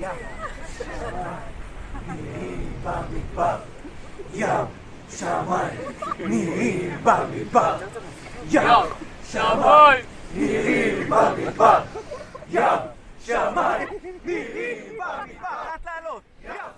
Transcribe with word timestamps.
ים, 0.00 0.10
במדבר. 2.84 3.56
ים, 4.34 4.48
שמיים, 5.10 5.78
נירים 6.26 6.90
במדבר. 7.04 7.76
ים, 8.50 8.62
שמיים, 9.24 10.04
נירים 10.34 11.10
במדבר. 11.10 11.80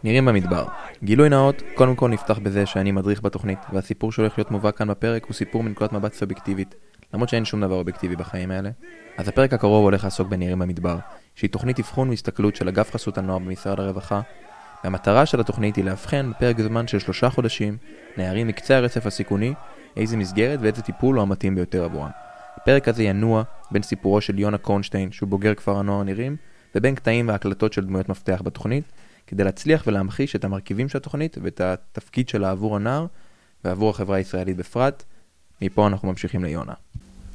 נירים 0.05 0.25
במדבר. 0.25 0.64
גילוי 1.05 1.29
נאות, 1.29 1.62
קודם 1.75 1.96
כל 1.96 2.09
נפתח 2.09 2.39
בזה 2.39 2.66
שאני 2.66 2.93
מדריך 2.93 3.23
בתוכנית, 3.23 3.59
והסיפור 3.73 4.12
שהולך 4.12 4.39
להיות 4.39 4.50
מובא 4.50 4.71
כאן 4.71 4.89
בפרק 4.89 5.25
הוא 5.25 5.34
סיפור 5.34 5.62
מנקודת 5.62 5.93
מבט 5.93 6.14
סובייקטיבית, 6.14 6.75
למרות 7.14 7.29
שאין 7.29 7.45
שום 7.45 7.61
דבר 7.61 7.75
אובייקטיבי 7.75 8.16
בחיים 8.16 8.50
האלה. 8.50 8.71
אז 9.18 9.29
הפרק 9.29 9.52
הקרוב 9.52 9.84
הולך 9.84 10.05
לעסוק 10.05 10.29
בנירים 10.29 10.59
במדבר, 10.59 10.96
שהיא 11.41 11.50
תוכנית 11.50 11.79
אבחון 11.79 12.09
והסתכלות 12.09 12.56
של 12.56 12.68
אגף 12.68 12.91
חסות 12.91 13.18
הנוער 13.18 13.38
במשרד 13.38 13.80
הרווחה, 13.80 14.20
והמטרה 14.84 15.27
של 15.27 15.41
התוכנית 15.41 15.77
היא 15.77 15.84
לאבחן 15.84 16.30
בפרק 16.30 16.60
זמן 16.60 16.87
של 16.87 16.98
שלושה 16.98 17.30
חודשים 17.30 17.77
נערים 18.16 18.47
מקצה 18.48 18.77
הרצף 18.77 19.06
הסיכוני, 19.06 19.55
איזה 19.97 20.16
מסגרת 20.16 20.59
ואיזה 20.62 20.83
טיפול 20.83 21.16
הוא 21.16 21.23
המתאים 21.23 21.55
ביותר 21.55 21.84
עבורם. 21.84 22.11
הפרק 22.56 22.88
הזה 22.88 23.02
ינוע 23.02 23.42
בין 23.70 23.83
סיפורו 23.83 24.20
של 24.20 24.38
יונה 24.38 24.59
קורנשטיין, 24.59 25.12
שהוא 25.12 25.28
בוגר 25.28 25.55
כפר 25.55 25.78
הנוער 25.78 26.02
נירים, 26.02 26.37
ובין 26.74 26.95
קטעים 26.95 27.28
והקלטות 27.28 27.72
של 27.72 27.84
דמויות 27.84 28.09
מפתח 28.09 28.42
בתוכנית, 28.45 28.84
כדי 29.27 29.45
להצליח 29.45 29.84
ולהמחיש 29.86 30.36
את 30.36 30.45
המרכיבים 30.45 30.88
של 30.88 30.98
התוכנית 30.98 31.38
ואת 31.42 31.61
התפקיד 31.61 32.28
שלה 32.28 32.50
עבור 32.50 32.77
הנער 32.77 33.06
ועבור 33.64 33.91
החברה 33.91 34.16
הישראלית 34.16 34.56
בפרט. 34.56 35.05
מפה 35.62 35.86
אנחנו 35.86 36.09
ממשיכים 36.09 36.45
ליונה. 36.45 36.72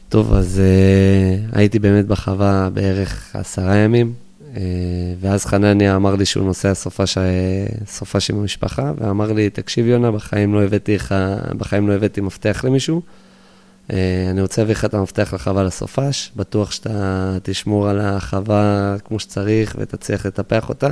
טוב, 0.09 0.33
אז 0.33 0.61
uh, 0.61 1.57
הייתי 1.57 1.79
באמת 1.79 2.05
בחווה 2.05 2.69
בערך 2.73 3.35
עשרה 3.35 3.75
ימים, 3.75 4.13
uh, 4.39 4.57
ואז 5.19 5.45
חנניה 5.45 5.95
אמר 5.95 6.15
לי 6.15 6.25
שהוא 6.25 6.45
נוסע 6.45 6.73
סופש, 6.73 7.17
סופש 7.85 8.29
עם 8.29 8.39
המשפחה, 8.39 8.91
ואמר 8.97 9.33
לי, 9.33 9.49
תקשיב 9.49 9.85
יונה, 9.85 10.11
בחיים 10.11 10.53
לא 10.53 10.63
הבאתי, 10.63 10.95
לך, 10.95 11.15
בחיים 11.57 11.87
לא 11.87 11.93
הבאתי 11.93 12.21
מפתח 12.21 12.65
למישהו, 12.67 13.01
uh, 13.87 13.93
אני 14.31 14.41
רוצה 14.41 14.61
להביא 14.61 14.75
לך 14.75 14.85
את 14.85 14.93
המפתח 14.93 15.33
לחווה 15.33 15.63
לסופש, 15.63 16.31
בטוח 16.35 16.71
שאתה 16.71 17.37
תשמור 17.43 17.89
על 17.89 17.99
החווה 18.01 18.95
כמו 19.05 19.19
שצריך 19.19 19.75
ותצליח 19.79 20.25
לטפח 20.25 20.69
אותה. 20.69 20.91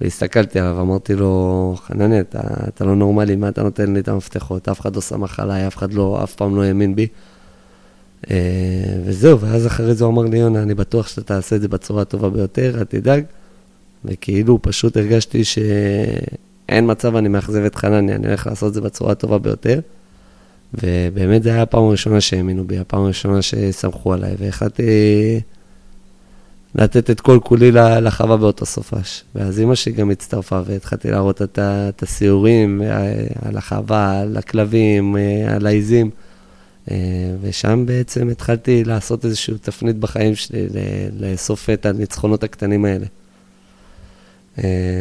והסתכלתי 0.00 0.60
עליו, 0.60 0.80
אמרתי 0.80 1.14
לו, 1.14 1.74
חנניה, 1.86 2.20
אתה, 2.20 2.40
אתה 2.68 2.84
לא 2.84 2.96
נורמלי, 2.96 3.36
מה 3.36 3.48
אתה 3.48 3.62
נותן 3.62 3.94
לי 3.94 4.00
את 4.00 4.08
המפתחות? 4.08 4.68
אף 4.68 4.80
אחד 4.80 4.96
לא 4.96 5.00
סמך 5.00 5.40
עליי, 5.40 5.66
אף 5.66 5.76
אחד 5.76 5.92
לא, 5.92 6.20
אף 6.24 6.34
פעם 6.34 6.56
לא 6.56 6.62
האמין 6.62 6.94
בי. 6.94 7.06
אה, 8.30 8.36
וזהו, 9.04 9.40
ואז 9.40 9.66
אחרי 9.66 9.94
זה 9.94 10.04
הוא 10.04 10.12
אמר 10.12 10.22
לי, 10.22 10.38
יונה, 10.38 10.62
אני 10.62 10.74
בטוח 10.74 11.08
שאתה 11.08 11.22
תעשה 11.22 11.56
את 11.56 11.60
זה 11.60 11.68
בצורה 11.68 12.02
הטובה 12.02 12.30
ביותר, 12.30 12.78
אל 12.78 12.84
תדאג. 12.84 13.24
וכאילו 14.04 14.58
פשוט 14.62 14.96
הרגשתי 14.96 15.44
שאין 15.44 16.90
מצב, 16.90 17.16
אני 17.16 17.28
מאכזב 17.28 17.64
את 17.64 17.74
חנניה, 17.74 18.16
אני 18.16 18.26
הולך 18.26 18.46
לעשות 18.46 18.68
את 18.68 18.74
זה 18.74 18.80
בצורה 18.80 19.12
הטובה 19.12 19.38
ביותר. 19.38 19.80
ובאמת 20.74 21.42
זו 21.42 21.50
הייתה 21.50 21.62
הפעם 21.62 21.82
הראשונה 21.82 22.20
שהאמינו 22.20 22.64
בי, 22.64 22.78
הפעם 22.78 23.04
הראשונה 23.04 23.42
שסמכו 23.42 24.12
עליי, 24.12 24.34
והחלטתי 24.38 25.40
לתת 26.74 27.10
את 27.10 27.20
כל 27.20 27.38
כולי 27.44 27.72
לחווה 27.72 28.36
באותו 28.36 28.66
סופש. 28.66 29.24
ואז 29.34 29.60
אימא 29.60 29.74
שלי 29.74 29.92
גם 29.92 30.10
הצטרפה, 30.10 30.60
והתחלתי 30.64 31.10
להראות 31.10 31.42
את 31.42 32.02
הסיורים 32.02 32.82
אה, 32.82 33.12
על 33.42 33.56
החווה, 33.56 34.20
על 34.20 34.36
הכלבים, 34.36 35.16
אה, 35.16 35.54
על 35.54 35.66
העיזים. 35.66 36.10
אה, 36.90 36.96
ושם 37.40 37.86
בעצם 37.86 38.28
התחלתי 38.28 38.84
לעשות 38.84 39.24
איזושהי 39.24 39.54
תפנית 39.58 39.96
בחיים 39.96 40.34
שלי, 40.34 40.66
לאסוף 41.20 41.70
את 41.70 41.86
הניצחונות 41.86 42.44
הקטנים 42.44 42.84
האלה. 42.84 43.06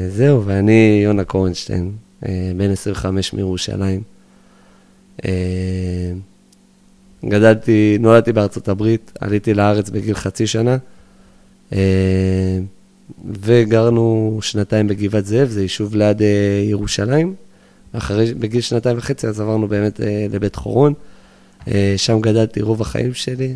זהו, 0.10 0.46
ואני 0.46 1.02
יונה 1.04 1.24
קורנשטיין, 1.24 1.92
בן 2.58 2.72
25 2.72 3.34
מירושלים. 3.34 4.02
גדלתי, 7.26 7.98
נולדתי 8.00 8.32
בארצות 8.34 8.68
הברית, 8.68 9.12
עליתי 9.20 9.54
לארץ 9.54 9.90
בגיל 9.90 10.16
חצי 10.16 10.48
שנה. 10.48 10.78
אה, 11.74 12.60
וגרנו 13.40 14.40
שנתיים 14.42 14.88
בגבעת 14.88 15.26
זאב, 15.26 15.48
זה 15.48 15.62
יישוב 15.62 15.96
ליד 15.96 16.22
אה, 16.22 16.64
ירושלים. 16.64 17.36
אחרי, 17.94 18.34
בגיל 18.34 18.62
שנתיים 18.62 18.98
וחצי, 18.98 19.28
אז 19.28 19.42
עברנו 19.42 19.68
באמת 19.68 20.02
אה, 20.02 20.26
לבית 20.32 20.56
חורון. 20.56 20.94
שם 21.98 22.22
גדלתי 22.22 22.62
רוב 22.62 22.82
החיים 22.82 23.14
שלי. 23.14 23.56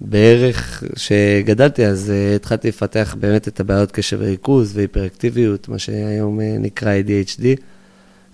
בערך 0.00 0.84
כשגדלתי, 0.94 1.86
אז 1.86 2.12
התחלתי 2.36 2.68
לפתח 2.68 3.16
באמת 3.20 3.48
את 3.48 3.60
הבעיות 3.60 3.92
קשב 3.92 4.16
וריכוז 4.20 4.76
והיפראקטיביות, 4.76 5.68
מה 5.68 5.78
שהיום 5.78 6.40
נקרא 6.40 6.92
ADHD. 7.00 7.60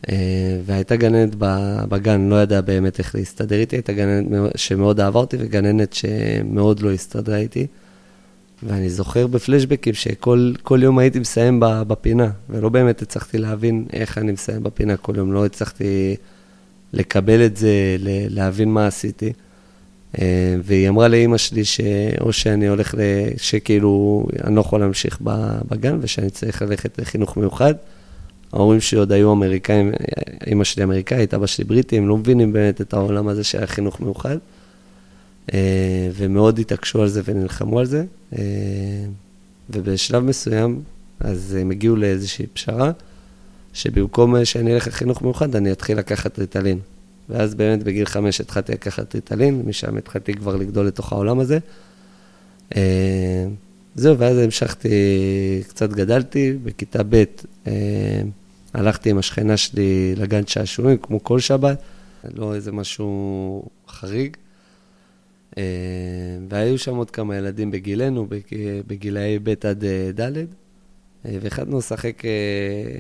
אה, 0.09 0.61
והייתה 0.67 0.97
גננת 0.97 1.35
בגן, 1.89 2.29
לא 2.29 2.43
ידעה 2.43 2.61
באמת 2.61 2.99
איך 2.99 3.15
להסתדר 3.15 3.57
איתי, 3.57 3.77
הייתה 3.77 3.93
גננת 3.93 4.53
שמאוד 4.57 5.01
אהבה 5.01 5.21
אותי 5.21 5.37
וגננת 5.41 5.93
שמאוד 5.93 6.81
לא 6.81 6.93
הסתדרה 6.93 7.37
איתי. 7.37 7.67
ואני 8.63 8.91
זוכר 8.91 9.27
בפלשבקים 9.27 9.95
שכל 9.95 10.83
יום 10.83 10.99
הייתי 10.99 11.19
מסיים 11.19 11.61
בפינה, 11.61 12.31
ולא 12.51 12.69
באמת 12.69 13.03
הצלחתי 13.03 13.39
להבין 13.39 13.87
איך 13.93 14.19
אני 14.19 14.33
מסיים 14.33 14.63
בפינה 14.63 14.97
כל 14.97 15.13
יום, 15.17 15.33
לא 15.33 15.47
הצלחתי 15.47 16.17
לקבל 16.93 17.47
את 17.47 17.57
זה, 17.57 17.97
להבין 18.29 18.69
מה 18.69 18.87
עשיתי. 18.87 19.33
אה, 20.19 20.57
והיא 20.65 20.89
אמרה 20.89 21.09
לאימא 21.09 21.37
שלי 21.37 21.65
שאו 21.65 22.33
שאני 22.33 22.69
הולך, 22.69 22.95
שכאילו 23.37 24.27
אני 24.45 24.57
לא 24.57 24.61
יכול 24.61 24.81
להמשיך 24.81 25.19
בגן 25.69 25.99
ושאני 26.01 26.31
צריך 26.31 26.63
ללכת 26.63 26.99
לחינוך 26.99 27.37
מיוחד. 27.37 27.75
ההורים 28.53 28.81
שלי 28.81 28.99
עוד 28.99 29.13
היו 29.13 29.33
אמריקאים, 29.33 29.93
אימא 30.47 30.65
שלי 30.65 30.85
אמריקאית, 30.85 31.35
אבא 31.35 31.47
שלי 31.47 31.65
בריטי, 31.65 31.99
הם 31.99 32.09
לא 32.09 32.17
מבינים 32.17 32.53
באמת 32.53 32.81
את 32.81 32.93
העולם 32.93 33.29
הזה 33.29 33.45
של 33.45 33.63
החינוך 33.63 34.01
מיוחד. 34.01 34.37
אה, 35.55 36.09
ומאוד 36.15 36.59
התעקשו 36.59 37.03
על 37.03 37.09
זה 37.09 37.23
ונלחמו 37.25 37.79
על 37.79 37.87
זה. 37.87 38.05
אה, 38.39 38.43
ובשלב 39.71 40.23
מסוים, 40.23 40.83
אז 41.21 41.55
הם 41.61 41.71
הגיעו 41.71 41.97
לאיזושהי 41.97 42.47
פשרה, 42.47 42.91
שבמקום 43.73 44.45
שאני 44.45 44.75
אלך 44.75 44.87
לחינוך 44.87 45.23
מיוחד, 45.23 45.57
אני 45.57 45.73
אתחיל 45.73 45.99
לקחת 45.99 46.39
ריטלין. 46.39 46.79
ואז 47.29 47.55
באמת 47.55 47.83
בגיל 47.83 48.07
חמש 48.07 48.41
התחלתי 48.41 48.73
לקחת 48.73 49.15
ריטלין, 49.15 49.63
משם 49.67 49.97
התחלתי 49.97 50.35
כבר 50.35 50.57
לגדול 50.57 50.87
לתוך 50.87 51.13
העולם 51.13 51.41
הזה. 51.41 51.59
אה, 52.77 53.47
זהו, 53.95 54.19
ואז 54.19 54.39
המשכתי, 54.39 54.89
קצת 55.69 55.91
גדלתי, 55.91 56.53
בכיתה 56.65 57.03
ב' 57.09 57.25
הלכתי 58.75 59.11
עם 59.11 59.19
השכנה 59.19 59.57
שלי 59.57 60.15
לגן 60.17 60.47
שעשועים, 60.47 60.99
כמו 60.99 61.25
כל 61.25 61.41
שבת, 61.41 61.79
לא 62.35 62.55
איזה 62.55 62.73
משהו 62.73 63.63
חריג. 63.89 64.37
אה, 65.59 65.63
והיו 66.49 66.79
שם 66.79 66.97
עוד 66.97 67.11
כמה 67.11 67.37
ילדים 67.37 67.71
בגילנו, 67.71 68.27
בגילאי 68.87 69.39
ב' 69.39 69.49
עד 69.49 69.85
אה, 69.85 70.11
ד', 70.21 70.37
אה, 70.37 70.45
והחלטנו 71.41 71.79
לשחק 71.79 72.23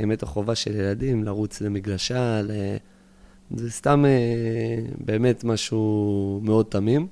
אמת 0.04 0.22
החובה 0.22 0.54
של 0.54 0.74
ילדים, 0.74 1.24
לרוץ 1.24 1.60
למגלשה, 1.60 2.42
זה 3.56 3.70
סתם 3.70 4.04
באמת 5.04 5.44
משהו 5.44 6.40
מאוד 6.42 6.66
תמים. 6.68 7.06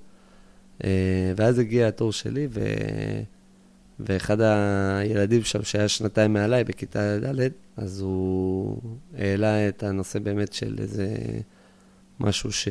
ואז 1.36 1.58
הגיע 1.58 1.88
התור 1.88 2.12
שלי, 2.12 2.48
ו... 2.50 2.60
ואחד 4.00 4.40
הילדים 4.40 5.42
שם, 5.42 5.62
שהיה 5.62 5.88
שנתיים 5.88 6.32
מעליי, 6.32 6.64
בכיתה 6.64 7.18
ד', 7.18 7.48
אז 7.76 8.00
הוא 8.00 8.80
העלה 9.18 9.68
את 9.68 9.82
הנושא 9.82 10.18
באמת 10.18 10.52
של 10.52 10.76
איזה 10.78 11.16
משהו 12.20 12.52
ש... 12.52 12.68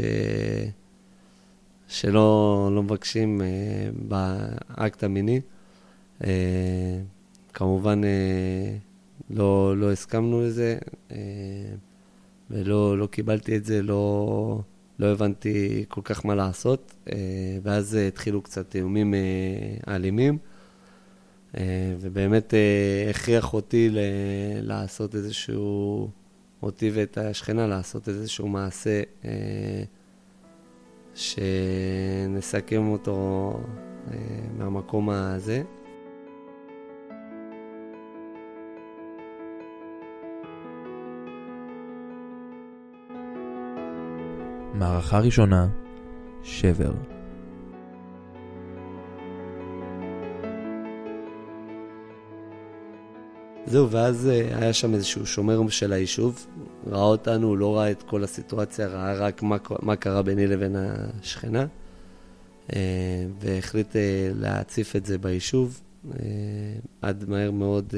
שלא 1.88 2.70
לא 2.76 2.84
מבקשים 2.84 3.42
אה, 3.42 3.48
באקט 3.94 5.04
המיני. 5.04 5.42
אה, 6.24 7.00
כמובן, 7.54 8.04
אה, 8.04 8.78
לא, 9.30 9.78
לא 9.78 9.92
הסכמנו 9.92 10.42
לזה, 10.42 10.78
אה, 11.12 11.18
ולא 12.52 12.98
לא 12.98 13.08
קיבלתי 13.08 13.58
את 13.58 13.66
זה, 13.66 13.82
לא, 13.82 14.62
לא 15.00 15.08
הבנתי 15.08 15.86
כל 15.88 16.02
כך 16.04 16.26
מה 16.26 16.36
לעשות, 16.36 16.94
אה, 17.12 17.18
ואז 17.64 17.94
התחילו 17.96 18.42
קצת 18.42 18.76
איומים 18.76 19.14
אה, 19.14 19.20
אלימים. 19.96 20.38
אה, 21.58 21.96
ובאמת 22.00 22.54
אה, 22.54 23.10
הכריח 23.10 23.54
אותי 23.54 23.90
ל- 23.90 24.00
לעשות 24.62 25.16
איזשהו, 25.16 26.10
אותי 26.64 26.92
ואת 26.94 27.18
השכנה 27.18 27.68
לעשות 27.68 28.10
איזשהו 28.10 28.48
מעשה 28.48 29.02
אה, 29.26 29.84
שנסכם 31.18 32.88
אותו 32.88 33.52
אה, 34.12 34.18
מהמקום 34.58 35.10
הזה. 35.10 35.64
מערכה 44.74 45.20
ראשונה, 45.20 45.68
שבר. 46.44 46.94
זהו, 53.66 53.92
ואז 53.92 54.30
אה, 54.30 54.58
היה 54.58 54.74
שם 54.74 54.94
איזשהו 54.94 55.26
שומר 55.26 55.70
של 55.70 55.94
היישוב, 55.94 56.48
ראה 56.92 57.04
אותנו, 57.04 57.56
לא 57.56 57.78
ראה 57.78 57.92
את 57.92 58.04
כל 58.04 58.24
הסיטואציה, 58.24 58.88
ראה 58.88 59.14
רק 59.14 59.44
מה, 59.44 59.58
מה 59.82 59.96
קרה 59.96 60.22
ביני 60.22 60.48
לבין 60.48 60.76
השכנה, 60.76 61.66
אה, 62.76 63.26
והחליט 63.40 63.96
אה, 63.96 64.30
להציף 64.36 64.96
את 64.96 65.06
זה 65.06 65.18
ביישוב. 65.18 65.82
עד 67.02 67.30
מהר 67.30 67.52
מאוד 67.52 67.94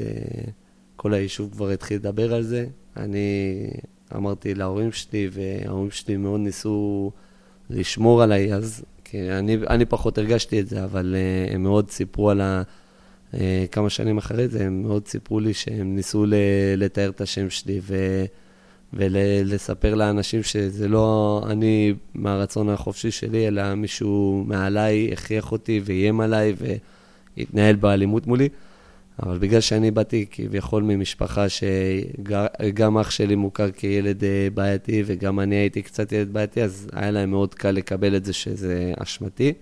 כל 0.96 1.14
היישוב 1.14 1.52
כבר 1.52 1.70
התחיל 1.70 1.96
לדבר 1.96 2.34
על 2.34 2.42
זה. 2.42 2.66
אני 2.96 3.70
אמרתי 4.16 4.54
להורים 4.54 4.92
שלי, 4.92 5.28
וההורים 5.32 5.90
שלי 5.90 6.16
מאוד 6.16 6.40
ניסו 6.40 7.10
לשמור 7.70 8.22
עליי 8.22 8.54
אז, 8.54 8.84
כי 9.04 9.30
אני, 9.30 9.56
אני 9.68 9.84
פחות 9.84 10.18
הרגשתי 10.18 10.60
את 10.60 10.68
זה, 10.68 10.84
אבל 10.84 11.16
הם 11.54 11.62
מאוד 11.62 11.90
סיפרו 11.90 12.30
על 12.30 12.40
ה... 12.40 12.62
אה, 13.34 13.64
כמה 13.72 13.90
שנים 13.90 14.18
אחרי 14.18 14.48
זה, 14.48 14.66
הם 14.66 14.82
מאוד 14.82 15.06
סיפרו 15.06 15.40
לי 15.40 15.54
שהם 15.54 15.94
ניסו 15.96 16.24
לתאר 16.76 17.10
את 17.10 17.20
השם 17.20 17.50
שלי 17.50 17.80
ו... 17.82 18.24
ולספר 18.92 19.94
לאנשים 19.94 20.42
שזה 20.42 20.88
לא 20.88 21.42
אני 21.50 21.94
מהרצון 22.14 22.68
החופשי 22.68 23.10
שלי, 23.10 23.48
אלא 23.48 23.74
מישהו 23.74 24.44
מעליי 24.46 25.12
הכריח 25.12 25.52
אותי 25.52 25.80
ואיים 25.84 26.20
עליי 26.20 26.54
והתנהל 27.36 27.76
באלימות 27.76 28.26
מולי. 28.26 28.48
אבל 29.22 29.38
בגלל 29.38 29.60
שאני 29.60 29.90
באתי 29.90 30.26
כביכול 30.30 30.82
ממשפחה 30.82 31.46
שגם 31.48 32.98
אח 32.98 33.10
שלי 33.10 33.34
מוכר 33.34 33.70
כילד 33.70 34.24
אה, 34.24 34.48
בעייתי 34.54 35.02
וגם 35.06 35.40
אני 35.40 35.56
הייתי 35.56 35.82
קצת 35.82 36.12
ילד 36.12 36.32
בעייתי, 36.32 36.62
אז 36.62 36.88
היה 36.92 37.10
להם 37.10 37.30
מאוד 37.30 37.54
קל 37.54 37.70
לקבל 37.70 38.16
את 38.16 38.24
זה 38.24 38.32
שזה 38.32 38.92
אשמתי. 38.98 39.52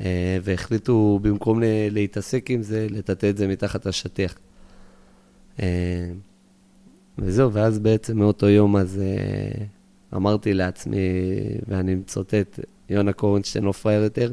אה, 0.00 0.38
והחליטו 0.42 1.18
במקום 1.22 1.60
להתעסק 1.90 2.50
עם 2.50 2.62
זה, 2.62 2.86
לטאטא 2.90 3.30
את 3.30 3.36
זה 3.36 3.48
מתחת 3.48 3.86
לשטיח. 3.86 4.38
אה, 7.20 7.26
וזהו, 7.26 7.52
ואז 7.52 7.78
בעצם 7.78 8.18
מאותו 8.18 8.48
יום 8.48 8.76
אז 8.76 9.00
אה, 9.02 9.64
אמרתי 10.16 10.54
לעצמי, 10.54 10.96
ואני 11.68 11.94
מצוטט, 11.94 12.60
יונה 12.88 13.12
קורנשטיין 13.12 13.64
לא 13.64 13.72
פראייר 13.72 14.02
יותר, 14.02 14.32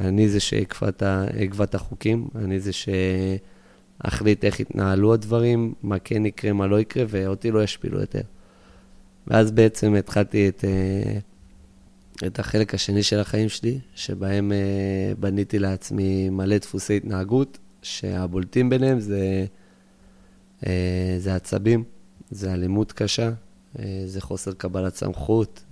אני 0.00 0.28
זה 0.28 0.40
שאקבע 0.40 1.64
את 1.64 1.74
החוקים, 1.74 2.28
אני 2.34 2.60
זה 2.60 2.70
שאחליט 2.72 4.44
איך 4.44 4.60
יתנהלו 4.60 5.14
הדברים, 5.14 5.74
מה 5.82 5.98
כן 5.98 6.26
יקרה, 6.26 6.52
מה 6.52 6.66
לא 6.66 6.80
יקרה, 6.80 7.04
ואותי 7.08 7.50
לא 7.50 7.62
ישפילו 7.62 8.00
יותר. 8.00 8.20
ואז 9.26 9.50
בעצם 9.50 9.94
התחלתי 9.94 10.48
את... 10.48 10.64
את 12.26 12.38
החלק 12.38 12.74
השני 12.74 13.02
של 13.02 13.20
החיים 13.20 13.48
שלי, 13.48 13.78
שבהם 13.94 14.52
בניתי 15.20 15.58
לעצמי 15.58 16.30
מלא 16.30 16.58
דפוסי 16.58 16.96
התנהגות, 16.96 17.58
שהבולטים 17.82 18.70
ביניהם 18.70 19.00
זה, 19.00 19.46
זה 21.18 21.34
עצבים, 21.34 21.84
זה 22.30 22.54
אלימות 22.54 22.92
קשה, 22.92 23.30
uh, 23.76 23.80
זה 24.06 24.20
חוסר 24.20 24.52
קבלת 24.52 24.94
סמכות, 24.94 25.64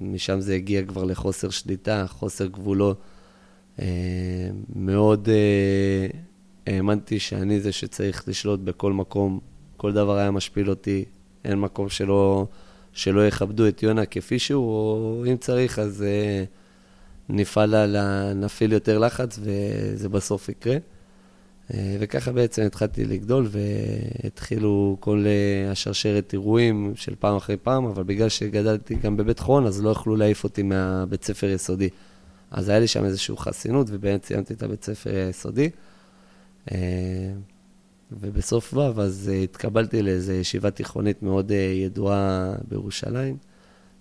משם 0.00 0.40
זה 0.40 0.54
הגיע 0.54 0.82
כבר 0.82 1.04
לחוסר 1.04 1.50
שליטה, 1.50 2.06
חוסר 2.08 2.46
גבולות. 2.46 3.00
Uh, 3.76 3.82
מאוד 4.74 5.28
האמנתי 6.66 7.18
שאני 7.18 7.60
זה 7.60 7.72
שצריך 7.72 8.28
לשלוט 8.28 8.60
בכל 8.60 8.92
מקום, 8.92 9.40
כל 9.76 9.92
דבר 9.92 10.16
היה 10.16 10.30
משפיל 10.30 10.70
אותי, 10.70 11.04
אין 11.44 11.60
מקום 11.60 11.88
שלא... 11.88 12.46
שלא 12.92 13.26
יכבדו 13.26 13.68
את 13.68 13.82
יונה 13.82 14.06
כפי 14.06 14.38
שהוא, 14.38 14.64
או 14.64 15.24
אם 15.30 15.36
צריך, 15.36 15.78
אז 15.78 16.04
נפעל, 17.28 17.74
על, 17.74 17.96
נפעיל 18.34 18.72
יותר 18.72 18.98
לחץ 18.98 19.38
וזה 19.42 20.08
בסוף 20.08 20.48
יקרה. 20.48 20.76
Uh, 21.70 21.72
וככה 22.00 22.32
בעצם 22.32 22.62
התחלתי 22.62 23.04
לגדול 23.04 23.48
והתחילו 23.50 24.96
כל 25.00 25.24
uh, 25.24 25.72
השרשרת 25.72 26.32
אירועים 26.32 26.92
של 26.96 27.14
פעם 27.18 27.36
אחרי 27.36 27.56
פעם, 27.56 27.84
אבל 27.84 28.02
בגלל 28.02 28.28
שגדלתי 28.28 28.94
גם 28.94 29.16
בבית 29.16 29.38
חורן, 29.38 29.66
אז 29.66 29.82
לא 29.82 29.90
יכלו 29.90 30.16
להעיף 30.16 30.44
אותי 30.44 30.62
מהבית 30.62 31.24
ספר 31.24 31.46
יסודי. 31.46 31.88
אז 32.50 32.68
היה 32.68 32.78
לי 32.78 32.86
שם 32.86 33.04
איזושהי 33.04 33.36
חסינות, 33.36 33.86
ובאמת 33.90 34.24
סיימתי 34.24 34.54
את 34.54 34.62
הבית 34.62 34.84
ספר 34.84 35.14
היסודי. 35.14 35.70
Uh, 36.68 36.72
ובסוף 38.12 38.74
ו' 38.74 39.00
אז 39.00 39.30
התקבלתי 39.44 40.02
לאיזו 40.02 40.32
ישיבה 40.32 40.70
תיכונית 40.70 41.22
מאוד 41.22 41.50
ידועה 41.84 42.52
בירושלים. 42.68 43.36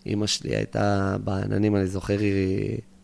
אימא 0.06 0.27
שלי 0.27 0.56
הייתה 0.56 1.18
בעננים, 1.24 1.75
אני 1.75 1.88
זוכר 1.88 2.18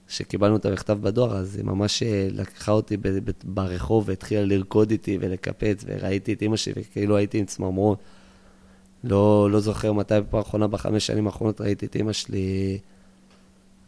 שקיבלנו 0.08 0.56
את 0.56 0.66
המכתב 0.66 0.98
בדואר, 1.02 1.38
אז 1.38 1.56
היא 1.56 1.66
ממש 1.66 2.04
uh, 2.04 2.06
לקחה 2.32 2.72
אותי 2.72 2.98
ברחוב 3.44 4.04
והתחילה 4.08 4.46
לרקוד 4.46 4.92
איתי 4.92 5.18
ולקפץ, 5.22 5.84
וראיתי 5.88 6.34
את 6.34 6.42
אימא 6.42 6.58
שלי 6.58 6.74
וכאילו 6.76 7.18
הייתי 7.18 7.38
עם 7.38 7.46
צמרמורות. 7.46 8.00
לא, 9.04 9.52
לא 9.52 9.60
זוכר 9.60 9.94
מתי 9.94 10.14
בפעם 10.20 10.40
האחרונה, 10.40 10.68
בחמש 10.68 11.08
שנים 11.08 11.28
האחרונות, 11.28 11.62
ראיתי 11.62 11.86
את 11.86 11.96
אימא 11.96 12.14
שלי 12.14 12.80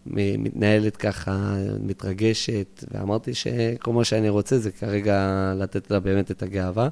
מתנהלת 0.06 0.98
ככה, 0.98 1.56
מתרגשת, 1.80 2.84
ואמרתי 2.92 3.34
שכל 3.34 3.94
מה 3.94 4.04
שאני 4.04 4.30
רוצה 4.30 4.58
זה 4.58 4.72
כרגע 4.72 5.54
לתת 5.58 5.92
לה 5.92 6.00
באמת 6.00 6.32
את 6.32 6.44
הגאווה. 6.44 6.90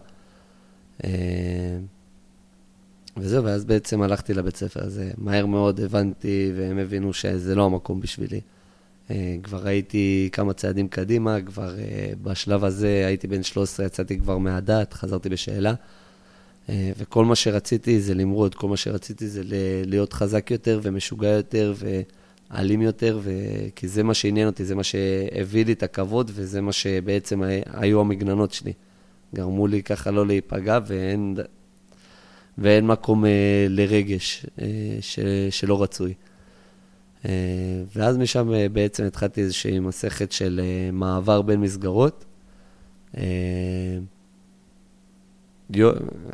אה, 1.04 1.78
וזהו, 3.18 3.44
ואז 3.44 3.66
בעצם 3.66 4.02
הלכתי 4.02 4.34
לבית 4.34 4.56
ספר 4.56 4.84
הזה. 4.84 5.12
מהר 5.18 5.46
מאוד 5.46 5.80
הבנתי, 5.80 6.52
והם 6.56 6.78
הבינו 6.78 7.14
שזה 7.14 7.56
לא 7.56 7.66
המקום 7.66 8.02
בשבילי. 8.02 8.42
אה, 9.12 9.36
כבר 9.44 9.68
הייתי 9.68 10.30
כמה 10.32 10.54
צעדים 10.54 10.88
קדימה, 10.88 11.42
כבר 11.42 11.80
אה, 11.80 12.12
בשלב 12.24 12.64
הזה 12.64 13.04
הייתי 13.08 13.28
בן 13.28 13.44
13, 13.44 13.86
יצאתי 13.86 14.20
כבר 14.20 14.38
מהדת, 14.38 14.94
חזרתי 14.94 15.30
בשאלה. 15.30 15.74
וכל 16.70 17.26
מה 17.26 17.36
שרציתי 17.36 18.02
זה 18.02 18.14
למרוד, 18.14 18.56
כל 18.56 18.68
מה 18.68 18.78
שרציתי 18.78 19.28
זה 19.28 19.42
להיות 19.86 20.14
חזק 20.14 20.52
יותר 20.52 20.80
ומשוגע 20.84 21.28
יותר 21.28 21.74
ואלים 22.52 22.82
יותר, 22.82 23.20
ו... 23.24 23.32
כי 23.76 23.88
זה 23.88 24.04
מה 24.04 24.14
שעניין 24.14 24.48
אותי, 24.48 24.66
זה 24.66 24.76
מה 24.76 24.84
שהביא 24.84 25.66
לי 25.66 25.74
את 25.74 25.84
הכבוד 25.84 26.32
וזה 26.34 26.62
מה 26.62 26.72
שבעצם 26.72 27.44
היו 27.66 28.02
המגננות 28.02 28.54
שלי. 28.54 28.74
גרמו 29.36 29.68
לי 29.68 29.84
ככה 29.84 30.12
לא 30.12 30.28
להיפגע, 30.28 30.80
ואין, 30.88 31.36
ואין 32.58 32.88
מקום 32.88 33.26
אה, 33.26 33.66
לרגש 33.70 34.46
אה, 34.62 34.68
ש, 35.02 35.20
שלא 35.50 35.84
רצוי. 35.84 36.14
אה, 37.26 37.84
ואז 37.96 38.18
משם 38.18 38.54
אה, 38.54 38.70
בעצם 38.70 39.06
התחלתי 39.06 39.42
איזושהי 39.42 39.80
מסכת 39.80 40.32
של 40.32 40.62
אה, 40.64 40.92
מעבר 40.92 41.42
בין 41.42 41.62
מסגרות. 41.62 42.26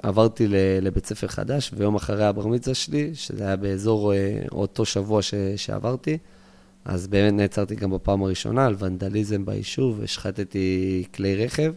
עברתי 0.04 0.48
לבית 0.82 1.06
ספר 1.06 1.28
חדש, 1.28 1.72
ויום 1.78 1.96
אחרי 1.96 2.26
הבר 2.26 2.48
מצווה 2.48 2.76
שלי, 2.76 3.16
שזה 3.16 3.44
היה 3.44 3.56
באזור 3.56 4.14
אותו 4.52 4.86
שבוע 4.86 5.22
ש, 5.22 5.34
שעברתי, 5.56 6.18
אז 6.86 7.08
באמת 7.08 7.34
נעצרתי 7.34 7.76
גם 7.76 7.92
בפעם 7.92 8.24
הראשונה 8.24 8.66
על 8.66 8.76
ונדליזם 8.80 9.46
ביישוב, 9.46 10.02
השחטתי 10.04 11.04
כלי 11.14 11.46
רכב. 11.46 11.74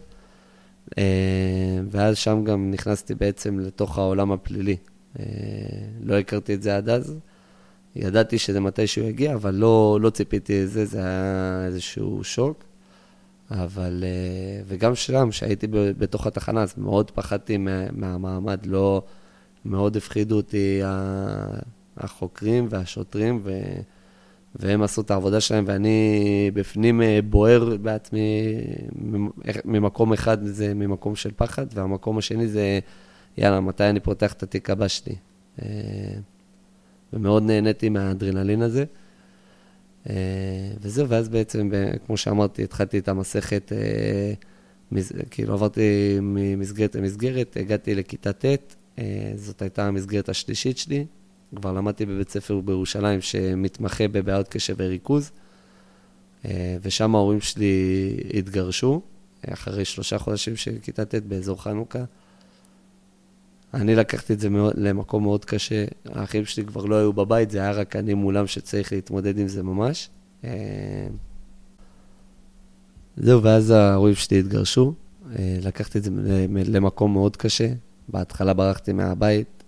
ואז 1.91 2.17
שם 2.17 2.43
גם 2.43 2.71
נכנסתי 2.71 3.15
בעצם 3.15 3.59
לתוך 3.59 3.97
העולם 3.97 4.31
הפלילי. 4.31 4.77
לא 6.03 6.19
הכרתי 6.19 6.53
את 6.53 6.61
זה 6.61 6.77
עד 6.77 6.89
אז. 6.89 7.19
ידעתי 7.95 8.37
שזה 8.37 8.59
מתישהו 8.59 9.03
יגיע, 9.03 9.33
אבל 9.33 9.55
לא, 9.55 9.97
לא 10.01 10.09
ציפיתי 10.09 10.63
לזה, 10.63 10.85
זה 10.85 10.99
היה 10.99 11.63
איזשהו 11.65 12.23
שוק. 12.23 12.63
אבל, 13.51 14.03
אה, 14.03 14.63
וגם 14.67 14.95
שם, 14.95 15.27
כשהייתי 15.31 15.67
בתוך 15.71 16.27
התחנה, 16.27 16.63
אז 16.63 16.73
מאוד 16.77 17.11
פחדתי 17.11 17.57
מהמעמד, 17.91 18.65
לא, 18.65 19.01
מאוד 19.65 19.97
הפחידו 19.97 20.35
אותי 20.35 20.81
החוקרים 21.97 22.67
והשוטרים, 22.69 23.39
ו... 23.43 23.51
והם 24.59 24.81
עשו 24.81 25.01
את 25.01 25.11
העבודה 25.11 25.41
שלהם, 25.41 25.63
ואני 25.67 26.51
בפנים 26.53 27.01
אה, 27.01 27.19
בוער 27.29 27.77
בעצמי, 27.81 28.57
ממקום 29.65 30.13
אחד 30.13 30.43
זה 30.43 30.73
ממקום 30.73 31.15
של 31.15 31.31
פחד, 31.35 31.65
והמקום 31.73 32.17
השני 32.17 32.47
זה, 32.47 32.79
יאללה, 33.37 33.59
מתי 33.59 33.83
אני 33.83 33.99
פותח 33.99 34.33
את 34.33 34.43
התיק 34.43 34.69
הבא 34.69 34.87
שלי. 34.87 35.15
אה, 37.15 37.19
ומאוד 37.19 37.43
נהניתי 37.43 37.89
מהאדרנלין 37.89 38.61
הזה. 38.61 38.85
אה, 40.09 40.15
וזהו, 40.81 41.09
ואז 41.09 41.29
בעצם, 41.29 41.71
כמו 42.05 42.17
שאמרתי, 42.17 42.63
התחלתי 42.63 42.99
את 42.99 43.07
המסכת, 43.07 43.71
כאילו 45.31 45.53
עברתי 45.53 46.17
ממסגרת 46.21 46.95
למסגרת, 46.95 47.57
הגעתי 47.59 47.95
לכיתה 47.95 48.33
ט', 48.33 48.75
זאת 49.35 49.61
הייתה 49.61 49.87
המסגרת 49.87 50.29
השלישית 50.29 50.77
שלי, 50.77 51.05
כבר 51.55 51.71
למדתי 51.71 52.05
בבית 52.05 52.29
ספר 52.29 52.59
בירושלים 52.59 53.21
שמתמחה 53.21 54.07
בבעיות 54.07 54.47
קשב 54.47 54.75
וריכוז, 54.77 55.31
אה, 56.45 56.77
ושם 56.81 57.15
ההורים 57.15 57.41
שלי 57.41 58.17
התגרשו, 58.33 59.01
אחרי 59.47 59.85
שלושה 59.85 60.17
חודשים 60.17 60.55
של 60.55 60.77
כיתה 60.81 61.05
ט' 61.05 61.15
באזור 61.15 61.63
חנוכה. 61.63 62.03
אני 63.75 63.95
לקחתי 63.95 64.33
את 64.33 64.39
זה 64.39 64.49
מאוד, 64.49 64.73
למקום 64.77 65.23
מאוד 65.23 65.45
קשה, 65.45 65.85
האחים 66.05 66.45
שלי 66.45 66.65
כבר 66.65 66.85
לא 66.85 66.95
היו 66.95 67.13
בבית, 67.13 67.49
זה 67.49 67.59
היה 67.59 67.71
רק 67.71 67.95
אני 67.95 68.13
מולם 68.13 68.47
שצריך 68.47 68.91
להתמודד 68.91 69.37
עם 69.37 69.47
זה 69.47 69.63
ממש. 69.63 70.09
אה, 70.43 71.07
זהו, 73.17 73.43
ואז 73.43 73.71
ההורים 73.71 74.15
שלי 74.15 74.39
התגרשו. 74.39 74.93
אה, 75.39 75.57
לקחתי 75.61 75.97
את 75.97 76.03
זה 76.03 76.09
למקום 76.49 77.13
מאוד 77.13 77.35
קשה. 77.35 77.73
בהתחלה 78.09 78.53
ברחתי 78.53 78.93
מהבית, 78.93 79.63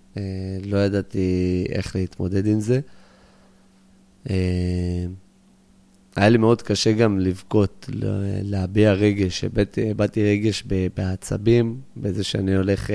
לא 0.64 0.78
ידעתי 0.78 1.66
איך 1.68 1.96
להתמודד 1.96 2.46
עם 2.46 2.60
זה. 2.60 2.80
היה 6.16 6.28
לי 6.28 6.38
מאוד 6.38 6.62
קשה 6.62 6.92
גם 6.92 7.18
לבכות, 7.18 7.90
להביע 8.42 8.92
רגש. 8.92 9.44
הבעתי 9.90 10.24
רגש 10.24 10.64
בעצבים, 10.96 11.80
בזה 11.96 12.24
שאני 12.24 12.56
הולך 12.56 12.90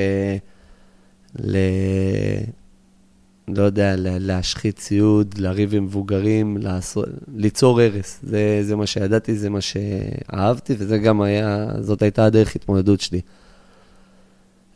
ל... 1.40 1.58
לא 3.48 3.64
יודע, 3.64 3.96
להשחית 3.98 4.80
ציוד, 4.80 5.38
לריב 5.38 5.76
עם 5.76 5.84
מבוגרים, 5.84 6.58
לעשות, 6.58 7.06
ליצור 7.36 7.82
הרס. 7.82 8.20
זה, 8.24 8.60
זה 8.64 8.76
מה 8.76 8.88
שידעתי, 8.88 9.36
זה 9.36 9.50
מה 9.50 9.62
שאהבתי, 9.62 10.76
וזה 10.78 10.98
גם 10.98 11.22
היה, 11.22 11.68
זאת 11.80 12.02
הייתה 12.02 12.26
הדרך 12.26 12.56
התמודדות 12.56 13.02
שלי. 13.02 13.22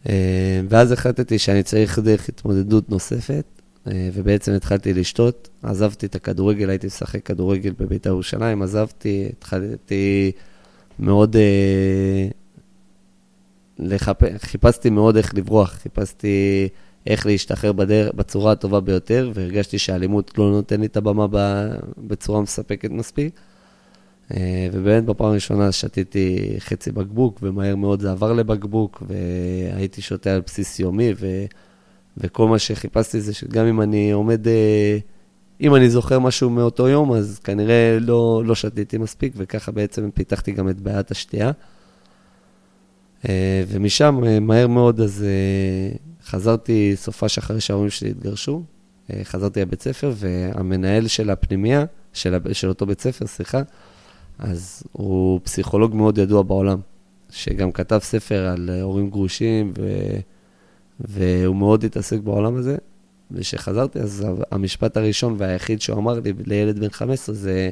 אה, 0.09 0.61
ואז 0.69 0.91
החלטתי 0.91 1.39
שאני 1.39 1.63
צריך 1.63 1.99
דרך 1.99 2.29
התמודדות 2.29 2.89
נוספת, 2.89 3.45
אה, 3.87 4.09
ובעצם 4.13 4.51
התחלתי 4.51 4.93
לשתות. 4.93 5.49
עזבתי 5.63 6.05
את 6.05 6.15
הכדורגל, 6.15 6.69
הייתי 6.69 6.87
משחק 6.87 7.25
כדורגל 7.25 7.73
בבית"ר 7.79 8.09
ירושלים, 8.09 8.61
עזבתי, 8.61 9.27
התחלתי 9.31 10.31
מאוד... 10.99 11.35
אה, 11.35 12.27
לחפ... 13.79 14.37
חיפשתי 14.37 14.89
מאוד 14.89 15.17
איך 15.17 15.35
לברוח, 15.35 15.71
חיפשתי... 15.71 16.67
איך 17.07 17.25
להשתחרר 17.25 17.71
בדרך, 17.71 18.13
בצורה 18.15 18.51
הטובה 18.51 18.79
ביותר, 18.79 19.31
והרגשתי 19.33 19.79
שהאלימות 19.79 20.37
לא 20.37 20.49
נותן 20.49 20.79
לי 20.81 20.85
את 20.85 20.97
הבמה 20.97 21.27
בצורה 21.97 22.41
מספקת 22.41 22.91
מספיק. 22.91 23.39
אה, 24.33 24.67
ובאמת 24.71 25.05
בפעם 25.05 25.27
הראשונה 25.27 25.71
שתיתי 25.71 26.55
חצי 26.59 26.91
בקבוק, 26.91 27.39
ומהר 27.41 27.75
מאוד 27.75 28.01
זה 28.01 28.11
עבר 28.11 28.33
לבקבוק, 28.33 29.03
והייתי 29.07 30.01
שותה 30.01 30.33
על 30.33 30.41
בסיס 30.45 30.79
יומי, 30.79 31.13
ו... 31.19 31.45
וכל 32.17 32.47
מה 32.47 32.59
שחיפשתי 32.59 33.21
זה 33.21 33.33
שגם 33.33 33.65
אם 33.65 33.81
אני 33.81 34.11
עומד, 34.11 34.47
אה, 34.47 34.97
אם 35.61 35.75
אני 35.75 35.89
זוכר 35.89 36.19
משהו 36.19 36.49
מאותו 36.49 36.87
יום, 36.87 37.13
אז 37.13 37.39
כנראה 37.39 37.97
לא, 37.99 38.41
לא 38.45 38.55
שתיתי 38.55 38.97
מספיק, 38.97 39.33
וככה 39.37 39.71
בעצם 39.71 40.09
פיתחתי 40.13 40.51
גם 40.51 40.69
את 40.69 40.81
בעיית 40.81 41.11
השתייה. 41.11 41.51
אה, 43.29 43.63
ומשם, 43.67 44.19
מהר 44.41 44.67
מאוד, 44.67 45.01
אז 45.01 45.25
חזרתי 46.25 46.93
סופש 46.95 47.37
אחרי 47.37 47.61
שההורים 47.61 47.89
שלי 47.89 48.09
התגרשו, 48.09 48.63
אה, 49.13 49.19
חזרתי 49.23 49.61
לבית 49.61 49.81
ספר, 49.81 50.13
והמנהל 50.15 51.07
של 51.07 51.29
הפנימייה, 51.29 51.85
של, 52.13 52.37
של 52.53 52.69
אותו 52.69 52.85
בית 52.85 53.01
ספר, 53.01 53.27
סליחה, 53.27 53.61
אז 54.39 54.83
הוא 54.91 55.39
פסיכולוג 55.43 55.95
מאוד 55.95 56.17
ידוע 56.17 56.43
בעולם, 56.43 56.79
שגם 57.29 57.71
כתב 57.71 57.99
ספר 58.01 58.45
על 58.45 58.69
הורים 58.81 59.09
גרושים, 59.09 59.73
ו, 59.77 59.87
והוא 60.99 61.55
מאוד 61.55 61.83
התעסק 61.83 62.19
בעולם 62.19 62.55
הזה. 62.55 62.77
וכשחזרתי, 63.31 63.99
אז 63.99 64.25
המשפט 64.51 64.97
הראשון 64.97 65.35
והיחיד 65.37 65.81
שהוא 65.81 65.97
אמר 65.97 66.19
לי 66.19 66.33
לילד 66.45 66.79
בן 66.79 66.89
15 66.89 67.35
זה, 67.35 67.69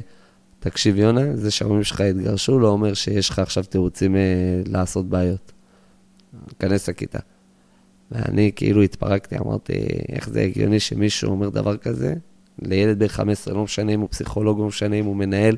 תקשיב, 0.70 0.96
יונה, 0.96 1.36
זה 1.36 1.50
שההורים 1.50 1.84
שלך 1.84 2.00
התגרשו 2.00 2.58
לא 2.58 2.68
אומר 2.68 2.94
שיש 2.94 3.30
לך 3.30 3.38
עכשיו 3.38 3.64
תירוצים 3.64 4.16
אה, 4.16 4.20
לעשות 4.66 5.08
בעיות. 5.08 5.52
כנס 6.58 6.88
לכיתה. 6.88 7.18
ואני 8.10 8.52
כאילו 8.56 8.82
התפרקתי, 8.82 9.38
אמרתי, 9.38 9.72
איך 10.08 10.28
זה 10.28 10.40
הגיוני 10.40 10.80
שמישהו 10.80 11.30
אומר 11.30 11.48
דבר 11.48 11.76
כזה? 11.76 12.14
לילד 12.62 12.98
בן 12.98 13.08
15, 13.08 13.54
לא 13.54 13.64
משנה 13.64 13.92
אם 13.92 14.00
הוא 14.00 14.08
פסיכולוג, 14.10 14.58
לא 14.58 14.66
משנה 14.66 14.96
אם 14.96 15.04
הוא 15.04 15.16
מנהל, 15.16 15.56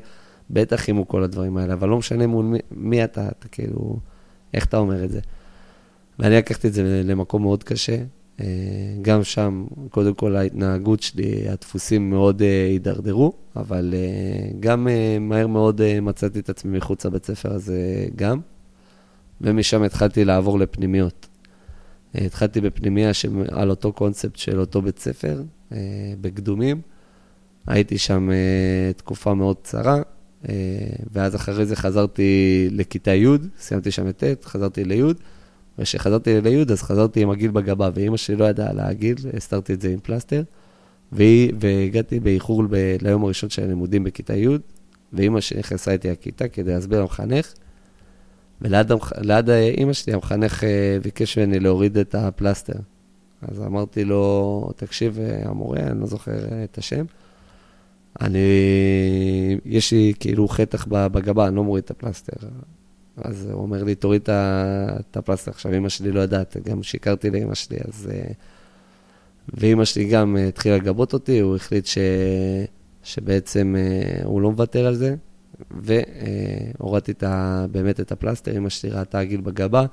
בטח 0.49 0.89
אם 0.89 0.95
הוא 0.95 1.05
כל 1.07 1.23
הדברים 1.23 1.57
האלה, 1.57 1.73
אבל 1.73 1.89
לא 1.89 1.97
משנה 1.97 2.27
מול 2.27 2.45
מי, 2.45 2.59
מי 2.71 3.03
אתה, 3.03 3.29
אתה 3.29 3.47
כאילו, 3.47 3.99
איך 4.53 4.65
אתה 4.65 4.77
אומר 4.77 5.03
את 5.03 5.11
זה? 5.11 5.19
ואני 6.19 6.35
לקחתי 6.35 6.67
את 6.67 6.73
זה 6.73 7.01
למקום 7.05 7.41
מאוד 7.41 7.63
קשה. 7.63 7.97
אה, 8.39 8.45
גם 9.01 9.23
שם, 9.23 9.65
קודם 9.89 10.13
כל 10.13 10.35
ההתנהגות 10.35 11.01
שלי, 11.01 11.49
הדפוסים 11.49 12.09
מאוד 12.09 12.41
אה, 12.41 12.65
הידרדרו, 12.65 13.33
אבל 13.55 13.93
אה, 13.93 14.49
גם 14.59 14.87
מהר 15.19 15.47
מאוד 15.47 15.81
מצאתי 16.01 16.39
את 16.39 16.49
עצמי 16.49 16.77
מחוץ 16.77 17.05
לבית 17.05 17.25
ספר 17.25 17.53
הזה 17.53 18.07
גם, 18.15 18.39
ומשם 19.41 19.83
התחלתי 19.83 20.25
לעבור 20.25 20.59
לפנימיות. 20.59 21.27
התחלתי 22.15 22.61
בפנימייה 22.61 23.11
על 23.51 23.69
אותו 23.69 23.93
קונספט 23.93 24.35
של 24.35 24.59
אותו 24.59 24.81
בית 24.81 24.99
ספר, 24.99 25.41
בקדומים. 26.21 26.81
הייתי 27.67 27.97
שם 27.97 28.29
תקופה 28.97 29.33
מאוד 29.33 29.55
קצרה, 29.57 30.01
ואז 31.11 31.35
אחרי 31.35 31.65
זה 31.65 31.75
חזרתי 31.75 32.67
לכיתה 32.71 33.11
י', 33.11 33.27
סיימתי 33.59 33.91
שם 33.91 34.07
את 34.09 34.23
ט', 34.23 34.45
חזרתי 34.45 34.83
לי', 34.83 35.03
וכשחזרתי 35.79 36.41
לי' 36.41 36.63
אז 36.71 36.81
חזרתי 36.81 37.21
עם 37.23 37.29
הגיל 37.29 37.51
בגבה, 37.51 37.89
ואימא 37.93 38.17
שלי 38.17 38.35
לא 38.35 38.45
ידעה 38.45 38.73
להגיד, 38.73 39.19
הסתרתי 39.37 39.73
את 39.73 39.81
זה 39.81 39.89
עם 39.89 39.99
פלסטר, 39.99 40.43
והגעתי 41.11 42.19
באיחור 42.19 42.63
ב- 42.69 42.95
ליום 43.01 43.23
הראשון 43.23 43.49
של 43.49 43.63
הלימודים 43.63 44.03
בכיתה 44.03 44.35
י', 44.35 44.47
ואימא 45.13 45.41
שלי 45.41 45.59
נכנסה 45.59 45.91
איתי 45.91 46.11
לכיתה 46.11 46.47
כדי 46.47 46.73
להסביר 46.73 47.01
למחנך, 47.01 47.53
וליד 48.61 49.49
אימא 49.49 49.93
שלי 49.93 50.13
המחנך 50.13 50.63
אה, 50.63 50.97
ביקש 51.03 51.37
ממני 51.37 51.59
להוריד 51.59 51.97
את 51.97 52.15
הפלסטר. 52.15 52.79
אז 53.41 53.61
אמרתי 53.61 54.03
לו, 54.03 54.69
תקשיב, 54.75 55.19
אה, 55.19 55.41
המורה, 55.49 55.79
אני 55.79 55.99
לא 55.99 56.05
זוכר 56.05 56.45
אה, 56.51 56.63
את 56.63 56.77
השם, 56.77 57.05
אני, 58.21 58.39
יש 59.65 59.91
לי 59.91 60.13
כאילו 60.19 60.47
חתך 60.47 60.87
בגבה, 60.87 61.47
אני 61.47 61.55
לא 61.55 61.63
מוריד 61.63 61.83
את 61.83 61.91
הפלסטר. 61.91 62.47
אז 63.23 63.49
הוא 63.51 63.61
אומר 63.61 63.83
לי, 63.83 63.95
תוריד 63.95 64.21
את 64.29 65.17
הפלסטר. 65.17 65.51
עכשיו, 65.51 65.73
אמא 65.73 65.89
שלי 65.89 66.11
לא 66.11 66.19
יודעת, 66.19 66.57
גם 66.65 66.83
שיקרתי 66.83 67.29
לאמא 67.29 67.55
שלי, 67.55 67.77
אז... 67.87 68.09
ואמא 69.53 69.85
שלי 69.85 70.05
גם 70.05 70.37
התחילה 70.49 70.75
לגבות 70.75 71.13
אותי, 71.13 71.39
הוא 71.39 71.55
החליט 71.55 71.85
ש... 71.85 71.97
שבעצם 73.03 73.75
הוא 74.23 74.41
לא 74.41 74.51
מוותר 74.51 74.85
על 74.85 74.95
זה, 74.95 75.15
והורדתי 75.71 77.11
את 77.11 77.23
ה, 77.23 77.65
באמת 77.71 77.99
את 77.99 78.11
הפלסטר, 78.11 78.57
אמא 78.57 78.69
שלי 78.69 78.89
ראתה 78.89 79.23
גיל 79.23 79.41
בגבה, 79.41 79.85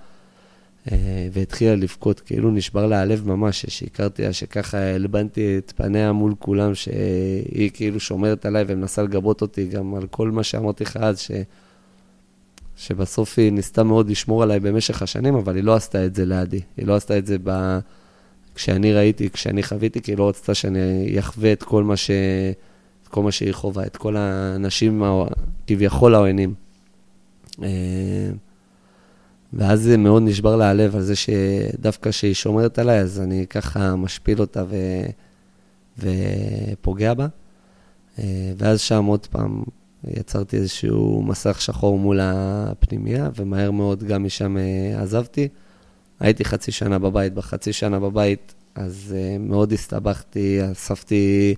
אה, 0.92 1.28
והתחילה 1.33 1.75
לבכות, 1.75 2.21
כאילו 2.21 2.50
נשבר 2.50 2.87
לה 2.87 3.00
הלב 3.00 3.28
ממש, 3.28 3.66
שהכרתי 3.68 4.23
לה, 4.23 4.33
שככה 4.33 4.78
הלבנתי 4.78 5.59
את 5.59 5.73
פניה 5.76 6.12
מול 6.12 6.35
כולם, 6.38 6.75
שהיא 6.75 7.71
כאילו 7.75 8.00
שומרת 8.00 8.47
עליי 8.47 8.64
ומנסה 8.66 9.02
לגבות 9.02 9.42
אותי 9.42 9.66
גם 9.66 9.95
על 9.95 10.06
כל 10.06 10.30
מה 10.30 10.42
שאמרתי 10.42 10.85
לך 10.85 10.97
אז, 10.97 11.18
ש... 11.18 11.30
שבסוף 12.76 13.38
היא 13.38 13.52
ניסתה 13.52 13.83
מאוד 13.83 14.11
לשמור 14.11 14.42
עליי 14.42 14.61
במשך 14.61 15.02
השנים, 15.02 15.35
אבל 15.35 15.56
היא 15.56 15.64
לא 15.64 15.75
עשתה 15.75 16.06
את 16.06 16.14
זה 16.14 16.25
לידי. 16.25 16.61
היא 16.76 16.87
לא 16.87 16.97
עשתה 16.97 17.18
את 17.18 17.26
זה 17.26 17.37
ב... 17.42 17.78
כשאני 18.54 18.92
ראיתי, 18.92 19.30
כשאני 19.30 19.62
חוויתי, 19.62 20.00
כי 20.02 20.12
היא 20.12 20.18
לא 20.18 20.28
רצתה 20.28 20.54
שאני 20.54 21.16
אחווה 21.18 21.52
את 21.52 21.62
כל 21.62 21.85
מה 21.85 21.97
ש... 21.97 22.11
את 23.02 23.09
כל 23.09 23.23
מה 23.23 23.33
שהיא 23.33 23.52
חווה, 23.52 23.87
את 23.87 23.97
כל 23.97 24.16
האנשים 24.16 25.02
כביכול 25.66 26.14
העוינים. 26.14 26.54
אה, 27.62 28.30
ואז 29.52 29.80
זה 29.80 29.97
מאוד 29.97 30.23
נשבר 30.23 30.56
לה 30.56 30.71
הלב 30.71 30.97
על 30.97 31.02
זה 31.02 31.14
שדווקא 31.16 32.11
כשהיא 32.11 32.35
שומרת 32.35 32.78
עליי, 32.78 33.00
אז 33.00 33.21
אני 33.21 33.47
ככה 33.47 33.97
משפיל 33.97 34.40
אותה 34.40 34.64
ו... 34.68 34.76
ופוגע 35.99 37.14
בה. 37.14 37.26
אה, 38.18 38.52
ואז 38.56 38.80
שם 38.80 39.04
עוד 39.04 39.26
פעם 39.26 39.62
יצרתי 40.06 40.56
איזשהו 40.56 41.22
מסך 41.22 41.60
שחור 41.60 41.98
מול 41.98 42.20
הפנימייה, 42.22 43.30
ומהר 43.36 43.70
מאוד 43.70 44.04
גם 44.04 44.25
משם 44.25 44.56
אה, 44.56 45.02
עזבתי. 45.02 45.48
הייתי 46.20 46.44
חצי 46.44 46.72
שנה 46.72 46.98
בבית, 46.98 47.34
בחצי 47.34 47.72
שנה 47.72 48.00
בבית, 48.00 48.54
אז 48.75 49.14
מאוד 49.38 49.72
הסתבכתי, 49.72 50.58
אספתי... 50.72 51.54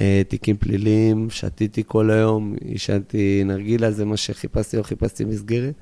אה, 0.00 0.22
תיקים 0.28 0.56
פליליים, 0.56 1.30
שתיתי 1.30 1.82
כל 1.86 2.10
היום, 2.10 2.54
עישנתי 2.64 3.42
נרגילה, 3.44 3.90
זה 3.90 4.04
מה 4.04 4.16
שחיפשתי, 4.16 4.76
לא 4.76 4.82
חיפשתי 4.82 5.24
מסגרת. 5.24 5.74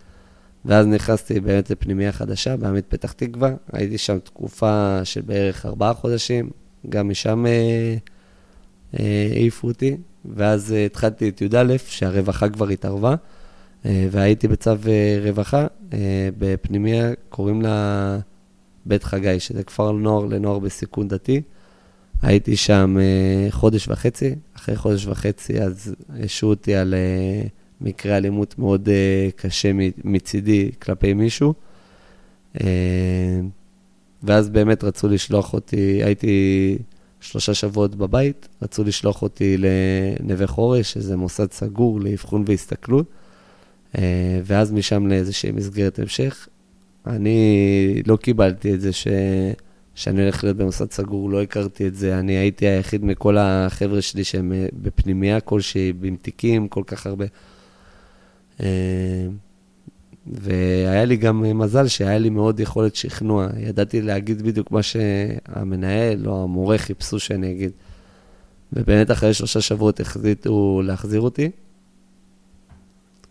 ואז 0.65 0.87
נכנסתי 0.87 1.41
באמת 1.41 1.71
לפנימייה 1.71 2.13
חדשה, 2.13 2.57
בעמית 2.57 2.87
פתח 2.89 3.13
תקווה. 3.13 3.55
הייתי 3.73 3.99
שם 3.99 4.19
תקופה 4.19 5.01
של 5.05 5.21
בערך 5.21 5.67
ארבעה 5.67 5.95
חודשים, 5.95 6.51
גם 6.89 7.09
משם 7.09 7.47
אה, 7.47 7.95
אה, 9.01 9.29
העיפו 9.33 9.69
אותי. 9.69 9.97
ואז 10.25 10.73
אה, 10.73 10.87
התחלתי 10.87 11.29
את 11.29 11.43
י"א, 11.43 11.77
שהרווחה 11.87 12.49
כבר 12.49 12.69
התערבה, 12.69 13.15
אה, 13.87 14.07
והייתי 14.11 14.49
בצו 14.49 14.71
אה, 14.71 15.19
רווחה 15.25 15.67
בפנימייה, 16.39 17.11
קוראים 17.29 17.63
לה 17.63 18.19
בית 18.87 19.05
חגי, 19.05 19.41
שזה 19.41 19.63
כפר 19.65 19.93
נוער 19.93 20.25
לנוער 20.25 20.59
בסיכון 20.59 21.09
דתי. 21.09 21.43
הייתי 22.23 22.57
שם 22.57 22.97
חודש 23.51 23.89
וחצי, 23.89 24.35
אחרי 24.57 24.77
חודש 24.77 25.07
וחצי 25.07 25.63
אז 25.63 25.95
השעו 26.25 26.51
אותי 26.51 26.75
על 26.75 26.95
מקרה 27.81 28.17
אלימות 28.17 28.59
מאוד 28.59 28.89
קשה 29.37 29.71
מצידי 30.05 30.71
כלפי 30.83 31.15
מישהו. 31.15 31.55
ואז 34.23 34.49
באמת 34.49 34.85
רצו 34.85 35.09
לשלוח 35.09 35.55
אותי, 35.55 36.01
הייתי 36.05 36.79
שלושה 37.23 37.55
שבועות 37.55 37.95
בבית, 37.95 38.49
רצו 38.63 38.85
לשלוח 38.85 39.23
אותי 39.23 39.57
לנווה 39.59 40.47
חורש, 40.47 40.93
שזה 40.93 41.17
מוסד 41.17 41.53
סגור 41.53 42.01
לאבחון 42.01 42.45
והסתכלות. 42.47 43.07
אה, 43.99 44.41
ואז 44.45 44.73
משם 44.73 45.07
לאיזושהי 45.07 45.53
מסגרת 45.53 45.99
המשך. 45.99 46.49
אני 47.07 48.03
לא 48.07 48.17
קיבלתי 48.17 48.75
את 48.75 48.81
זה 48.81 48.93
ש... 48.93 49.07
שאני 49.95 50.23
הולך 50.23 50.45
להיות 50.45 50.57
במוסד 50.57 50.91
סגור, 50.91 51.31
לא 51.31 51.43
הכרתי 51.43 51.87
את 51.87 51.95
זה. 51.95 52.19
אני 52.19 52.33
הייתי 52.33 52.67
היחיד 52.67 53.05
מכל 53.05 53.37
החבר'ה 53.39 54.03
שלי 54.03 54.25
שהם 54.25 54.53
אה, 54.53 54.67
בפנימייה 54.73 55.41
כלשהי, 55.41 55.93
עם 56.03 56.17
תיקים, 56.17 56.69
כל 56.69 56.83
כך 56.87 57.07
הרבה. 57.07 57.27
והיה 60.27 61.05
לי 61.05 61.17
גם 61.17 61.59
מזל 61.59 61.89
שהיה 61.89 62.19
לי 62.19 62.31
מאוד 62.31 62.61
יכולת 62.61 62.95
שכנוע. 62.95 63.49
ידעתי 63.57 64.03
להגיד 64.03 64.43
בדיוק 64.43 64.71
מה 64.71 64.83
שהמנהל 64.83 66.29
או 66.29 66.45
המורה 66.45 66.79
חיפשו 66.79 67.19
שאני 67.19 67.53
אגיד. 67.53 67.71
ובאמת 68.73 69.11
אחרי 69.11 69.35
שלושה 69.35 69.61
שבועות 69.61 70.01
החליטו 70.01 70.83
להחזיר 70.85 71.21
אותי. 71.21 71.51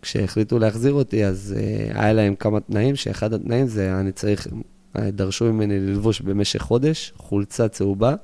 כשהחליטו 0.02 0.58
להחזיר 0.58 0.92
אותי, 0.92 1.24
אז 1.24 1.54
uh, 1.56 1.98
היה 1.98 2.12
להם 2.12 2.34
כמה 2.34 2.60
תנאים, 2.60 2.96
שאחד 2.96 3.32
התנאים 3.32 3.66
זה, 3.66 4.00
אני 4.00 4.12
צריך, 4.12 4.48
דרשו 4.96 5.52
ממני 5.52 5.80
ללבוש 5.80 6.20
במשך 6.20 6.62
חודש 6.62 7.12
חולצה 7.16 7.68
צהובה, 7.68 8.14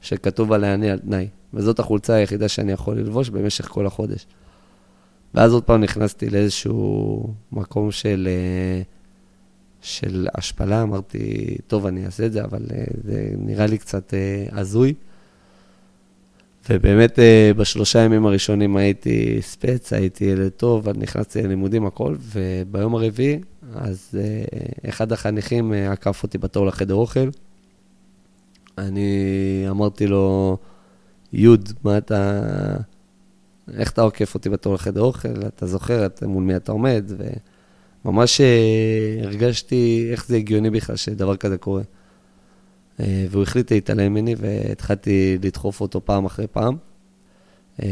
שכתוב 0.00 0.52
עליה 0.52 0.74
אני 0.74 0.90
על 0.90 0.98
תנאי. 0.98 1.28
וזאת 1.54 1.78
החולצה 1.78 2.14
היחידה 2.14 2.48
שאני 2.48 2.72
יכול 2.72 2.96
ללבוש 2.96 3.28
במשך 3.28 3.68
כל 3.68 3.86
החודש. 3.86 4.26
ואז 5.34 5.52
עוד 5.52 5.64
פעם 5.64 5.80
נכנסתי 5.80 6.30
לאיזשהו 6.30 7.34
מקום 7.52 7.90
של, 7.90 8.28
אה, 8.30 8.82
של 9.80 10.28
השפלה, 10.34 10.82
אמרתי, 10.82 11.56
טוב, 11.66 11.86
אני 11.86 12.06
אעשה 12.06 12.26
את 12.26 12.32
זה, 12.32 12.44
אבל 12.44 12.66
אה, 12.74 12.84
זה 13.04 13.30
נראה 13.38 13.66
לי 13.66 13.78
קצת 13.78 14.14
אה, 14.14 14.46
הזוי. 14.60 14.94
ובאמת 16.70 17.18
בשלושה 17.56 17.98
ימים 17.98 18.26
הראשונים 18.26 18.76
הייתי 18.76 19.38
ספץ, 19.40 19.92
הייתי 19.92 20.24
ילד 20.24 20.48
טוב, 20.48 20.88
נכנסתי 20.88 21.42
ללימודים, 21.42 21.86
הכל, 21.86 22.16
וביום 22.20 22.94
הרביעי, 22.94 23.40
אז 23.74 24.18
אחד 24.88 25.12
החניכים 25.12 25.72
עקף 25.72 26.22
אותי 26.22 26.38
בתור 26.38 26.66
לחדר 26.66 26.94
אוכל. 26.94 27.28
אני 28.78 29.64
אמרתי 29.70 30.06
לו, 30.06 30.56
יוד, 31.32 31.72
מה 31.84 31.98
אתה... 31.98 32.40
איך 33.76 33.90
אתה 33.90 34.02
עוקף 34.02 34.34
אותי 34.34 34.48
בתור 34.48 34.74
לחדר 34.74 35.00
אוכל, 35.00 35.28
אתה 35.46 35.66
זוכר 35.66 36.06
את, 36.06 36.22
מול 36.22 36.42
מי 36.42 36.56
אתה 36.56 36.72
עומד, 36.72 37.12
וממש 38.04 38.40
אה, 38.40 39.20
הרגשתי 39.22 40.08
איך 40.10 40.26
זה 40.26 40.36
הגיוני 40.36 40.70
בכלל 40.70 40.96
שדבר 40.96 41.36
כזה 41.36 41.58
קורה. 41.58 41.82
אה, 43.00 43.26
והוא 43.30 43.42
החליט 43.42 43.72
להתעלם 43.72 44.12
ממני, 44.12 44.34
והתחלתי 44.38 45.38
לדחוף 45.42 45.80
אותו 45.80 46.04
פעם 46.04 46.24
אחרי 46.24 46.46
פעם. 46.46 46.76
אה, 47.82 47.88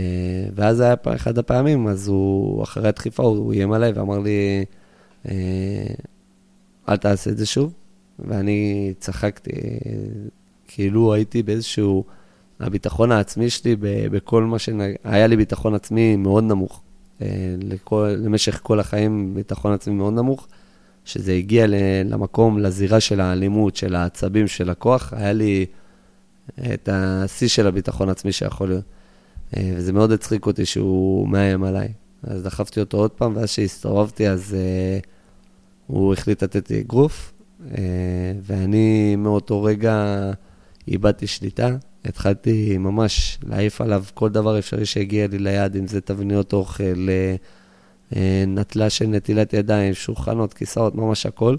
ואז 0.55 0.81
היה 0.81 0.95
אחד 1.07 1.39
הפעמים, 1.39 1.87
אז 1.87 2.09
הוא, 2.09 2.63
אחרי 2.63 2.89
הדחיפה, 2.89 3.23
הוא 3.23 3.53
איים 3.53 3.73
עליי 3.73 3.93
ואמר 3.93 4.19
לי, 4.19 4.65
אל 6.89 6.97
תעשה 6.97 7.31
את 7.31 7.39
זה 7.39 7.47
שוב. 7.47 7.73
ואני 8.19 8.93
צחקתי, 8.99 9.51
כאילו 10.69 11.15
הייתי 11.15 11.43
באיזשהו... 11.43 12.05
הביטחון 12.61 13.13
העצמי 13.13 13.51
שלי 13.51 13.77
בכל 14.11 14.45
מה 14.45 14.59
ש... 14.59 14.69
היה 15.05 15.27
לי 15.27 15.37
ביטחון 15.37 15.75
עצמי 15.75 16.17
מאוד 16.17 16.45
נמוך. 16.45 16.83
אה, 17.23 17.27
לכל, 17.63 18.15
למשך 18.19 18.61
כל 18.63 18.81
החיים 18.81 19.35
ביטחון 19.35 19.73
עצמי 19.73 19.95
מאוד 19.95 20.13
נמוך. 20.13 20.49
שזה 21.05 21.33
הגיע 21.33 21.67
למקום, 22.05 22.59
לזירה 22.59 23.01
של 23.01 23.21
האלימות, 23.21 23.77
של 23.77 23.95
העצבים, 23.95 24.49
של 24.49 24.71
הכוח, 24.71 25.13
היה 25.17 25.33
לי 25.33 25.67
את 26.75 26.89
השיא 26.93 27.49
של 27.49 27.67
הביטחון 27.67 28.09
העצמי 28.09 28.33
שיכול 28.33 28.69
להיות. 28.69 28.85
אה, 29.57 29.73
וזה 29.77 29.93
מאוד 29.93 30.13
הצחיק 30.13 30.47
אותי 30.47 30.65
שהוא 30.65 31.29
מאיים 31.29 31.65
עליי. 31.65 31.89
אז 32.23 32.43
דחפתי 32.43 32.81
אותו 32.81 32.97
עוד 32.97 33.11
פעם, 33.11 33.37
ואז 33.37 33.49
כשהסתובבתי, 33.49 34.29
אז 34.29 34.57
uh, 34.57 35.07
הוא 35.87 36.13
החליט 36.13 36.43
לתת 36.43 36.71
לי 36.71 36.81
אגרוף, 36.81 37.33
uh, 37.61 37.73
ואני 38.43 39.17
מאותו 39.17 39.63
רגע 39.63 40.17
איבדתי 40.89 41.27
שליטה. 41.27 41.77
התחלתי 42.05 42.79
ממש 42.79 43.39
להעיף 43.43 43.81
עליו 43.81 44.05
כל 44.15 44.29
דבר 44.29 44.59
אפשרי 44.59 44.87
שהגיע 44.87 45.27
לי 45.27 45.39
ליד, 45.39 45.77
אם 45.77 45.87
זה 45.87 46.01
תבניות 46.01 46.53
אוכל, 46.53 47.09
אה, 47.09 47.35
אה, 48.17 48.45
נטלה 48.47 48.91
של 48.91 49.07
נטילת 49.07 49.53
ידיים, 49.53 49.95
שולחנות, 49.95 50.55
כיסאות, 50.55 50.95
ממש 50.95 51.27
הכל. 51.27 51.57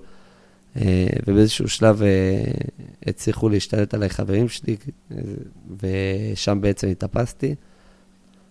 אה, 0.77 1.07
ובאיזשהו 1.27 1.67
שלב 1.67 2.01
הצליחו 3.05 3.49
להשתלט 3.49 3.93
עליי 3.93 4.09
חברים 4.09 4.49
שלי, 4.49 4.75
ושם 5.81 6.61
בעצם 6.61 6.87
התאפסתי. 6.87 7.55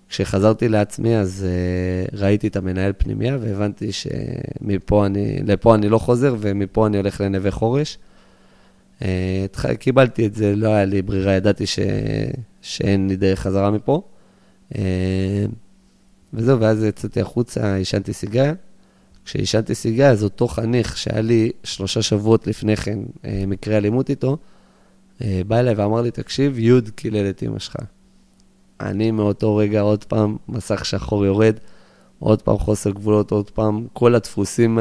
כשחזרתי 0.09 0.69
לעצמי, 0.69 1.17
אז 1.17 1.47
ראיתי 2.13 2.49
את 2.49 2.57
המנהל 2.57 2.93
פנימייה, 2.99 3.39
והבנתי 3.41 3.91
שמפה 3.93 5.07
אני, 5.07 5.39
לפה 5.47 5.75
אני 5.75 5.89
לא 5.89 5.99
חוזר, 5.99 6.35
ומפה 6.39 6.87
אני 6.87 6.97
הולך 6.97 7.21
לנווה 7.21 7.51
חורש. 7.51 7.99
אה, 9.03 9.47
קיבלתי 9.79 10.27
את 10.27 10.35
זה, 10.35 10.57
לא 10.57 10.69
היה 10.69 10.85
לי 10.85 11.03
ברירה, 11.03 11.33
ידעתי 11.33 11.67
ש... 11.67 11.79
שאין 12.63 13.09
לי 13.09 13.17
דרך 13.17 13.41
חזרה 13.41 13.71
מפה. 13.71 14.03
אה, 14.77 15.45
וזהו, 16.35 16.61
ואז 16.61 16.85
יצאתי 16.85 17.21
החוצה, 17.21 17.75
עישנתי 17.75 18.13
סיגריה. 18.13 18.53
כשעישנתי 19.25 19.75
סיגריה, 19.75 20.11
אז 20.11 20.25
אותו 20.25 20.49
חניך 20.49 20.97
שהיה 20.97 21.21
לי 21.21 21.51
שלושה 21.65 22.03
שבועות 22.03 22.47
לפני 22.47 22.77
כן 22.77 22.99
אה, 23.25 23.45
מקרה 23.47 23.77
אלימות 23.77 24.11
איתו, 24.11 24.37
בא 25.47 25.59
אליי 25.59 25.75
ואמר 25.75 26.01
לי, 26.01 26.11
תקשיב, 26.11 26.59
יוד 26.59 26.89
קילל 26.89 27.31
את 27.31 27.43
אמא 27.43 27.59
שלך. 27.59 27.77
אני 28.81 29.11
מאותו 29.11 29.57
רגע 29.57 29.81
עוד 29.81 30.05
פעם, 30.05 30.37
מסך 30.49 30.85
שחור 30.85 31.27
יורד, 31.27 31.57
עוד 32.19 32.43
פעם 32.43 32.59
חוסר 32.59 32.91
גבולות, 32.91 33.31
עוד 33.31 33.51
פעם, 33.51 33.87
כל 33.93 34.15
הדפוסים 34.15 34.79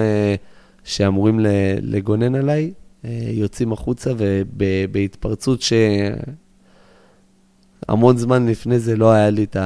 שאמורים 0.83 1.39
לגונן 1.81 2.35
עליי, 2.35 2.71
יוצאים 3.33 3.73
החוצה 3.73 4.11
ובהתפרצות 4.17 5.59
שהמון 7.87 8.17
זמן 8.17 8.47
לפני 8.47 8.79
זה 8.79 8.95
לא 8.95 9.11
היה 9.11 9.29
לי 9.29 9.43
את 9.43 9.57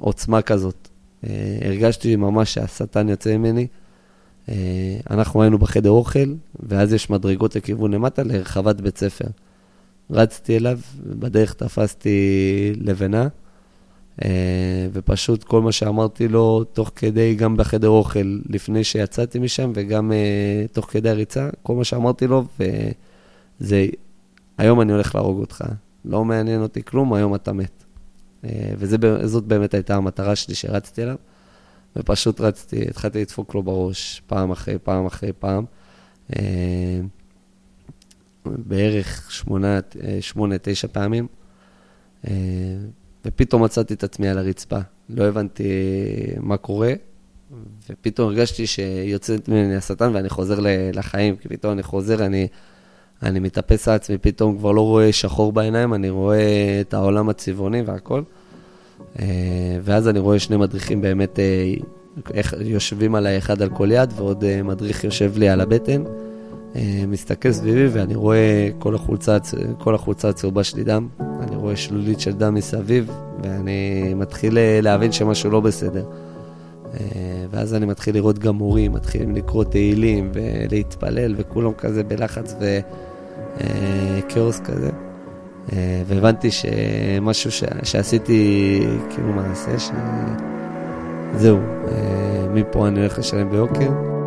העוצמה 0.00 0.42
כזאת. 0.42 0.88
אה, 1.24 1.58
הרגשתי 1.62 2.16
ממש 2.16 2.54
שהשטן 2.54 3.08
יוצא 3.08 3.36
ממני. 3.36 3.66
אה, 4.48 4.54
אנחנו 5.10 5.42
היינו 5.42 5.58
בחדר 5.58 5.90
אוכל, 5.90 6.34
ואז 6.60 6.92
יש 6.92 7.10
מדרגות 7.10 7.56
לכיוון 7.56 7.90
למטה 7.92 8.22
לרחבת 8.22 8.80
בית 8.80 8.98
ספר. 8.98 9.26
רצתי 10.10 10.56
אליו, 10.56 10.78
בדרך 11.06 11.52
תפסתי 11.54 12.72
לבנה. 12.80 13.28
אה, 14.24 14.88
ופשוט 14.92 15.44
כל 15.44 15.62
מה 15.62 15.72
שאמרתי 15.72 16.28
לו, 16.28 16.64
תוך 16.64 16.90
כדי, 16.96 17.34
גם 17.34 17.56
בחדר 17.56 17.88
אוכל, 17.88 18.38
לפני 18.48 18.84
שיצאתי 18.84 19.38
משם, 19.38 19.72
וגם 19.74 20.12
uh, 20.12 20.68
תוך 20.72 20.86
כדי 20.90 21.10
הריצה, 21.10 21.48
כל 21.62 21.74
מה 21.74 21.84
שאמרתי 21.84 22.26
לו, 22.26 22.44
וזה, 23.60 23.86
היום 24.58 24.80
אני 24.80 24.92
הולך 24.92 25.14
להרוג 25.14 25.40
אותך. 25.40 25.64
לא 26.04 26.24
מעניין 26.24 26.62
אותי 26.62 26.82
כלום, 26.82 27.14
היום 27.14 27.34
אתה 27.34 27.52
מת. 27.52 27.84
Uh, 28.42 28.46
וזאת 28.78 29.44
באמת 29.44 29.74
הייתה 29.74 29.96
המטרה 29.96 30.36
שלי 30.36 30.54
שרצתי 30.54 31.02
אליו, 31.02 31.16
ופשוט 31.96 32.40
רצתי, 32.40 32.82
התחלתי 32.88 33.20
לדפוק 33.20 33.54
לו 33.54 33.62
בראש, 33.62 34.22
פעם 34.26 34.50
אחרי 34.50 34.78
פעם 34.78 35.06
אחרי 35.06 35.32
פעם. 35.38 35.64
בערך 38.46 39.30
שמונה, 39.30 39.78
שמונה, 40.20 40.54
תשע 40.62 40.88
פעמים. 40.92 41.26
ופתאום 43.24 43.64
מצאתי 43.64 43.94
את 43.94 44.04
עצמי 44.04 44.28
על 44.28 44.38
הרצפה. 44.38 44.78
לא 45.08 45.24
הבנתי 45.24 45.68
מה 46.40 46.56
קורה, 46.56 46.92
ופתאום 47.90 48.28
הרגשתי 48.28 48.66
שיוצאת 48.66 49.48
ממני 49.48 49.76
השטן 49.76 50.14
ואני 50.14 50.28
חוזר 50.28 50.58
לחיים, 50.92 51.36
כי 51.36 51.48
פתאום 51.48 51.72
אני 51.72 51.82
חוזר, 51.82 52.26
אני, 52.26 52.48
אני 53.22 53.40
מתאפס 53.40 53.88
על 53.88 53.94
עצמי, 53.94 54.18
פתאום 54.18 54.58
כבר 54.58 54.72
לא 54.72 54.80
רואה 54.80 55.12
שחור 55.12 55.52
בעיניים, 55.52 55.94
אני 55.94 56.10
רואה 56.10 56.78
את 56.80 56.94
העולם 56.94 57.28
הצבעוני 57.28 57.82
והכל. 57.82 58.22
אה, 59.20 59.26
ואז 59.82 60.08
אני 60.08 60.18
רואה 60.18 60.38
שני 60.38 60.56
מדריכים 60.56 61.00
באמת 61.00 61.38
אה, 61.38 61.74
איך, 62.34 62.54
יושבים 62.60 63.14
עליי 63.14 63.38
אחד 63.38 63.62
על 63.62 63.68
כל 63.68 63.88
יד, 63.92 64.12
ועוד 64.16 64.44
אה, 64.44 64.62
מדריך 64.62 65.04
יושב 65.04 65.38
לי 65.38 65.48
על 65.48 65.60
הבטן. 65.60 66.04
מסתכל 67.08 67.52
סביבי 67.52 67.88
ואני 67.88 68.14
רואה 68.14 68.68
כל 68.78 68.94
החולצה, 68.94 69.36
כל 69.78 69.94
החולצה 69.94 70.28
הצהובה 70.28 70.64
שלי 70.64 70.84
דם. 70.84 71.08
אני 71.40 71.56
רואה 71.56 71.76
שלולית 71.76 72.20
של 72.20 72.32
דם 72.32 72.54
מסביב, 72.54 73.10
ואני 73.42 74.14
מתחיל 74.14 74.58
אה, 74.58 74.80
להבין 74.82 75.12
שמשהו 75.12 75.50
לא 75.50 75.60
בסדר. 75.60 76.04
אה, 76.94 77.00
ואז 77.50 77.74
אני 77.74 77.86
מתחיל 77.86 78.14
לראות 78.14 78.38
גם 78.38 78.54
מורים, 78.54 78.92
מתחילים 78.92 79.34
לקרוא 79.34 79.64
תהילים 79.64 80.30
ולהתפלל, 80.34 81.34
וכולם 81.36 81.72
כזה 81.72 82.04
בלחץ 82.04 82.54
וכאוס 83.60 84.60
כזה. 84.60 84.90
אה, 85.72 86.02
והבנתי 86.06 86.50
שמשהו 86.50 87.50
ש... 87.50 87.64
שעשיתי, 87.82 88.80
כאילו 89.10 89.32
מעשה, 89.32 89.92
שזהו, 91.34 91.58
מפה 92.54 92.88
אני 92.88 93.00
הולך 93.00 93.18
לשלם 93.18 93.50
ביוקר. 93.50 94.17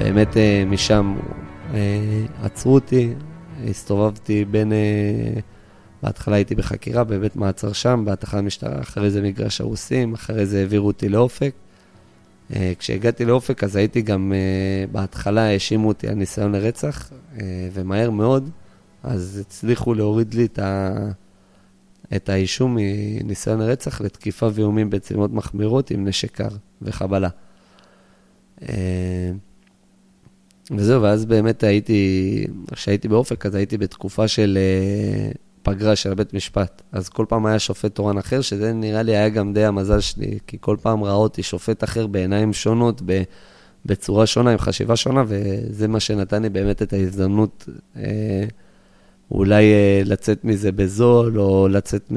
באמת 0.00 0.36
אה, 0.36 0.64
משם 0.66 1.16
אה, 1.74 2.24
עצרו 2.42 2.74
אותי, 2.74 3.14
הסתובבתי 3.70 4.44
בין, 4.44 4.72
אה, 4.72 5.40
בהתחלה 6.02 6.36
הייתי 6.36 6.54
בחקירה, 6.54 7.04
בבית 7.04 7.36
מעצר 7.36 7.72
שם, 7.72 8.04
בתחנת 8.06 8.44
משטרה, 8.44 8.80
אחרי 8.80 9.10
זה 9.10 9.22
מגרש 9.22 9.60
הרוסים, 9.60 10.14
אחרי 10.14 10.46
זה 10.46 10.58
העבירו 10.58 10.86
אותי 10.86 11.08
לאופק. 11.08 11.52
כשהגעתי 12.78 13.24
לאופק, 13.24 13.64
אז 13.64 13.76
הייתי 13.76 14.02
גם, 14.02 14.32
בהתחלה 14.92 15.40
האשימו 15.40 15.88
אותי 15.88 16.08
על 16.08 16.14
ניסיון 16.14 16.52
לרצח, 16.52 17.10
ומהר 17.72 18.10
מאוד, 18.10 18.50
אז 19.02 19.42
הצליחו 19.46 19.94
להוריד 19.94 20.34
לי 20.34 20.44
את. 20.44 20.58
את 22.16 22.28
האישום 22.28 22.76
מניסיון 22.78 23.60
לרצח 23.60 24.00
לתקיפה 24.00 24.48
ואיומים 24.54 24.90
בצלמות 24.90 25.32
מחמירות 25.32 25.90
עם 25.90 26.08
נשק 26.08 26.30
קר 26.30 26.48
וחבלה. 26.82 27.28
וזהו, 30.70 31.02
ואז 31.02 31.24
באמת 31.24 31.62
הייתי, 31.62 32.44
כשהייתי 32.72 33.08
באופק, 33.08 33.46
אז 33.46 33.54
הייתי 33.54 33.78
בתקופה 33.78 34.28
של 34.28 34.58
פגרה 35.62 35.96
של 35.96 36.14
בית 36.14 36.34
משפט. 36.34 36.82
אז 36.92 37.08
כל 37.08 37.26
פעם 37.28 37.46
היה 37.46 37.58
שופט 37.58 37.94
תורן 37.94 38.18
אחר, 38.18 38.40
שזה 38.40 38.72
נראה 38.72 39.02
לי 39.02 39.16
היה 39.16 39.28
גם 39.28 39.52
די 39.52 39.64
המזל 39.64 40.00
שלי, 40.00 40.38
כי 40.46 40.56
כל 40.60 40.76
פעם 40.82 41.04
ראה 41.04 41.12
אותי 41.12 41.42
שופט 41.42 41.84
אחר 41.84 42.06
בעיניים 42.06 42.52
שונות, 42.52 43.02
בצורה 43.86 44.26
שונה, 44.26 44.50
עם 44.50 44.58
חשיבה 44.58 44.96
שונה, 44.96 45.24
וזה 45.26 45.88
מה 45.88 46.00
שנתן 46.00 46.42
לי 46.42 46.48
באמת 46.48 46.82
את 46.82 46.92
ההזדמנות 46.92 47.68
אה, 47.96 48.44
אולי 49.30 49.72
אה, 49.72 50.02
לצאת 50.04 50.44
מזה 50.44 50.72
בזול, 50.72 51.40
או 51.40 51.68
לצאת 51.68 52.12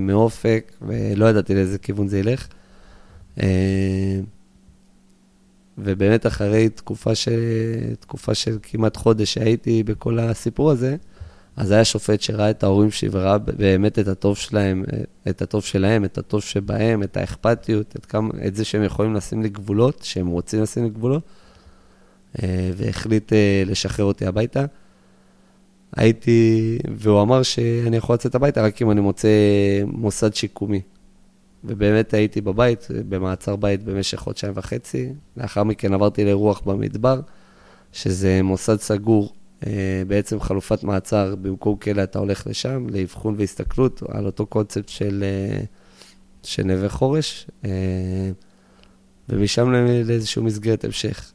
מאופק, 0.00 0.72
ולא 0.82 1.26
ידעתי 1.26 1.54
לאיזה 1.54 1.78
כיוון 1.78 2.08
זה 2.08 2.18
ילך. 2.18 2.48
אה, 3.42 4.20
ובאמת 5.78 6.26
אחרי 6.26 6.68
תקופה, 6.68 7.14
ש... 7.14 7.28
תקופה 8.00 8.34
של 8.34 8.58
כמעט 8.62 8.96
חודש 8.96 9.34
שהייתי 9.34 9.82
בכל 9.82 10.18
הסיפור 10.18 10.70
הזה, 10.70 10.96
אז 11.56 11.70
היה 11.70 11.84
שופט 11.84 12.20
שראה 12.20 12.50
את 12.50 12.62
ההורים 12.62 12.90
שלי 12.90 13.08
וראה 13.12 13.38
באמת 13.38 13.98
את 13.98 14.08
הטוב 14.08 14.36
שלהם, 14.36 14.84
את 15.28 15.42
הטוב 15.42 15.64
שלהם, 15.64 16.04
את 16.04 16.18
הטוב 16.18 16.42
שבהם, 16.42 17.02
את 17.02 17.16
האכפתיות, 17.16 17.96
את, 17.96 18.06
כמה, 18.06 18.30
את 18.46 18.54
זה 18.54 18.64
שהם 18.64 18.84
יכולים 18.84 19.14
לשים 19.14 19.42
לי 19.42 19.48
גבולות, 19.48 20.00
שהם 20.02 20.26
רוצים 20.26 20.62
לשים 20.62 20.84
לי 20.84 20.90
גבולות, 20.90 21.22
אה, 22.42 22.70
והחליט 22.76 23.32
אה, 23.32 23.62
לשחרר 23.66 24.04
אותי 24.04 24.26
הביתה. 24.26 24.64
הייתי, 25.96 26.78
והוא 26.96 27.22
אמר 27.22 27.42
שאני 27.42 27.96
יכול 27.96 28.14
לצאת 28.14 28.34
הביתה 28.34 28.62
רק 28.62 28.82
אם 28.82 28.90
אני 28.90 29.00
מוצא 29.00 29.28
מוסד 29.86 30.34
שיקומי. 30.34 30.80
ובאמת 31.64 32.14
הייתי 32.14 32.40
בבית, 32.40 32.88
במעצר 33.08 33.56
בית 33.56 33.82
במשך 33.82 34.18
חודשיים 34.18 34.52
וחצי. 34.56 35.12
לאחר 35.36 35.64
מכן 35.64 35.92
עברתי 35.94 36.24
לאירוח 36.24 36.60
במדבר, 36.60 37.20
שזה 37.92 38.40
מוסד 38.42 38.76
סגור 38.76 39.32
אה, 39.66 40.02
בעצם 40.06 40.40
חלופת 40.40 40.84
מעצר, 40.84 41.34
במקום 41.42 41.76
כלא 41.76 42.02
אתה 42.02 42.18
הולך 42.18 42.46
לשם, 42.46 42.86
לאבחון 42.90 43.34
והסתכלות 43.38 44.02
על 44.08 44.26
אותו 44.26 44.46
קונספט 44.46 44.88
של, 44.88 45.24
אה, 45.26 45.60
של 46.42 46.62
נווה 46.62 46.88
חורש, 46.88 47.46
אה, 47.64 48.30
ומשם 49.28 49.72
לאיזושהי 50.04 50.42
מסגרת 50.42 50.84
המשך. 50.84 51.32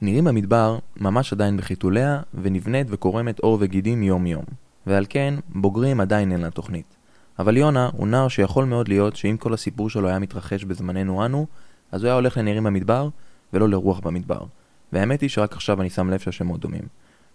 נירים 0.00 0.24
במדבר 0.24 0.78
ממש 0.96 1.32
עדיין 1.32 1.56
בחיתוליה, 1.56 2.22
ונבנית 2.42 2.86
וקורמת 2.90 3.38
עור 3.38 3.58
וגידים 3.60 4.02
יום-יום, 4.02 4.44
ועל 4.86 5.06
כן 5.08 5.34
בוגרים 5.48 6.00
עדיין 6.00 6.32
אין 6.32 6.40
לה 6.40 6.50
תוכנית. 6.50 6.96
אבל 7.38 7.56
יונה 7.56 7.90
הוא 7.92 8.08
נער 8.08 8.28
שיכול 8.28 8.64
מאוד 8.64 8.88
להיות 8.88 9.16
שאם 9.16 9.36
כל 9.36 9.54
הסיפור 9.54 9.90
שלו 9.90 10.08
היה 10.08 10.18
מתרחש 10.18 10.64
בזמננו 10.64 11.24
אנו, 11.24 11.46
אז 11.92 12.02
הוא 12.02 12.08
היה 12.08 12.14
הולך 12.14 12.36
לנירים 12.36 12.64
במדבר, 12.64 13.08
ולא 13.52 13.68
לרוח 13.68 14.00
במדבר. 14.00 14.40
והאמת 14.92 15.20
היא 15.20 15.30
שרק 15.30 15.52
עכשיו 15.52 15.80
אני 15.80 15.90
שם 15.90 16.10
לב 16.10 16.18
שהשמות 16.18 16.60
דומים. 16.60 16.82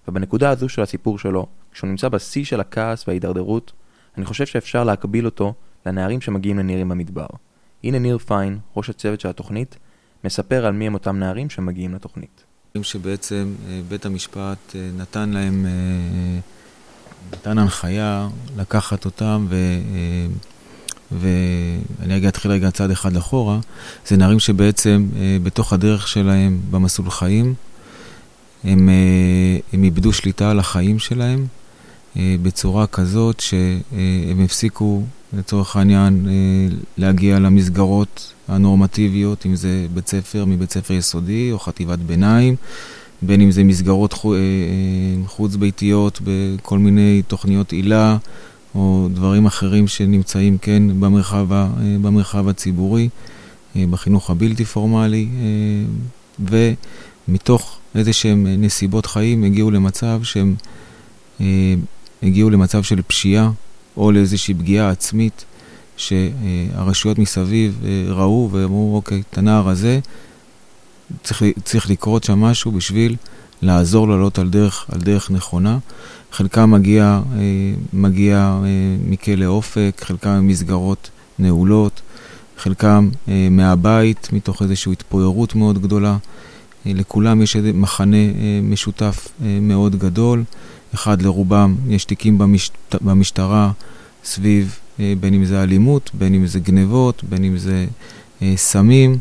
ובנקודה 0.08 0.50
הזו 0.50 0.70
של 0.70 0.82
הסיפור 0.82 1.20
שלו, 1.20 1.48
כשהוא 1.72 1.90
נמצא 1.90 2.10
בשיא 2.10 2.46
של 2.46 2.60
הכעס 2.60 3.08
וההידרדרות, 3.08 3.72
אני 4.18 4.26
חושב 4.26 4.46
שאפשר 4.46 4.84
להקביל 4.84 5.26
אותו 5.26 5.54
לנערים 5.86 6.22
שמגיעים 6.22 6.60
לנירים 6.60 6.90
במדבר. 6.90 7.28
הנה 7.84 8.00
ניר 8.00 8.18
פיין, 8.18 8.60
ראש 8.76 8.90
הצוות 8.90 9.20
של 9.20 9.30
התוכנית, 9.30 9.78
מספר 10.24 10.66
על 10.66 10.74
מי 10.74 10.88
הם 10.88 10.94
אותם 10.94 11.20
נערים 11.20 11.50
שמגיעים 11.50 11.94
לתוכנית. 11.94 12.44
שבעצם 12.84 13.54
אה, 13.68 13.82
בית 13.88 14.06
המשפט 14.06 14.76
אה, 14.76 14.90
נתן 14.98 15.30
להם, 15.30 15.66
אה, 15.66 16.40
נתן 17.34 17.58
הנחיה 17.58 18.28
לקחת 18.58 19.06
אותם 19.06 19.48
ו... 19.50 19.56
ואני 21.12 22.14
רגע 22.14 22.28
אתחיל 22.28 22.52
רגע 22.52 22.72
צעד 22.72 22.92
אחד 22.92 23.16
אחורה, 23.16 23.60
זה 24.08 24.18
נערים 24.18 24.40
שבעצם 24.40 25.08
בתוך 25.44 25.74
הדרך 25.74 26.08
שלהם 26.08 26.60
במסלול 26.72 27.10
חיים, 27.10 27.54
הם, 28.64 28.90
אה, 28.90 29.58
הם 29.74 29.84
איבדו 29.84 30.14
שליטה 30.14 30.52
על 30.52 30.60
החיים 30.60 31.00
שלהם 31.00 31.48
אה, 32.18 32.36
בצורה 32.42 32.88
כזאת 32.88 33.40
שהם 33.40 34.44
הפסיקו, 34.46 35.04
לצורך 35.34 35.76
העניין, 35.76 36.26
אה, 36.30 36.78
להגיע 36.98 37.40
למסגרות 37.40 38.34
הנורמטיביות, 38.48 39.46
אם 39.46 39.56
זה 39.56 39.86
בית 39.94 40.08
ספר 40.08 40.46
מבית 40.46 40.72
ספר 40.72 40.94
יסודי 40.94 41.52
או 41.52 41.60
חטיבת 41.60 42.00
ביניים, 42.00 42.56
בין 43.22 43.42
אם 43.42 43.52
זה 43.52 43.64
מסגרות 43.64 44.14
חוץ-ביתיות 45.26 46.22
בכל 46.24 46.80
מיני 46.80 47.22
תוכניות 47.28 47.72
עילה 47.72 48.18
או 48.76 49.08
דברים 49.14 49.46
אחרים 49.46 49.88
שנמצאים, 49.88 50.58
כן, 50.58 51.00
במרחב, 51.00 51.48
במרחב 52.02 52.48
הציבורי, 52.48 53.10
בחינוך 53.76 54.30
הבלתי 54.30 54.66
פורמלי, 54.66 55.28
ומתוך 56.40 57.80
איזה 57.96 58.14
שהם 58.14 58.48
אה, 58.48 58.56
נסיבות 58.58 59.06
חיים 59.06 59.44
הגיעו 59.44 59.72
למצב 59.72 60.20
שהם 60.24 60.56
אה, 61.42 61.46
הגיעו 62.24 62.50
למצב 62.50 62.84
של 62.84 63.02
פשיעה 63.02 63.52
או 63.98 64.12
לאיזושהי 64.12 64.54
פגיעה 64.54 64.90
עצמית 64.90 65.46
שהרשויות 65.98 67.20
מסביב 67.20 67.82
אה, 67.84 68.14
ראו 68.14 68.50
ואמרו, 68.52 68.96
אוקיי, 68.96 69.22
את 69.32 69.38
הנער 69.38 69.70
הזה, 69.70 70.00
צריך, 71.24 71.44
צריך 71.64 71.90
לקרות 71.90 72.24
שם 72.24 72.40
משהו 72.40 72.72
בשביל 72.72 73.16
לעזור 73.62 74.08
לעלות 74.08 74.40
על 74.40 74.50
דרך, 74.50 74.86
על 74.92 75.00
דרך 75.00 75.32
נכונה. 75.32 75.78
חלקם 76.32 76.72
מגיע, 76.72 77.22
אה, 77.34 77.40
מגיע 77.94 78.38
אה, 78.38 78.68
מכלא 79.06 79.46
אופק, 79.46 80.02
חלקם 80.06 80.30
ממסגרות 80.30 81.10
נעולות, 81.40 82.02
חלקם 82.58 83.10
אה, 83.28 83.48
מהבית, 83.52 84.30
מתוך 84.34 84.62
איזושהי 84.62 84.92
התפוררות 84.92 85.56
מאוד 85.56 85.82
גדולה. 85.82 86.18
לכולם 86.86 87.42
יש 87.42 87.56
מחנה 87.56 88.18
משותף 88.64 89.28
מאוד 89.62 89.96
גדול. 89.96 90.44
אחד 90.94 91.22
לרובם 91.22 91.76
יש 91.88 92.06
תיקים 92.06 92.38
במש... 92.38 92.72
במשטרה 93.02 93.72
סביב 94.24 94.80
בין 95.20 95.34
אם 95.34 95.46
זה 95.46 95.64
אלימות, 95.64 96.12
בין 96.14 96.34
אם 96.34 96.48
זה 96.48 96.60
גנבות, 96.60 97.24
בין 97.30 97.44
אם 97.44 97.58
זה 97.58 97.86
סמים. 98.56 99.18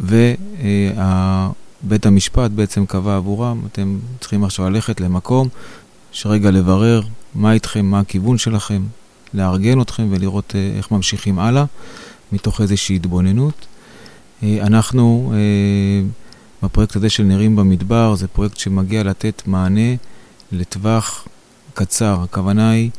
ובית 0.00 0.96
המשפט 2.06 2.50
בעצם 2.50 2.86
קבע 2.86 3.16
עבורם, 3.16 3.62
אתם 3.66 3.98
צריכים 4.20 4.44
עכשיו 4.44 4.70
ללכת 4.70 5.00
למקום 5.00 5.48
שרגע 6.12 6.50
לברר 6.50 7.02
מה 7.34 7.52
איתכם, 7.52 7.86
מה 7.86 8.00
הכיוון 8.00 8.38
שלכם, 8.38 8.82
לארגן 9.34 9.80
אתכם 9.80 10.06
ולראות 10.10 10.54
איך 10.76 10.90
ממשיכים 10.90 11.38
הלאה, 11.38 11.64
מתוך 12.32 12.60
איזושהי 12.60 12.96
התבוננות. 12.96 13.66
אה, 14.42 14.58
אנחנו, 14.62 15.32
אה, 15.34 16.06
בפרויקט 16.62 16.96
הזה 16.96 17.10
של 17.10 17.22
נרים 17.22 17.56
במדבר, 17.56 18.14
זה 18.14 18.28
פרויקט 18.28 18.56
שמגיע 18.56 19.02
לתת 19.02 19.42
מענה 19.46 19.94
לטווח 20.52 21.28
קצר. 21.74 22.20
הכוונה 22.22 22.70
היא 22.70 22.90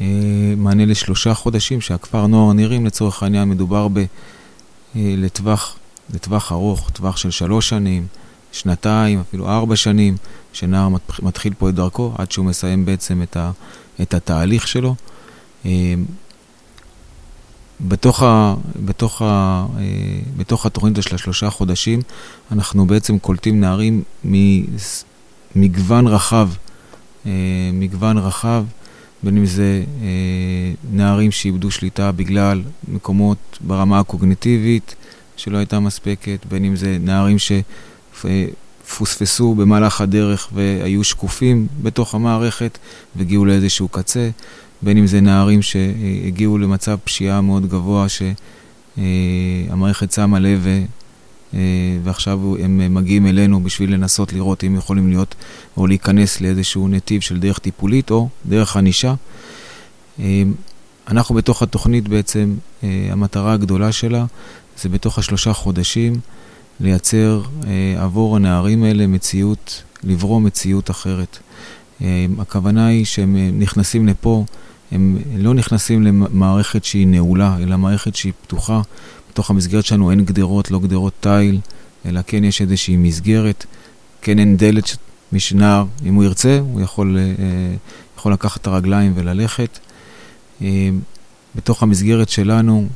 אה, 0.00 0.06
מענה 0.56 0.84
לשלושה 0.84 1.34
חודשים, 1.34 1.80
שהכפר 1.80 2.26
נוער 2.26 2.52
נרים, 2.52 2.86
לצורך 2.86 3.22
העניין, 3.22 3.48
מדובר 3.48 3.88
ב, 3.92 4.04
לטווח, 4.94 5.76
לטווח 6.14 6.52
ארוך, 6.52 6.90
טווח 6.90 7.16
של 7.16 7.30
שלוש 7.30 7.68
שנים, 7.68 8.06
שנתיים, 8.52 9.20
אפילו 9.20 9.48
ארבע 9.48 9.76
שנים, 9.76 10.16
שנער 10.52 10.88
מתחיל 11.22 11.54
פה 11.58 11.68
את 11.68 11.74
דרכו, 11.74 12.12
עד 12.18 12.32
שהוא 12.32 12.46
מסיים 12.46 12.84
בעצם 12.84 13.22
את, 13.22 13.36
ה, 13.36 13.50
את 14.02 14.14
התהליך 14.14 14.68
שלו. 14.68 14.94
בתוך, 17.80 18.22
ה, 18.22 18.54
בתוך, 18.84 19.22
ה, 19.22 19.66
אה, 19.78 19.84
בתוך 20.36 20.66
התוכנית 20.66 20.96
של 21.00 21.14
השלושה 21.14 21.50
חודשים, 21.50 22.00
אנחנו 22.52 22.86
בעצם 22.86 23.18
קולטים 23.18 23.60
נערים 23.60 24.02
ממגוון 25.54 26.06
רחב, 26.06 26.48
אה, 27.26 27.32
מגוון 27.72 28.18
רחב, 28.18 28.64
בין 29.22 29.36
אם 29.36 29.46
זה 29.46 29.84
אה, 30.02 30.06
נערים 30.92 31.30
שאיבדו 31.30 31.70
שליטה 31.70 32.12
בגלל 32.12 32.62
מקומות 32.88 33.58
ברמה 33.60 33.98
הקוגניטיבית 33.98 34.94
שלא 35.38 35.58
הייתה 35.58 35.80
מספקת, 35.80 36.46
בין 36.48 36.64
אם 36.64 36.76
זה 36.76 36.98
נערים 37.00 37.36
שפוספסו 38.84 39.54
במהלך 39.54 40.00
הדרך 40.00 40.48
והיו 40.52 41.04
שקופים 41.04 41.66
בתוך 41.82 42.14
המערכת 42.14 42.78
והגיעו 43.16 43.44
לאיזשהו 43.44 43.88
קצה. 43.88 44.30
בין 44.82 44.98
אם 44.98 45.06
זה 45.06 45.20
נערים 45.20 45.62
שהגיעו 45.62 46.58
למצב 46.58 46.98
פשיעה 47.04 47.40
מאוד 47.40 47.66
גבוה, 47.68 48.06
שהמערכת 48.98 50.12
שמה 50.12 50.38
לב 50.38 50.66
ועכשיו 52.02 52.56
הם 52.64 52.94
מגיעים 52.94 53.26
אלינו 53.26 53.62
בשביל 53.64 53.94
לנסות 53.94 54.32
לראות 54.32 54.64
אם 54.64 54.76
יכולים 54.76 55.08
להיות 55.08 55.34
או 55.76 55.86
להיכנס 55.86 56.40
לאיזשהו 56.40 56.88
נתיב 56.88 57.20
של 57.20 57.38
דרך 57.38 57.58
טיפולית 57.58 58.10
או 58.10 58.28
דרך 58.46 58.76
ענישה. 58.76 59.14
אנחנו 61.08 61.34
בתוך 61.34 61.62
התוכנית 61.62 62.08
בעצם, 62.08 62.54
המטרה 62.82 63.52
הגדולה 63.52 63.92
שלה 63.92 64.24
זה 64.82 64.88
בתוך 64.88 65.18
השלושה 65.18 65.52
חודשים 65.52 66.20
לייצר 66.80 67.42
עבור 67.96 68.36
הנערים 68.36 68.84
האלה 68.84 69.06
מציאות, 69.06 69.82
לברוא 70.04 70.40
מציאות 70.40 70.90
אחרת. 70.90 71.38
הכוונה 72.38 72.86
היא 72.86 73.04
שהם 73.04 73.36
נכנסים 73.58 74.08
לפה, 74.08 74.44
הם 74.92 75.18
לא 75.36 75.54
נכנסים 75.54 76.02
למערכת 76.02 76.84
שהיא 76.84 77.06
נעולה, 77.06 77.56
אלא 77.62 77.76
מערכת 77.76 78.16
שהיא 78.16 78.32
פתוחה. 78.42 78.80
בתוך 79.30 79.50
המסגרת 79.50 79.84
שלנו 79.84 80.10
אין 80.10 80.24
גדרות, 80.24 80.70
לא 80.70 80.78
גדרות 80.78 81.12
תיל, 81.20 81.60
אלא 82.06 82.20
כן 82.26 82.44
יש 82.44 82.60
איזושהי 82.60 82.96
מסגרת, 82.96 83.66
כן 84.22 84.38
אין 84.38 84.56
דלת, 84.56 84.96
מי 85.32 85.40
שנער, 85.40 85.84
אם 86.06 86.14
הוא 86.14 86.24
ירצה, 86.24 86.58
הוא 86.58 86.80
יכול, 86.80 87.18
יכול 88.18 88.32
לקחת 88.32 88.60
את 88.60 88.66
הרגליים 88.66 89.12
וללכת. 89.14 89.78
בתוך 91.54 91.82
המסגרת 91.82 92.28
שלנו, 92.28 92.86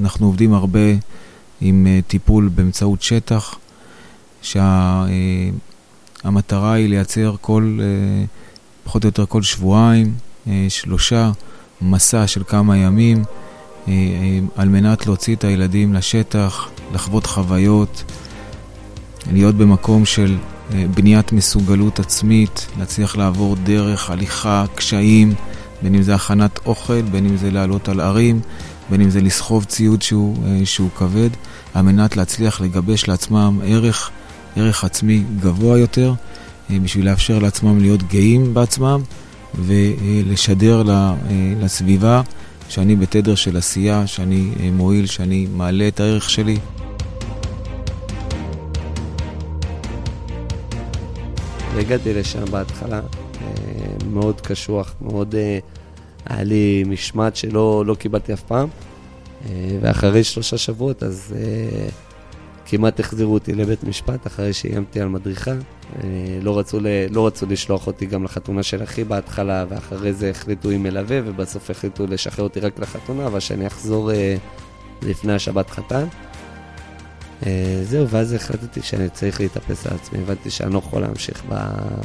אנחנו 0.00 0.26
עובדים 0.26 0.54
הרבה 0.54 0.78
עם 1.60 1.86
טיפול 2.06 2.48
באמצעות 2.54 3.02
שטח, 3.02 3.54
שהמטרה 4.42 5.52
היא 6.72 6.88
לייצר 6.88 7.34
כל, 7.40 7.78
פחות 8.84 9.04
או 9.04 9.08
יותר 9.08 9.26
כל 9.26 9.42
שבועיים, 9.42 10.14
שלושה, 10.68 11.30
מסע 11.82 12.26
של 12.26 12.42
כמה 12.44 12.76
ימים, 12.76 13.24
על 14.56 14.68
מנת 14.68 15.06
להוציא 15.06 15.34
את 15.36 15.44
הילדים 15.44 15.94
לשטח, 15.94 16.68
לחוות 16.94 17.26
חוויות, 17.26 18.04
להיות 19.32 19.54
במקום 19.54 20.04
של 20.04 20.36
בניית 20.94 21.32
מסוגלות 21.32 21.98
עצמית, 22.00 22.66
להצליח 22.78 23.16
לעבור 23.16 23.56
דרך, 23.56 24.10
הליכה, 24.10 24.64
קשיים, 24.74 25.34
בין 25.82 25.94
אם 25.94 26.02
זה 26.02 26.14
הכנת 26.14 26.60
אוכל, 26.66 27.02
בין 27.02 27.26
אם 27.26 27.36
זה 27.36 27.50
לעלות 27.50 27.88
על 27.88 28.00
ערים, 28.00 28.40
בין 28.90 29.00
אם 29.00 29.10
זה 29.10 29.20
לסחוב 29.20 29.64
ציוד 29.64 30.02
שהוא, 30.02 30.36
שהוא 30.64 30.90
כבד, 30.96 31.30
על 31.74 31.82
מנת 31.82 32.16
להצליח 32.16 32.60
לגבש 32.60 33.08
לעצמם 33.08 33.60
ערך, 33.64 34.10
ערך 34.56 34.84
עצמי 34.84 35.24
גבוה 35.40 35.78
יותר, 35.78 36.14
בשביל 36.70 37.10
לאפשר 37.10 37.38
לעצמם 37.38 37.78
להיות 37.80 38.02
גאים 38.02 38.54
בעצמם 38.54 39.00
ולשדר 39.54 40.82
לסביבה 41.60 42.22
שאני 42.68 42.96
בתדר 42.96 43.34
של 43.34 43.56
עשייה, 43.56 44.06
שאני 44.06 44.50
מועיל, 44.72 45.06
שאני 45.06 45.46
מעלה 45.56 45.88
את 45.88 46.00
הערך 46.00 46.30
שלי. 46.30 46.58
הגעתי 51.76 52.14
לשם 52.14 52.44
בהתחלה, 52.50 53.00
מאוד 54.14 54.40
קשוח, 54.40 54.94
מאוד... 55.00 55.34
היה 56.26 56.42
לי 56.42 56.84
משמעת 56.86 57.36
שלא 57.36 57.84
לא 57.86 57.94
קיבלתי 57.94 58.32
אף 58.32 58.40
פעם, 58.42 58.68
ואחרי 59.80 60.24
שלושה 60.24 60.58
שבועות 60.58 61.02
אז 61.02 61.34
כמעט 62.66 63.00
החזירו 63.00 63.34
אותי 63.34 63.52
לבית 63.52 63.84
משפט 63.84 64.26
אחרי 64.26 64.52
שאיימתי 64.52 65.00
על 65.00 65.08
מדריכה. 65.08 65.52
לא 66.42 66.58
רצו, 66.58 66.80
ל, 66.80 66.86
לא 67.10 67.26
רצו 67.26 67.46
לשלוח 67.46 67.86
אותי 67.86 68.06
גם 68.06 68.24
לחתונה 68.24 68.62
של 68.62 68.82
אחי 68.82 69.04
בהתחלה, 69.04 69.64
ואחרי 69.68 70.12
זה 70.12 70.30
החליטו 70.30 70.70
עם 70.70 70.82
מלווה, 70.82 71.20
ובסוף 71.24 71.70
החליטו 71.70 72.06
לשחרר 72.06 72.44
אותי 72.44 72.60
רק 72.60 72.78
לחתונה, 72.78 73.26
אבל 73.26 73.40
שאני 73.40 73.66
אחזור 73.66 74.10
לפני 75.02 75.32
השבת 75.32 75.70
חתן. 75.70 76.06
זהו, 77.82 78.08
ואז 78.08 78.32
החלטתי 78.32 78.82
שאני 78.82 79.08
צריך 79.08 79.40
להתאפס 79.40 79.86
על 79.86 79.94
עצמי, 79.94 80.18
הבנתי 80.18 80.50
שאני 80.50 80.72
לא 80.72 80.78
יכול 80.78 81.02
להמשיך 81.02 81.44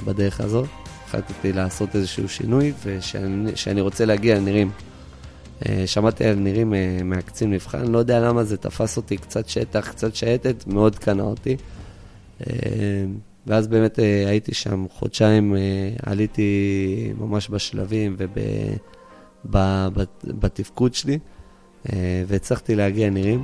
בדרך 0.05 0.41
הזאת. 0.41 0.67
החלטתי 1.09 1.53
לעשות 1.53 1.95
איזשהו 1.95 2.29
שינוי, 2.29 2.73
ושאני 2.85 3.81
רוצה 3.81 4.05
להגיע 4.05 4.35
לנירים. 4.35 4.71
שמעתי 5.85 6.25
על 6.25 6.35
נירים 6.35 6.73
מהקצין 7.03 7.51
מבחן, 7.51 7.87
לא 7.87 7.97
יודע 7.97 8.19
למה 8.19 8.43
זה 8.43 8.57
תפס 8.57 8.97
אותי, 8.97 9.17
קצת 9.17 9.49
שטח, 9.49 9.89
קצת 9.89 10.15
שייטת, 10.15 10.67
מאוד 10.67 10.99
קנה 10.99 11.23
אותי. 11.23 11.55
ואז 13.47 13.67
באמת 13.67 13.99
הייתי 14.27 14.53
שם 14.53 14.85
חודשיים, 14.89 15.55
עליתי 16.05 17.13
ממש 17.19 17.49
בשלבים 17.49 18.15
ובתפקוד 19.45 20.93
שלי, 20.93 21.19
והצלחתי 22.27 22.75
להגיע 22.75 23.07
לנירים. 23.07 23.43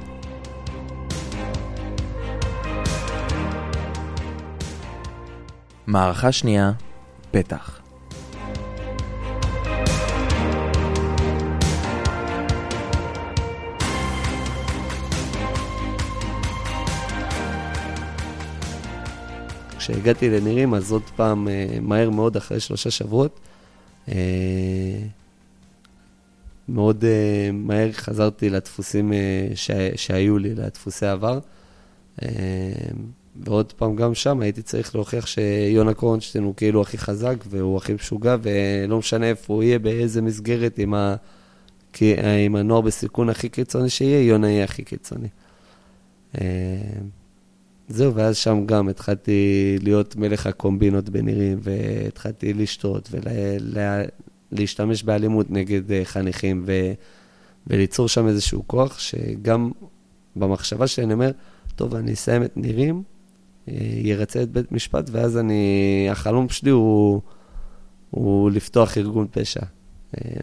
מערכה 5.88 6.32
שנייה, 6.32 6.72
פתח. 7.36 7.82
כשהגעתי 19.78 20.30
לנירים, 20.30 20.74
אז 20.74 20.92
עוד 20.92 21.02
פעם, 21.16 21.48
מהר 21.82 22.10
מאוד, 22.10 22.38
אחרי 22.38 22.60
שלושה 22.60 22.92
שבועות, 22.92 23.40
מאוד 26.70 27.06
מהר 27.54 27.92
חזרתי 27.92 28.50
לדפוסים 28.50 29.14
שהיו 29.96 30.38
לי, 30.38 30.56
לדפוסי 30.56 31.06
עבר. 31.06 31.40
ועוד 33.44 33.74
פעם, 33.74 33.96
גם 33.96 34.14
שם 34.14 34.42
הייתי 34.42 34.62
צריך 34.62 34.96
להוכיח 34.96 35.26
שיונה 35.28 35.94
קורנשטיין 35.94 36.44
הוא 36.44 36.56
כאילו 36.56 36.82
הכי 36.82 36.98
חזק 36.98 37.36
והוא 37.50 37.78
הכי 37.78 37.94
משוגע, 37.94 38.36
ולא 38.42 38.98
משנה 38.98 39.26
איפה 39.26 39.54
הוא 39.54 39.64
יהיה, 39.64 39.80
באיזה 39.80 40.22
מסגרת, 40.22 40.80
עם, 40.80 40.94
ה... 40.94 41.16
עם 42.46 42.56
הנוער 42.56 42.82
בסיכון 42.82 43.30
הכי 43.30 43.50
קיצוני 43.50 43.90
שיהיה, 43.90 44.28
יונה 44.28 44.50
יהיה 44.50 44.64
הכי 44.64 44.84
קיצוני. 44.84 45.28
זהו, 47.88 48.16
ואז 48.16 48.38
שם 48.38 48.66
גם 48.66 48.90
התחלתי 48.90 49.78
להיות 49.82 50.16
מלך 50.16 50.48
הקומבינות 50.48 51.10
בנירים, 51.10 51.60
והתחלתי 51.62 52.54
לשתות 52.54 53.10
ולהשתמש 54.52 55.04
ולה... 55.04 55.14
באלימות 55.14 55.52
נגד 55.52 56.04
חניכים, 56.04 56.64
ו... 56.66 56.94
וליצור 57.68 58.08
שם 58.08 58.28
איזשהו 58.28 58.64
כוח, 58.68 59.00
שגם 59.00 59.72
במחשבה 60.36 60.88
שלי 60.88 61.04
אני 61.04 61.14
אומר, 61.14 61.32
טוב, 61.76 61.96
אני 61.96 62.14
אסיים 62.14 62.44
את 62.44 62.58
נירים, 62.58 63.04
ירצה 64.04 64.44
את 64.44 64.52
בית 64.52 64.72
משפט, 64.72 65.10
ואז 65.12 65.38
אני, 65.38 66.08
החלום 66.12 66.50
שלי 66.50 66.70
הוא, 66.70 67.22
הוא 68.10 68.52
לפתוח 68.52 68.98
ארגון 68.98 69.28
פשע. 69.32 69.62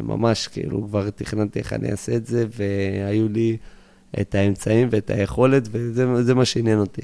ממש, 0.01 0.49
כאילו, 0.49 0.87
כבר 0.89 1.11
תכננתי 1.11 1.59
איך 1.59 1.73
אני 1.73 1.91
אעשה 1.91 2.17
את 2.17 2.27
זה, 2.27 2.47
והיו 2.57 3.29
לי 3.29 3.57
את 4.21 4.35
האמצעים 4.35 4.89
ואת 4.91 5.11
היכולת, 5.11 5.69
וזה 5.71 6.35
מה 6.35 6.45
שעניין 6.45 6.79
אותי. 6.79 7.03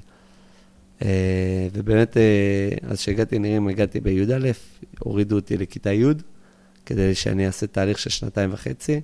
ובאמת, 1.73 2.17
אז 2.83 2.99
כשהגעתי 2.99 3.39
נראים, 3.39 3.69
הגעתי 3.69 4.01
בי"א, 4.01 4.51
הורידו 4.99 5.37
אותי 5.37 5.57
לכיתה 5.57 5.93
י', 5.93 6.05
כדי 6.87 7.15
שאני 7.15 7.47
אעשה 7.47 7.67
תהליך 7.67 7.99
של 7.99 8.11
שנתיים 8.11 8.51
וחצי. 8.53 9.01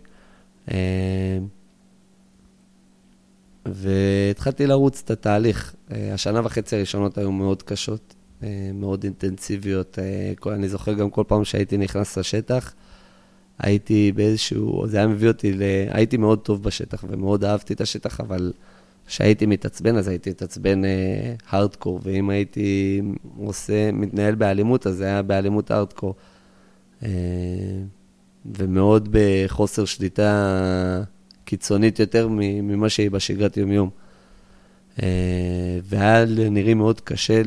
והתחלתי 3.66 4.66
לרוץ 4.66 5.02
את 5.04 5.10
התהליך. 5.10 5.74
השנה 5.90 6.40
וחצי 6.44 6.76
הראשונות 6.76 7.18
היו 7.18 7.32
מאוד 7.32 7.62
קשות, 7.62 8.14
מאוד 8.74 9.04
אינטנסיביות. 9.04 9.98
אני 10.46 10.68
זוכר 10.68 10.92
גם 10.92 11.10
כל 11.10 11.24
פעם 11.26 11.44
שהייתי 11.44 11.76
נכנס 11.76 12.18
לשטח, 12.18 12.74
הייתי 13.58 14.12
באיזשהו, 14.12 14.84
זה 14.88 14.96
היה 14.96 15.06
מביא 15.06 15.28
אותי, 15.28 15.52
ל... 15.52 15.62
הייתי 15.88 16.16
מאוד 16.16 16.38
טוב 16.38 16.62
בשטח 16.62 17.04
ומאוד 17.08 17.44
אהבתי 17.44 17.74
את 17.74 17.80
השטח, 17.80 18.20
אבל 18.20 18.52
כשהייתי 19.06 19.46
מתעצבן, 19.46 19.96
אז 19.96 20.08
הייתי 20.08 20.30
מתעצבן 20.30 20.82
הארדקור, 21.48 22.00
ואם 22.02 22.30
הייתי 22.30 23.00
עושה, 23.36 23.92
מתנהל 23.92 24.34
באלימות, 24.34 24.86
אז 24.86 24.96
זה 24.96 25.04
היה 25.04 25.22
באלימות 25.22 25.70
הארדקור. 25.70 26.14
ומאוד 28.58 29.08
בחוסר 29.10 29.84
שליטה 29.84 31.02
קיצונית 31.44 31.98
יותר 31.98 32.28
ממה 32.30 32.88
שהיא 32.88 33.10
בשגרת 33.10 33.56
יום-יום. 33.56 33.90
והיה 35.82 36.24
נראה 36.50 36.74
מאוד 36.74 37.00
קשה 37.00 37.42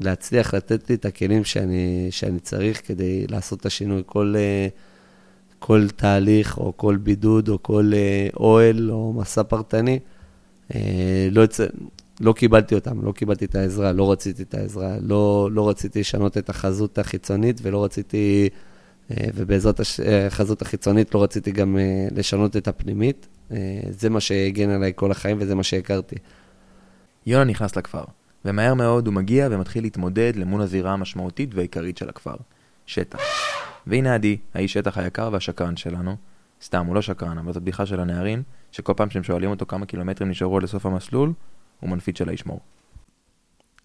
להצליח 0.00 0.54
לתת 0.54 0.90
לי 0.90 0.94
את 0.94 1.04
הכלים 1.04 1.44
שאני, 1.44 2.08
שאני 2.10 2.40
צריך 2.40 2.82
כדי 2.86 3.26
לעשות 3.26 3.60
את 3.60 3.66
השינוי. 3.66 4.02
כל, 4.06 4.34
כל 5.58 5.86
תהליך 5.96 6.58
או 6.58 6.72
כל 6.76 6.96
בידוד 6.96 7.48
או 7.48 7.62
כל 7.62 7.92
אוהל 8.36 8.90
או 8.90 9.12
מסע 9.12 9.42
פרטני, 9.42 9.98
לא, 11.30 11.44
לא 12.20 12.32
קיבלתי 12.32 12.74
אותם, 12.74 13.04
לא 13.04 13.12
קיבלתי 13.12 13.44
את 13.44 13.54
העזרה, 13.54 13.92
לא 13.92 14.12
רציתי 14.12 14.42
את 14.42 14.54
העזרה, 14.54 14.96
לא, 15.00 15.48
לא 15.52 15.68
רציתי 15.68 16.00
לשנות 16.00 16.38
את 16.38 16.48
החזות 16.48 16.98
החיצונית 16.98 17.60
ולא 17.62 17.84
רציתי 17.84 18.48
ובעזרת 19.10 19.80
החזות 20.26 20.62
החיצונית 20.62 21.14
לא 21.14 21.22
רציתי 21.22 21.52
גם 21.52 21.78
לשנות 22.14 22.56
את 22.56 22.68
הפנימית. 22.68 23.28
זה 23.90 24.10
מה 24.10 24.20
שהגן 24.20 24.70
עליי 24.70 24.92
כל 24.96 25.10
החיים 25.10 25.36
וזה 25.40 25.54
מה 25.54 25.62
שהכרתי. 25.62 26.16
יונה 27.26 27.44
נכנס 27.44 27.76
לכפר, 27.76 28.04
ומהר 28.44 28.74
מאוד 28.74 29.06
הוא 29.06 29.14
מגיע 29.14 29.48
ומתחיל 29.50 29.84
להתמודד 29.84 30.32
למול 30.36 30.62
הזירה 30.62 30.92
המשמעותית 30.92 31.54
והעיקרית 31.54 31.96
של 31.98 32.08
הכפר, 32.08 32.36
שטח. 32.86 33.18
והנה 33.86 34.14
עדי, 34.14 34.36
האיש 34.54 34.72
שטח 34.72 34.98
היקר 34.98 35.30
והשקרן 35.32 35.76
שלנו. 35.76 36.16
סתם, 36.62 36.86
הוא 36.86 36.94
לא 36.94 37.02
שקרן, 37.02 37.38
אבל 37.38 37.52
זו 37.52 37.60
בדיחה 37.60 37.86
של 37.86 38.00
הנערים, 38.00 38.42
שכל 38.72 38.92
פעם 38.96 39.10
שהם 39.10 39.22
שואלים 39.22 39.50
אותו 39.50 39.66
כמה 39.66 39.86
קילומטרים 39.86 40.30
נשארו 40.30 40.56
עד 40.56 40.62
לסוף 40.62 40.86
המסלול, 40.86 41.32
הוא 41.80 41.90
מנפיץ 41.90 42.18
של 42.18 42.28
הישמור. 42.28 42.60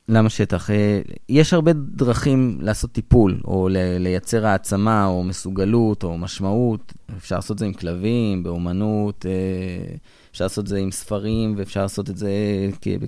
למה 0.10 0.30
שטח? 0.30 0.70
אה, 0.70 1.02
יש 1.30 1.54
הרבה 1.54 1.74
דרכים 1.74 2.58
לעשות 2.62 2.92
טיפול, 2.92 3.42
או 3.46 3.70
לייצר 4.00 4.46
העצמה, 4.46 5.06
או 5.06 5.24
מסוגלות, 5.24 6.04
או 6.04 6.18
משמעות. 6.18 6.94
אפשר 7.18 7.36
לעשות 7.36 7.56
את 7.56 7.60
זה 7.60 7.66
עם 7.66 7.74
כלבים, 7.74 8.44
באומנות, 8.44 9.26
אה, 9.26 9.96
אפשר 10.32 10.46
לעשות 10.46 10.64
את 10.64 10.70
זה 10.70 10.78
עם 10.78 10.92
ספרים, 10.92 11.54
ואפשר 11.58 11.82
לעשות 11.82 12.10
את 12.10 12.18
זה 12.18 12.32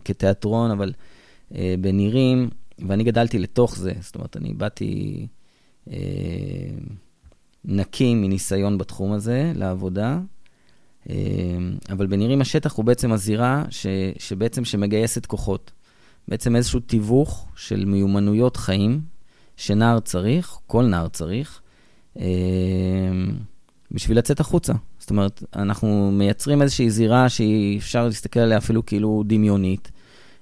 כתיאטרון, 0.05 0.71
אבל 0.71 0.93
אה, 1.55 1.75
בנירים, 1.81 2.49
ואני 2.87 3.03
גדלתי 3.03 3.39
לתוך 3.39 3.77
זה, 3.77 3.93
זאת 4.01 4.15
אומרת, 4.15 4.37
אני 4.37 4.53
באתי 4.53 5.27
נקי 7.65 8.15
מניסיון 8.15 8.77
בתחום 8.77 9.11
הזה 9.11 9.51
לעבודה. 9.55 10.19
אבל 11.89 12.07
בנירים 12.07 12.41
השטח 12.41 12.73
הוא 12.73 12.85
בעצם 12.85 13.11
הזירה 13.11 13.63
ש, 13.69 13.87
שבעצם 14.17 14.65
שמגייסת 14.65 15.25
כוחות. 15.25 15.71
בעצם 16.27 16.55
איזשהו 16.55 16.79
תיווך 16.79 17.45
של 17.55 17.85
מיומנויות 17.85 18.57
חיים 18.57 19.01
שנער 19.57 19.99
צריך, 19.99 20.57
כל 20.67 20.85
נער 20.85 21.07
צריך, 21.07 21.61
אה, 22.19 22.25
בשביל 23.91 24.17
לצאת 24.17 24.39
החוצה. 24.39 24.73
זאת 24.99 25.09
אומרת, 25.09 25.43
אנחנו 25.55 26.11
מייצרים 26.13 26.61
איזושהי 26.61 26.89
זירה 26.89 27.29
שאפשר 27.29 28.05
להסתכל 28.05 28.39
עליה 28.39 28.57
אפילו 28.57 28.85
כאילו 28.85 29.23
דמיונית, 29.27 29.91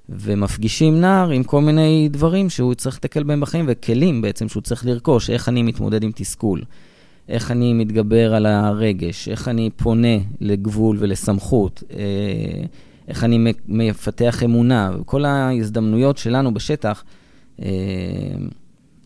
ומפגישים 0.10 1.02
נער 1.02 1.30
עם 1.30 1.44
כל 1.44 1.62
מיני 1.62 2.10
דברים 2.12 2.50
שהוא 2.50 2.74
צריך 2.74 2.96
להתקל 2.96 3.24
בהם 3.24 3.42
בחיים, 3.42 3.66
וכלים 3.68 4.22
בעצם 4.22 4.50
שהוא 4.50 4.62
צריך 4.62 4.86
לרכוש, 4.86 5.30
איך 5.30 5.50
אני 5.50 5.64
מתמודד 5.64 6.04
עם 6.04 6.12
תסכול. 6.16 6.64
איך 7.30 7.52
אני 7.52 7.74
מתגבר 7.74 8.36
על 8.36 8.46
הרגש, 8.46 9.30
איך 9.30 9.48
אני 9.48 9.70
פונה 9.76 10.18
לגבול 10.42 10.98
ולסמכות, 11.00 11.84
אה, 11.94 12.66
איך 13.08 13.24
אני 13.24 13.54
מפתח 13.68 14.44
אמונה, 14.44 14.92
כל 15.06 15.26
ההזדמנויות 15.26 16.18
שלנו 16.18 16.54
בשטח, 16.54 17.04
אה, 17.62 17.68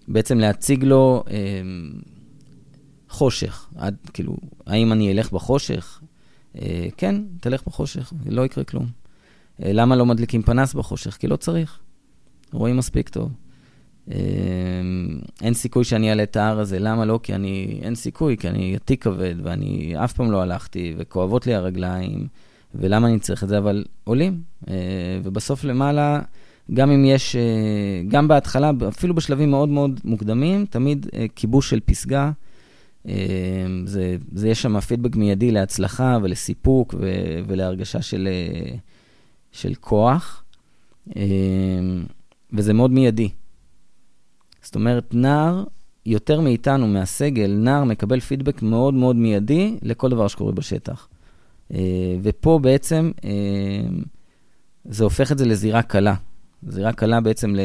בעצם 0.07 0.37
להציג 0.37 0.83
לו 0.83 1.23
אה, 1.29 1.35
חושך. 3.09 3.67
עד, 3.75 3.95
כאילו, 4.13 4.37
האם 4.67 4.91
אני 4.91 5.11
אלך 5.11 5.31
בחושך? 5.31 6.01
אה, 6.61 6.87
כן, 6.97 7.21
תלך 7.41 7.63
בחושך, 7.67 8.13
לא 8.25 8.45
יקרה 8.45 8.63
כלום. 8.63 8.85
למה 9.59 9.95
לא 9.95 10.05
מדליקים 10.05 10.41
פנס 10.41 10.73
בחושך? 10.73 11.17
כי 11.17 11.27
לא 11.27 11.35
צריך. 11.35 11.79
רואים 12.53 12.77
מספיק 12.77 13.09
טוב. 13.09 13.31
אין 15.41 15.53
סיכוי 15.53 15.83
שאני 15.83 16.09
אעלה 16.09 16.23
את 16.23 16.35
ההר 16.35 16.59
הזה, 16.59 16.79
למה 16.79 17.05
לא? 17.05 17.19
כי 17.23 17.35
אני, 17.35 17.79
אין 17.81 17.95
סיכוי, 17.95 18.37
כי 18.37 18.49
אני 18.49 18.75
עתיק 18.75 19.03
כבד, 19.03 19.35
ואני 19.43 19.93
אף 20.03 20.13
פעם 20.13 20.31
לא 20.31 20.41
הלכתי, 20.41 20.93
וכואבות 20.97 21.47
לי 21.47 21.53
הרגליים. 21.53 22.27
ולמה 22.75 23.07
אני 23.07 23.19
צריך 23.19 23.43
את 23.43 23.49
זה, 23.49 23.57
אבל 23.57 23.85
עולים. 24.03 24.41
אה, 24.67 24.73
ובסוף 25.23 25.63
למעלה, 25.63 26.21
גם 26.73 26.91
אם 26.91 27.05
יש, 27.05 27.35
אה, 27.35 27.41
גם 28.07 28.27
בהתחלה, 28.27 28.71
אפילו 28.87 29.15
בשלבים 29.15 29.51
מאוד 29.51 29.69
מאוד 29.69 29.99
מוקדמים, 30.03 30.65
תמיד 30.65 31.07
אה, 31.13 31.25
כיבוש 31.35 31.69
של 31.69 31.79
פסגה. 31.85 32.31
זה, 33.85 34.17
זה 34.31 34.49
יש 34.49 34.61
שם 34.61 34.79
פידבק 34.79 35.15
מיידי 35.15 35.51
להצלחה 35.51 36.17
ולסיפוק 36.21 36.95
ו, 36.99 37.11
ולהרגשה 37.47 38.01
של, 38.01 38.27
של 39.51 39.73
כוח, 39.75 40.43
וזה 42.53 42.73
מאוד 42.73 42.91
מיידי. 42.91 43.29
זאת 44.61 44.75
אומרת, 44.75 45.13
נער, 45.13 45.63
יותר 46.05 46.41
מאיתנו, 46.41 46.87
מהסגל, 46.87 47.51
נער 47.51 47.83
מקבל 47.83 48.19
פידבק 48.19 48.61
מאוד 48.61 48.93
מאוד 48.93 49.15
מיידי 49.15 49.77
לכל 49.81 50.09
דבר 50.09 50.27
שקורה 50.27 50.51
בשטח. 50.51 51.07
אה, 51.73 52.15
ופה 52.21 52.59
בעצם 52.61 53.11
אה, 53.25 53.31
זה 54.85 55.03
הופך 55.03 55.31
את 55.31 55.37
זה 55.37 55.45
לזירה 55.45 55.81
קלה. 55.81 56.15
זירה 56.67 56.93
קלה 56.93 57.21
בעצם 57.21 57.55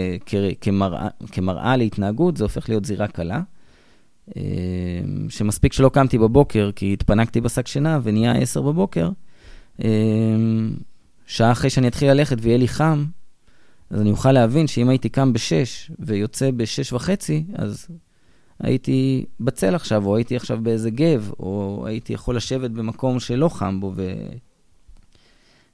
כמראה, 0.60 1.08
כמראה 1.32 1.76
להתנהגות, 1.76 2.36
זה 2.36 2.44
הופך 2.44 2.68
להיות 2.68 2.84
זירה 2.84 3.08
קלה. 3.08 3.40
אה, 4.36 4.42
שמספיק 5.28 5.72
שלא 5.72 5.88
קמתי 5.88 6.18
בבוקר, 6.18 6.70
כי 6.76 6.92
התפנקתי 6.92 7.40
בשק 7.40 7.66
שינה 7.66 7.98
ונהיה 8.02 8.32
עשר 8.32 8.62
בבוקר, 8.62 9.10
שעה 11.26 11.52
אחרי 11.52 11.70
שאני 11.70 11.88
אתחיל 11.88 12.10
ללכת 12.10 12.36
ויהיה 12.40 12.58
לי 12.58 12.68
חם, 12.68 13.04
אז 13.90 14.00
אני 14.00 14.10
אוכל 14.10 14.32
להבין 14.32 14.66
שאם 14.66 14.88
הייתי 14.88 15.08
קם 15.08 15.32
בשש 15.32 15.90
ויוצא 15.98 16.50
בשש 16.50 16.92
וחצי, 16.92 17.44
אז 17.54 17.88
הייתי 18.60 19.24
בצל 19.40 19.74
עכשיו, 19.74 20.06
או 20.06 20.16
הייתי 20.16 20.36
עכשיו 20.36 20.58
באיזה 20.62 20.90
גב, 20.90 21.30
או 21.38 21.84
הייתי 21.86 22.12
יכול 22.12 22.36
לשבת 22.36 22.70
במקום 22.70 23.20
שלא 23.20 23.48
חם 23.48 23.80
בו 23.80 23.92
ו... 23.96 24.16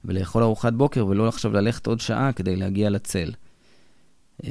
ולאכול 0.04 0.42
ארוחת 0.42 0.72
בוקר, 0.72 1.06
ולא 1.06 1.28
עכשיו 1.28 1.52
ללכת 1.52 1.86
עוד 1.86 2.00
שעה 2.00 2.32
כדי 2.32 2.56
להגיע 2.56 2.90
לצל. 2.90 3.32
אמ, 4.44 4.50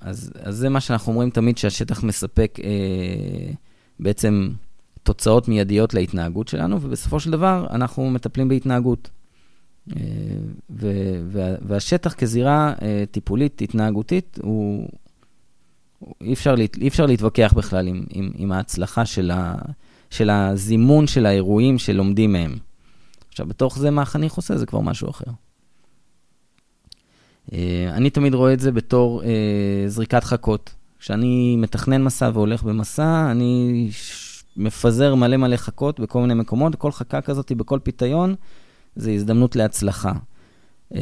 אז, 0.00 0.32
אז 0.40 0.56
זה 0.56 0.68
מה 0.68 0.80
שאנחנו 0.80 1.12
אומרים 1.12 1.30
תמיד, 1.30 1.58
שהשטח 1.58 2.02
מספק 2.02 2.58
אה, 2.64 3.52
בעצם 4.00 4.50
תוצאות 5.02 5.48
מיידיות 5.48 5.94
להתנהגות 5.94 6.48
שלנו, 6.48 6.82
ובסופו 6.82 7.20
של 7.20 7.30
דבר 7.30 7.66
אנחנו 7.70 8.10
מטפלים 8.10 8.48
בהתנהגות. 8.48 9.10
אה, 9.96 10.02
ו, 10.70 10.90
וה, 11.28 11.54
והשטח 11.62 12.14
כזירה 12.14 12.74
אה, 12.82 13.04
טיפולית, 13.10 13.62
התנהגותית, 13.62 14.38
הוא, 14.42 14.88
אי 16.20 16.32
אפשר, 16.32 16.54
אי 16.80 16.88
אפשר 16.88 17.06
להתווכח 17.06 17.52
בכלל 17.56 17.88
עם, 17.88 18.04
עם, 18.10 18.30
עם 18.34 18.52
ההצלחה 18.52 19.06
של, 19.06 19.30
ה, 19.30 19.54
של 20.10 20.30
הזימון 20.30 21.06
של 21.06 21.26
האירועים 21.26 21.78
שלומדים 21.78 22.32
מהם. 22.32 22.56
עכשיו, 23.28 23.46
בתוך 23.46 23.78
זה 23.78 23.90
מה 23.90 24.02
החניך 24.02 24.34
עושה, 24.34 24.56
זה 24.56 24.66
כבר 24.66 24.80
משהו 24.80 25.10
אחר. 25.10 25.30
אה, 27.52 27.88
אני 27.92 28.10
תמיד 28.10 28.34
רואה 28.34 28.52
את 28.52 28.60
זה 28.60 28.72
בתור 28.72 29.22
אה, 29.22 29.28
זריקת 29.86 30.24
חכות. 30.24 30.74
כשאני 30.98 31.56
מתכנן 31.56 32.02
מסע 32.02 32.30
והולך 32.34 32.62
במסע, 32.62 33.30
אני 33.30 33.88
מפזר 34.56 35.14
מלא 35.14 35.36
מלא 35.36 35.56
חכות 35.56 36.00
בכל 36.00 36.20
מיני 36.20 36.34
מקומות, 36.34 36.74
כל 36.74 36.92
חכה 36.92 37.20
כזאת 37.20 37.52
בכל 37.52 37.78
פיתיון, 37.82 38.34
זה 38.96 39.10
הזדמנות 39.10 39.56
להצלחה. 39.56 40.12
אה, 40.94 41.00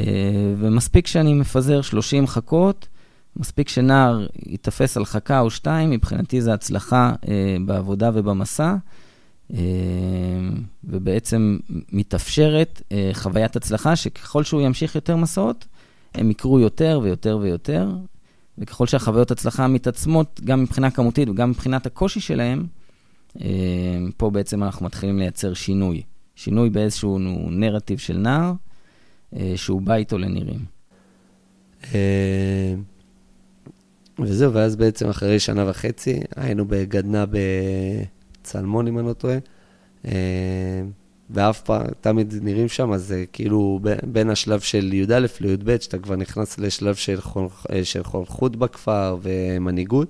ומספיק 0.58 1.06
שאני 1.06 1.34
מפזר 1.34 1.80
30 1.80 2.26
חכות, 2.26 2.88
מספיק 3.36 3.68
שנער 3.68 4.26
ייתפס 4.46 4.96
על 4.96 5.04
חכה 5.04 5.40
או 5.40 5.50
שתיים, 5.50 5.90
מבחינתי 5.90 6.40
זה 6.40 6.54
הצלחה 6.54 7.12
אה, 7.28 7.56
בעבודה 7.66 8.10
ובמסע, 8.14 8.74
אה, 9.52 9.58
ובעצם 10.84 11.58
מתאפשרת 11.92 12.82
אה, 12.92 13.10
חוויית 13.12 13.56
הצלחה, 13.56 13.96
שככל 13.96 14.44
שהוא 14.44 14.60
ימשיך 14.60 14.94
יותר 14.94 15.16
מסעות, 15.16 15.66
הם 16.14 16.30
יקרו 16.30 16.60
יותר 16.60 17.00
ויותר 17.02 17.38
ויותר, 17.42 17.90
וככל 18.58 18.86
שהחוויות 18.86 19.30
הצלחה 19.30 19.68
מתעצמות, 19.68 20.40
גם 20.44 20.62
מבחינה 20.62 20.90
כמותית 20.90 21.28
וגם 21.28 21.50
מבחינת 21.50 21.86
הקושי 21.86 22.20
שלהם, 22.20 22.66
אה, 23.40 23.48
פה 24.16 24.30
בעצם 24.30 24.62
אנחנו 24.62 24.86
מתחילים 24.86 25.18
לייצר 25.18 25.54
שינוי. 25.54 26.02
שינוי 26.36 26.70
באיזשהו 26.70 27.18
נרטיב 27.50 27.98
של 27.98 28.16
נער, 28.16 28.52
אה, 29.36 29.52
שהוא 29.56 29.82
בא 29.82 29.94
איתו 29.94 30.18
לנירים. 30.18 30.64
אה, 34.20 34.24
וזהו, 34.24 34.52
ואז 34.52 34.76
בעצם 34.76 35.08
אחרי 35.08 35.38
שנה 35.38 35.70
וחצי 35.70 36.20
היינו 36.36 36.64
בגדנ"ע 36.68 37.24
בצלמון, 37.30 38.86
אם 38.86 38.98
אני 38.98 39.06
לא 39.06 39.12
טועה, 39.12 39.38
אה, 40.06 40.82
ואף 41.30 41.60
פעם, 41.60 41.86
תמיד 42.00 42.34
נראים 42.42 42.68
שם, 42.68 42.92
אז 42.92 43.02
זה 43.02 43.24
כאילו 43.32 43.80
בין 44.12 44.30
השלב 44.30 44.60
של 44.60 44.92
י"א 44.92 45.26
לי"ב, 45.40 45.76
שאתה 45.80 45.98
כבר 45.98 46.16
נכנס 46.16 46.58
לשלב 46.58 46.94
של, 46.94 47.20
חול, 47.20 47.48
אה, 47.72 47.84
של 47.84 48.04
חונכות 48.04 48.56
בכפר 48.56 49.16
ומנהיגות. 49.22 50.08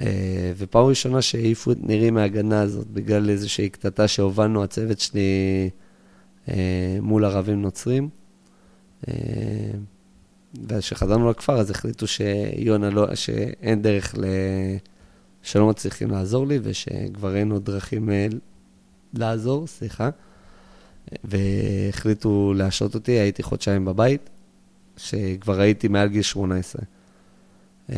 אה, 0.00 0.52
ופעם 0.56 0.84
ראשונה 0.84 1.22
שהעיפו 1.22 1.72
את 1.72 1.78
נירים 1.80 2.14
מהגנה 2.14 2.60
הזאת 2.60 2.86
בגלל 2.86 3.30
איזושהי 3.30 3.68
קטטה 3.68 4.08
שהובלנו, 4.08 4.62
הצוות 4.62 5.00
שלי, 5.00 5.70
מול 7.02 7.24
ערבים 7.24 7.62
נוצרים. 7.62 8.08
וכשחזרנו 10.68 11.30
לכפר, 11.30 11.56
אז 11.56 11.70
החליטו 11.70 12.06
שיונה 12.06 12.90
לא, 12.90 13.14
שאין 13.14 13.82
דרך, 13.82 14.14
ל... 14.18 14.24
שלא 15.42 15.68
מצליחים 15.68 16.10
לעזור 16.10 16.46
לי, 16.46 16.58
ושכבר 16.62 17.36
אין 17.36 17.50
עוד 17.50 17.64
דרכים 17.64 18.10
אה, 18.10 18.26
לעזור, 19.14 19.66
סליחה. 19.66 20.10
והחליטו 21.24 22.54
להשעות 22.56 22.94
אותי, 22.94 23.12
הייתי 23.12 23.42
חודשיים 23.42 23.84
בבית, 23.84 24.30
שכבר 24.96 25.60
הייתי 25.60 25.88
מעל 25.88 26.08
גיל 26.08 26.22
18. 26.22 26.82
אה, 27.90 27.96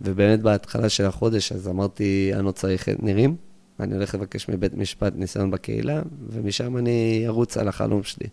ובאמת 0.00 0.42
בהתחלה 0.42 0.88
של 0.88 1.04
החודש, 1.04 1.52
אז 1.52 1.68
אמרתי, 1.68 2.30
אני 2.34 2.44
לא 2.44 2.50
צריך 2.50 2.88
את 2.88 3.02
נירים, 3.02 3.36
אני 3.80 3.94
הולך 3.94 4.14
לבקש 4.14 4.48
מבית 4.48 4.74
משפט 4.74 5.12
ניסיון 5.16 5.50
בקהילה, 5.50 6.02
ומשם 6.28 6.76
אני 6.76 7.24
ארוץ 7.26 7.56
על 7.56 7.68
החלום 7.68 8.02
שלי. 8.02 8.26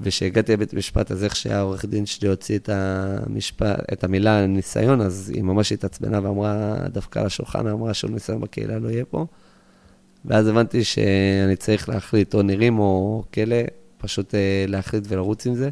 וכשהגעתי 0.00 0.52
לבית 0.52 0.74
משפט, 0.74 1.10
אז 1.10 1.24
איך 1.24 1.36
שהעורך 1.36 1.84
דין 1.84 2.06
שלי 2.06 2.28
הוציא 2.28 2.58
את, 2.58 2.68
המשפט, 2.72 3.92
את 3.92 4.04
המילה 4.04 4.46
ניסיון, 4.46 5.00
אז 5.00 5.32
היא 5.34 5.42
ממש 5.42 5.72
התעצבנה 5.72 6.20
ואמרה, 6.22 6.76
דווקא 6.92 7.18
על 7.18 7.26
השולחן, 7.26 7.66
אמרה 7.66 7.94
שום 7.94 8.12
ניסיון 8.12 8.40
בקהילה 8.40 8.78
לא 8.78 8.88
יהיה 8.88 9.04
פה. 9.04 9.26
ואז 10.24 10.48
הבנתי 10.48 10.84
שאני 10.84 11.56
צריך 11.56 11.88
להחליט 11.88 12.34
או 12.34 12.42
נירים 12.42 12.78
או 12.78 13.24
כלא, 13.34 13.56
פשוט 13.98 14.34
אה, 14.34 14.64
להחליט 14.68 15.04
ולרוץ 15.08 15.46
עם 15.46 15.54
זה. 15.54 15.70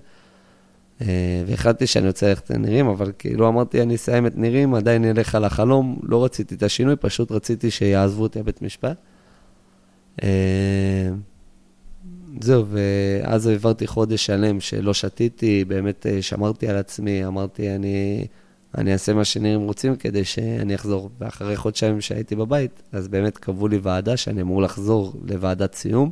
אה, 1.00 1.06
והחלטתי 1.46 1.86
שאני 1.86 2.06
רוצה 2.06 2.28
ללכת 2.28 2.50
לנירים, 2.50 2.86
אבל 2.86 3.12
כאילו 3.18 3.48
אמרתי, 3.48 3.82
אני 3.82 3.94
אסיים 3.94 4.26
את 4.26 4.36
נירים, 4.36 4.74
עדיין 4.74 5.04
אלך 5.04 5.34
על 5.34 5.44
החלום, 5.44 5.98
לא 6.02 6.24
רציתי 6.24 6.54
את 6.54 6.62
השינוי, 6.62 6.96
פשוט 6.96 7.32
רציתי 7.32 7.70
שיעזבו 7.70 8.22
אותי 8.22 8.38
לבית 8.38 8.62
משפט. 8.62 8.96
אה, 12.42 12.46
זהו, 12.46 12.66
ואז 12.66 13.46
העברתי 13.46 13.86
חודש 13.86 14.26
שלם 14.26 14.60
שלא 14.60 14.94
שתיתי, 14.94 15.64
באמת 15.64 16.06
אה, 16.06 16.22
שמרתי 16.22 16.68
על 16.68 16.76
עצמי, 16.76 17.26
אמרתי, 17.26 17.74
אני, 17.74 18.26
אני 18.78 18.92
אעשה 18.92 19.14
מה 19.14 19.24
שנירים 19.24 19.60
רוצים 19.60 19.96
כדי 19.96 20.24
שאני 20.24 20.74
אחזור. 20.74 21.10
ואחרי 21.18 21.56
חודשיים 21.56 22.00
שהייתי 22.00 22.36
בבית, 22.36 22.82
אז 22.92 23.08
באמת 23.08 23.38
קבעו 23.38 23.68
לי 23.68 23.78
ועדה 23.82 24.16
שאני 24.16 24.42
אמור 24.42 24.62
לחזור 24.62 25.12
לוועדת 25.28 25.74
סיום, 25.74 26.10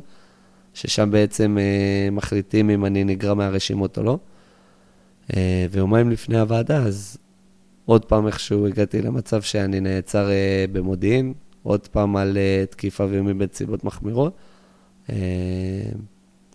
ששם 0.73 1.11
בעצם 1.11 1.57
מחליטים 2.11 2.69
אם 2.69 2.85
אני 2.85 3.03
נגרע 3.03 3.33
מהרשימות 3.33 3.97
או 3.97 4.03
לא. 4.03 4.17
אה, 5.35 5.65
ויומיים 5.71 6.09
לפני 6.09 6.39
הוועדה, 6.39 6.83
אז 6.83 7.17
עוד 7.85 8.05
פעם 8.05 8.27
איכשהו 8.27 8.67
הגעתי 8.67 9.01
למצב 9.01 9.41
שאני 9.41 9.79
נעצר 9.79 10.29
אה, 10.29 10.65
במודיעין, 10.71 11.33
עוד 11.63 11.87
פעם 11.87 12.15
על 12.15 12.37
אה, 12.37 12.63
תקיפה 12.69 13.05
ואיומים 13.09 13.37
בנסיבות 13.37 13.83
מחמירות, 13.83 14.33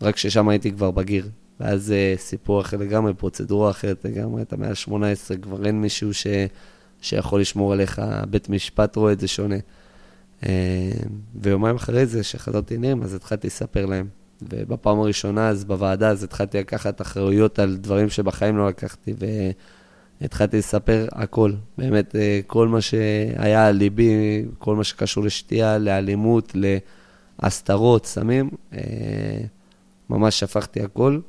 רק 0.03 0.17
ששם 0.17 0.49
הייתי 0.49 0.73
כבר 0.73 0.91
בגיר. 0.91 1.29
ואז 1.61 1.95
סיפור 2.17 2.61
אחר 2.61 2.77
לגמרי, 2.77 3.15
פרוצדורה 3.15 3.71
אחרת 3.71 4.05
לגמרי, 4.05 4.43
אתה 4.43 4.57
מעל 4.57 4.75
18, 4.75 5.37
כבר 5.37 5.67
אין 5.67 5.81
מישהו 5.81 6.15
ש... 6.15 6.27
שיכול 7.01 7.41
לשמור 7.41 7.73
עליך, 7.73 8.03
בית 8.31 8.49
משפט 8.49 8.97
רואה 8.97 9.13
את 9.13 9.21
זה 9.21 9.29
שונה. 9.29 9.57
ויומיים 11.35 11.77
אחרי 11.77 12.07
זה, 12.07 12.23
שחזרתי 12.23 12.79
נרים, 12.79 13.03
אז 13.03 13.15
התחלתי 13.15 13.47
לספר 13.47 13.87
להם. 13.87 14.09
ובפעם 14.43 15.01
הראשונה, 15.01 15.49
אז 15.49 15.65
בוועדה, 15.65 16.11
אז 16.11 16.25
התחלתי 16.25 16.59
לקחת 16.59 17.01
אחריות 17.01 17.59
על 17.59 17.77
דברים 17.77 18.09
שבחיים 18.09 18.57
לא 18.57 18.69
לקחתי, 18.69 19.15
והתחלתי 20.21 20.59
לספר 20.59 21.07
הכל. 21.13 21.53
באמת, 21.79 22.17
אה, 22.17 22.41
כל 22.47 22.69
מה 22.69 22.81
שהיה 22.81 23.67
על 23.67 23.77
ליבי, 23.77 24.45
כל 24.59 24.77
מה 24.77 24.85
שקשור 24.85 25.25
לשתייה, 25.25 25.79
לאלימות, 25.79 26.57
להסתרות, 27.43 28.07
סמים, 28.07 28.51
אה, 28.73 28.81
ממש 30.11 30.41
שפכתי 30.41 30.83
הכל. 30.83 31.21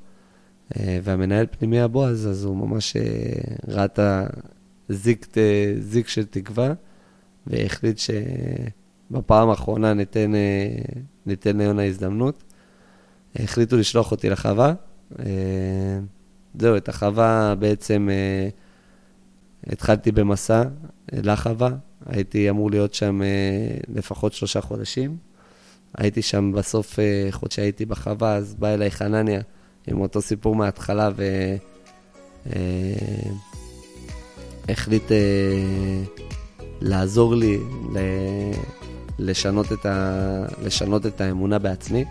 אה, 0.80 0.99
והמנהל 1.03 1.45
פנימי 1.59 1.80
הבועז, 1.80 2.28
אז 2.28 2.43
הוא 2.43 2.57
ממש 2.57 2.97
ראה 3.67 3.86
את 3.86 3.99
הזיק, 4.89 5.28
זיק 5.80 6.07
של 6.07 6.25
תקווה, 6.25 6.73
והחליט 7.47 7.97
שבפעם 7.97 9.49
האחרונה 9.49 9.93
ניתן, 9.93 10.32
ניתן 11.25 11.57
ליונה 11.57 11.84
הזדמנות. 11.84 12.43
החליטו 13.36 13.78
לשלוח 13.78 14.11
אותי 14.11 14.30
לחווה. 14.30 14.73
אה, 15.19 15.99
זהו, 16.59 16.78
את 16.78 16.89
החווה 16.89 17.55
בעצם 17.59 18.09
אה, 18.11 18.49
התחלתי 19.67 20.11
במסע 20.11 20.63
לחווה. 21.11 21.69
הייתי 22.05 22.49
אמור 22.49 22.71
להיות 22.71 22.93
שם 22.93 23.21
אה, 23.21 23.78
לפחות 23.95 24.34
שלושה 24.34 24.61
חודשים. 24.61 25.17
הייתי 25.97 26.21
שם 26.21 26.51
בסוף, 26.51 26.99
חוד 27.31 27.51
שהייתי 27.51 27.85
בחווה, 27.85 28.35
אז 28.35 28.55
בא 28.55 28.67
אליי 28.67 28.91
חנניה 28.91 29.41
עם 29.88 30.01
אותו 30.01 30.21
סיפור 30.21 30.55
מההתחלה, 30.55 31.09
והחליט 34.67 35.11
לעזור 36.81 37.35
לי 37.35 37.57
לשנות 39.19 39.71
את, 39.71 39.85
ה... 39.85 40.45
לשנות 40.63 41.05
את 41.05 41.21
האמונה 41.21 41.59
בעצמי. 41.59 42.05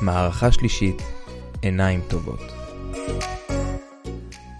מערכה 0.00 0.52
שלישית, 0.52 1.02
עיניים 1.62 2.00
טובות. 2.08 2.53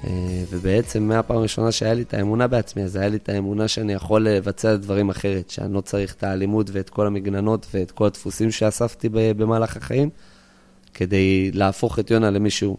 אה, 0.06 0.44
ובעצם 0.50 1.02
מהפעם 1.02 1.36
הראשונה 1.36 1.72
שהיה 1.72 1.94
לי 1.94 2.02
את 2.02 2.14
האמונה 2.14 2.46
בעצמי, 2.46 2.82
אז 2.82 2.96
היה 2.96 3.08
לי 3.08 3.16
את 3.16 3.28
האמונה 3.28 3.68
שאני 3.68 3.92
יכול 3.92 4.28
לבצע 4.28 4.76
דברים 4.76 5.10
אחרת, 5.10 5.50
שאני 5.50 5.74
לא 5.74 5.80
צריך 5.80 6.14
את 6.14 6.22
האלימות 6.22 6.70
ואת 6.72 6.90
כל 6.90 7.06
המגננות 7.06 7.66
ואת 7.74 7.90
כל 7.90 8.06
הדפוסים 8.06 8.50
שאספתי 8.50 9.08
במהלך 9.12 9.76
החיים, 9.76 10.10
כדי 10.94 11.50
להפוך 11.52 11.98
את 11.98 12.10
יונה 12.10 12.30
למישהו. 12.30 12.76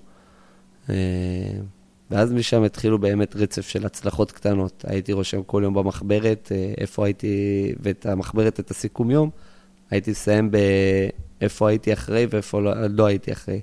אה, 0.90 0.96
ואז 2.12 2.34
משם 2.34 2.64
התחילו 2.64 3.00
באמת 3.00 3.36
רצף 3.36 3.68
של 3.68 3.86
הצלחות 3.86 4.32
קטנות. 4.32 4.86
הייתי 4.88 5.14
רושם 5.14 5.44
כל 5.44 5.62
יום 5.64 5.74
במחברת, 5.74 6.52
אה, 6.56 6.74
איפה 6.78 7.06
הייתי, 7.06 7.74
ואת 7.80 8.06
המחברת, 8.06 8.60
את 8.60 8.72
הסיכום 8.72 9.12
יום, 9.12 9.30
הייתי 9.90 10.12
מסיים 10.12 10.52
באיפה 10.52 11.70
הייתי 11.70 11.94
אחרי 11.94 12.28
ואיפה 12.30 12.62
לא, 12.62 12.72
לא 12.88 13.06
הייתי 13.06 13.32
אחרי. 13.32 13.62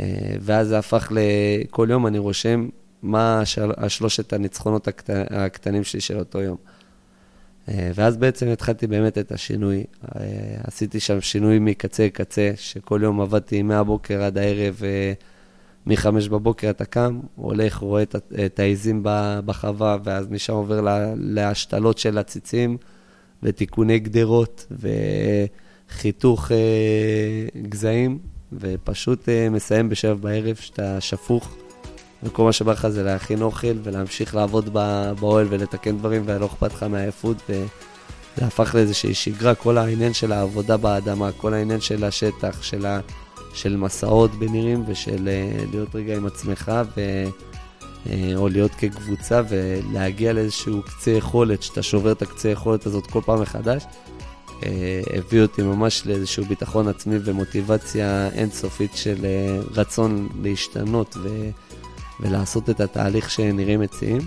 אה, 0.00 0.06
ואז 0.40 0.68
זה 0.68 0.78
הפך 0.78 1.12
לכל 1.14 1.88
יום 1.90 2.06
אני 2.06 2.18
רושם 2.18 2.68
מה 3.02 3.40
השל, 3.40 3.70
השלושת 3.76 4.32
הניצחונות 4.32 4.88
הקט, 4.88 5.10
הקטנים 5.30 5.84
שלי 5.84 6.00
של 6.00 6.18
אותו 6.18 6.40
יום. 6.40 6.56
אה, 7.68 7.90
ואז 7.94 8.16
בעצם 8.16 8.48
התחלתי 8.48 8.86
באמת 8.86 9.18
את 9.18 9.32
השינוי. 9.32 9.84
עשיתי 10.64 11.00
שם 11.00 11.20
שינוי 11.20 11.58
מקצה 11.58 12.06
לקצה, 12.06 12.52
שכל 12.56 13.00
יום 13.02 13.20
עבדתי 13.20 13.62
מהבוקר 13.62 14.22
עד 14.22 14.38
הערב. 14.38 14.82
מ-5 15.86 16.28
בבוקר 16.30 16.70
אתה 16.70 16.84
קם, 16.84 17.20
הולך, 17.36 17.76
רואה 17.76 18.02
את, 18.02 18.16
את 18.46 18.58
העיזים 18.58 19.00
בחווה, 19.44 19.96
ואז 20.04 20.28
משם 20.30 20.52
עובר 20.52 20.80
לה, 20.80 21.14
להשתלות 21.16 21.98
של 21.98 22.18
עציצים, 22.18 22.76
ותיקוני 23.42 23.98
גדרות, 23.98 24.72
וחיתוך 25.90 26.52
אה, 26.52 27.62
גזעים, 27.62 28.18
ופשוט 28.52 29.28
אה, 29.28 29.48
מסיים 29.50 29.88
בשבע 29.88 30.14
בערב, 30.14 30.56
שאתה 30.56 31.00
שפוך, 31.00 31.56
וכל 32.22 32.44
מה 32.44 32.52
שבא 32.52 32.72
לך 32.72 32.88
זה 32.88 33.02
להכין 33.02 33.42
אוכל, 33.42 33.76
ולהמשיך 33.82 34.34
לעבוד 34.34 34.72
באוהל 35.20 35.46
ולתקן 35.50 35.98
דברים, 35.98 36.22
ולא 36.26 36.46
אכפת 36.46 36.72
לך 36.72 36.82
מהעייפות, 36.82 37.36
וזה 37.48 38.46
הפך 38.46 38.74
לאיזושהי 38.74 39.14
שגרה, 39.14 39.54
כל 39.54 39.78
העניין 39.78 40.12
של 40.12 40.32
העבודה 40.32 40.76
באדמה, 40.76 41.32
כל 41.32 41.54
העניין 41.54 41.80
של 41.80 42.04
השטח, 42.04 42.62
של 42.62 42.86
ה... 42.86 43.00
של 43.54 43.76
מסעות 43.76 44.30
בנירים 44.30 44.84
ושל 44.86 45.28
אה, 45.28 45.64
להיות 45.70 45.94
רגע 45.94 46.16
עם 46.16 46.26
עצמך, 46.26 46.72
ו... 46.96 47.24
אה, 48.10 48.32
או 48.36 48.48
להיות 48.48 48.70
כקבוצה 48.70 49.42
ולהגיע 49.48 50.32
לאיזשהו 50.32 50.82
קצה 50.82 51.10
יכולת, 51.10 51.62
שאתה 51.62 51.82
שובר 51.82 52.12
את 52.12 52.22
הקצה 52.22 52.48
יכולת 52.48 52.86
הזאת 52.86 53.06
כל 53.06 53.20
פעם 53.24 53.42
מחדש, 53.42 53.84
הביא 55.16 55.42
אותי 55.42 55.62
ממש 55.62 56.06
לאיזשהו 56.06 56.44
ביטחון 56.44 56.88
עצמי 56.88 57.16
ומוטיבציה 57.24 58.28
אינסופית 58.28 58.90
של 58.94 59.26
רצון 59.74 60.28
להשתנות 60.42 61.16
ו... 61.22 61.50
ולעשות 62.20 62.70
את 62.70 62.80
התהליך 62.80 63.30
שנראים 63.30 63.80
מציעים. 63.80 64.20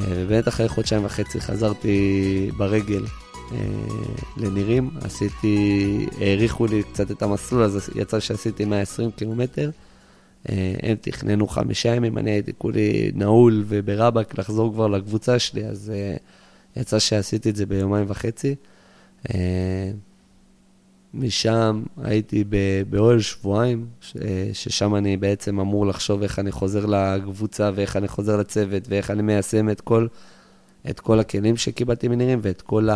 ובאמת 0.00 0.48
אחרי 0.48 0.68
חודשיים 0.68 1.04
וחצי 1.04 1.40
חזרתי 1.40 2.50
ברגל 2.56 3.04
אה, 3.52 3.56
לנירים, 4.36 4.90
עשיתי, 5.00 6.06
האריכו 6.20 6.66
לי 6.66 6.82
קצת 6.82 7.10
את 7.10 7.22
המסלול, 7.22 7.62
אז 7.62 7.90
יצא 7.94 8.20
שעשיתי 8.20 8.64
120 8.64 9.10
קילומטר. 9.10 9.70
אה, 10.48 10.74
הם 10.82 10.96
תכננו 11.00 11.48
חמישה 11.48 11.94
ימים, 11.94 12.18
אני 12.18 12.30
הייתי 12.30 12.52
כולי 12.58 13.10
נעול 13.14 13.64
וברבק 13.68 14.38
לחזור 14.38 14.72
כבר 14.72 14.86
לקבוצה 14.86 15.38
שלי, 15.38 15.64
אז 15.64 15.92
אה, 15.94 16.16
יצא 16.76 16.98
שעשיתי 16.98 17.50
את 17.50 17.56
זה 17.56 17.66
ביומיים 17.66 18.04
וחצי. 18.08 18.54
משם 21.14 21.82
הייתי 22.02 22.44
באוהל 22.90 23.20
שבועיים, 23.20 23.86
ששם 24.52 24.94
אני 24.94 25.16
בעצם 25.16 25.60
אמור 25.60 25.86
לחשוב 25.86 26.22
איך 26.22 26.38
אני 26.38 26.52
חוזר 26.52 26.86
לקבוצה 26.86 27.70
ואיך 27.74 27.96
אני 27.96 28.08
חוזר 28.08 28.36
לצוות 28.36 28.88
ואיך 28.88 29.10
אני 29.10 29.22
מיישם 29.22 29.70
את 29.70 29.80
כל 29.80 30.06
את 30.90 31.00
כל 31.00 31.20
הכלים 31.20 31.56
שקיבלתי 31.56 32.08
מנירים 32.08 32.38
ואת 32.42 32.62
כל 32.62 32.88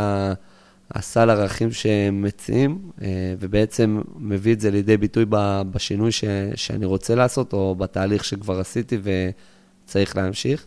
הסל 0.91 1.31
ערכים 1.31 1.73
שהם 1.73 2.23
מציעים, 2.23 2.91
אה, 3.03 3.35
ובעצם 3.41 4.01
מביא 4.17 4.53
את 4.53 4.61
זה 4.61 4.71
לידי 4.71 4.97
ביטוי 4.97 5.25
בשינוי 5.71 6.13
ש, 6.13 6.25
שאני 6.55 6.87
רוצה 6.87 7.15
לעשות, 7.15 7.53
או 7.53 7.75
בתהליך 7.75 8.25
שכבר 8.25 8.61
עשיתי 8.61 8.99
וצריך 9.03 10.17
להמשיך. 10.17 10.67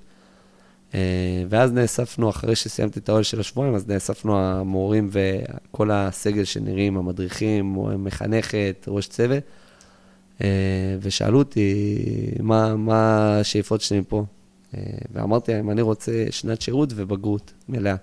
אה, 0.96 1.44
ואז 1.50 1.74
נאספנו, 1.74 2.30
אחרי 2.30 2.56
שסיימתי 2.56 3.00
את 3.00 3.10
האוהל 3.10 3.24
של 3.24 3.40
השבועיים, 3.40 3.76
אז 3.76 3.88
נאספנו 3.88 4.40
המורים 4.40 5.10
וכל 5.12 5.92
הסגל 5.92 6.44
שנראים, 6.44 6.98
המדריכים, 6.98 7.78
מחנכת, 7.98 8.86
ראש 8.88 9.08
צוות, 9.08 9.44
אה, 10.44 10.98
ושאלו 11.02 11.38
אותי 11.38 12.02
מה, 12.40 12.76
מה 12.76 13.30
השאיפות 13.40 13.82
שלי 13.82 14.00
מפה. 14.00 14.26
אה, 14.78 14.82
ואמרתי 15.12 15.54
להם, 15.54 15.70
אני 15.70 15.82
רוצה 15.82 16.26
שנת 16.32 16.62
שירות 16.62 16.90
ובגרות 16.96 17.54
מלאה. 17.70 17.96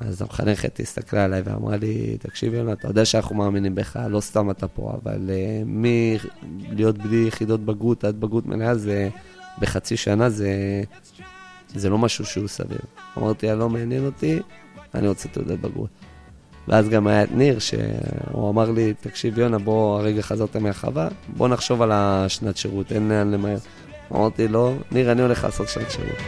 אז 0.00 0.22
המחנכת 0.22 0.80
הסתכלה 0.80 1.24
עליי 1.24 1.42
ואמרה 1.44 1.76
לי, 1.76 2.16
תקשיב 2.18 2.54
יונה, 2.54 2.72
אתה 2.72 2.88
יודע 2.88 3.04
שאנחנו 3.04 3.34
מאמינים 3.34 3.74
בך, 3.74 3.98
לא 4.10 4.20
סתם 4.20 4.50
אתה 4.50 4.68
פה, 4.68 4.92
אבל 5.02 5.30
uh, 5.30 5.64
מלהיות 5.66 6.98
בלי 6.98 7.24
יחידות 7.28 7.64
בגרות 7.64 8.04
עד 8.04 8.20
בגרות 8.20 8.46
מלאה 8.46 8.74
זה 8.74 9.08
בחצי 9.58 9.96
שנה 9.96 10.30
זה, 10.30 10.82
זה 11.74 11.90
לא 11.90 11.98
משהו 11.98 12.24
שהוא 12.24 12.48
סביר. 12.48 12.78
אמרתי, 13.18 13.46
לא 13.46 13.68
מעניין 13.68 14.06
אותי, 14.06 14.40
אני 14.94 15.08
רוצה 15.08 15.28
תעודת 15.28 15.58
בגרות. 15.58 15.90
ואז 16.68 16.88
גם 16.88 17.06
היה 17.06 17.22
את 17.22 17.32
ניר, 17.32 17.58
שהוא 17.58 18.50
אמר 18.50 18.70
לי, 18.70 18.94
תקשיב 19.00 19.38
יונה, 19.38 19.58
בוא, 19.58 20.00
הרגע 20.00 20.22
חזרת 20.22 20.56
מהחווה, 20.56 21.08
בוא 21.36 21.48
נחשוב 21.48 21.82
על 21.82 21.90
השנת 21.92 22.56
שירות, 22.56 22.92
אין 22.92 23.08
לאן 23.08 23.30
למהר. 23.30 23.58
אמרתי 24.12 24.48
לא, 24.48 24.74
ניר, 24.92 25.12
אני 25.12 25.22
הולך 25.22 25.44
לעשות 25.44 25.68
שנת 25.68 25.90
שירות. 25.90 26.18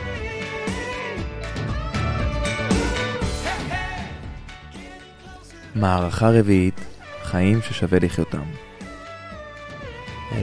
מערכה 5.75 6.31
רביעית, 6.31 6.81
חיים 7.23 7.63
ששווה 7.63 7.99
לחיותם. 7.99 8.43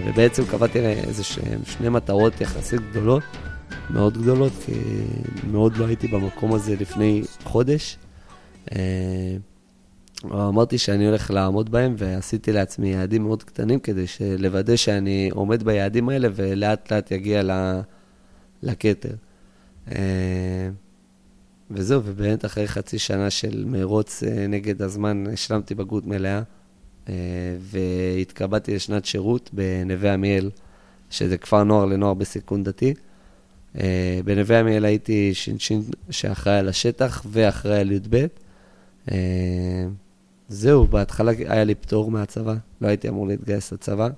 ובעצם 0.06 0.46
קבעתי 0.46 0.80
איזה 0.80 1.24
שהם 1.24 1.60
שני 1.66 1.90
מטרות 1.90 2.42
יחסית 2.42 2.82
גדולות, 2.92 3.24
מאוד 3.90 4.18
גדולות, 4.18 4.54
כי 4.66 4.74
מאוד 5.52 5.78
לא 5.78 5.86
הייתי 5.86 6.08
במקום 6.08 6.54
הזה 6.54 6.76
לפני 6.76 7.22
חודש. 7.44 7.98
אה, 8.72 9.38
אמרתי 10.26 10.78
שאני 10.78 11.08
הולך 11.08 11.32
לעמוד 11.32 11.72
בהם, 11.72 11.96
ועשיתי 11.98 12.52
לעצמי 12.52 12.90
יעדים 12.90 13.24
מאוד 13.24 13.44
קטנים 13.44 13.80
כדי 13.80 14.06
לוודא 14.40 14.76
שאני 14.76 15.30
עומד 15.34 15.64
ביעדים 15.64 16.10
האלה 16.10 16.28
ולאט 16.36 16.92
לאט 16.92 17.12
יגיע 17.12 17.42
לכתר. 18.64 19.16
אה, 19.92 20.70
וזהו, 21.72 22.02
ובאמת 22.06 22.46
אחרי 22.46 22.68
חצי 22.68 23.00
שנה 23.00 23.30
של 23.30 23.64
מרוץ 23.68 24.24
אה, 24.24 24.48
נגד 24.48 24.82
הזמן, 24.82 25.24
השלמתי 25.34 25.76
בגרות 25.76 26.06
מלאה, 26.06 26.42
אה, 27.10 27.14
והתקבעתי 27.60 28.76
לשנת 28.76 29.06
שירות 29.06 29.50
בנווה 29.54 30.14
עמיאל, 30.14 30.50
שזה 31.10 31.38
כפר 31.38 31.64
נוער 31.64 31.86
לנוער 31.86 32.14
בסיכון 32.14 32.64
דתי. 32.64 32.94
אה, 33.80 34.20
בנווה 34.26 34.60
עמיאל 34.60 34.86
הייתי 34.86 35.34
ש"ש 35.34 35.72
שאחראי 36.10 36.58
על 36.58 36.70
השטח 36.70 37.26
ואחראי 37.32 37.80
על 37.80 37.92
י"ב. 37.92 38.26
זהו, 40.50 40.88
בהתחלה 40.88 41.32
היה 41.32 41.64
לי 41.64 41.76
פטור 41.76 42.12
מהצבא, 42.12 42.56
לא 42.82 42.88
הייתי 42.88 43.10
אמור 43.10 43.28
להתגייס 43.28 43.74
לצבא. 43.74 44.10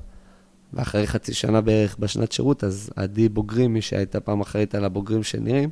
ואחרי 0.74 1.08
חצי 1.08 1.34
שנה 1.34 1.62
בערך 1.62 1.96
בשנת 2.00 2.32
שירות, 2.32 2.64
אז 2.64 2.90
עדי 2.96 3.30
בוגרים, 3.30 3.74
מי 3.74 3.82
שהייתה 3.82 4.20
פעם 4.20 4.42
אחראית 4.42 4.76
על 4.76 4.86
הבוגרים 4.86 5.24
של 5.24 5.40
נירים, 5.40 5.70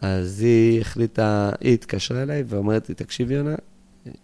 אז 0.00 0.40
היא 0.40 0.80
החליטה, 0.80 1.50
היא 1.60 1.74
התקשרה 1.74 2.22
אליי 2.22 2.44
ואומרת 2.46 2.88
לי, 2.88 2.94
תקשיב 2.94 3.30
יונה, 3.30 3.54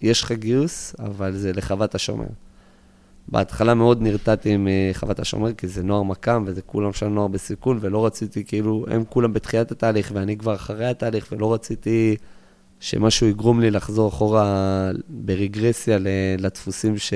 יש 0.03 0.23
לך 0.23 0.33
גיוס, 0.33 0.95
אבל 0.99 1.37
זה 1.37 1.53
לחוות 1.53 1.95
השומר. 1.95 2.27
בהתחלה 3.29 3.74
מאוד 3.74 4.03
נרתעתי 4.03 4.51
עם 4.51 4.68
חוות 4.93 5.20
השומר, 5.20 5.53
כי 5.53 5.68
זה 5.68 5.83
נוער 5.83 6.03
מקם, 6.03 6.45
וזה 6.47 6.62
כולם 6.62 6.93
שם 6.93 7.14
נוער 7.14 7.29
בסיכון, 7.29 7.79
ולא 7.81 8.07
רציתי, 8.07 8.45
כאילו, 8.45 8.85
הם 8.91 9.05
כולם 9.09 9.33
בתחילת 9.33 9.72
התהליך, 9.72 10.11
ואני 10.14 10.37
כבר 10.37 10.55
אחרי 10.55 10.87
התהליך, 10.87 11.29
ולא 11.33 11.55
רציתי 11.55 12.16
שמשהו 12.81 13.26
יגרום 13.26 13.61
לי 13.61 13.70
לחזור 13.70 14.09
אחורה 14.09 14.91
ברגרסיה 15.09 15.99
לדפוסים 16.39 16.99
ש... 16.99 17.12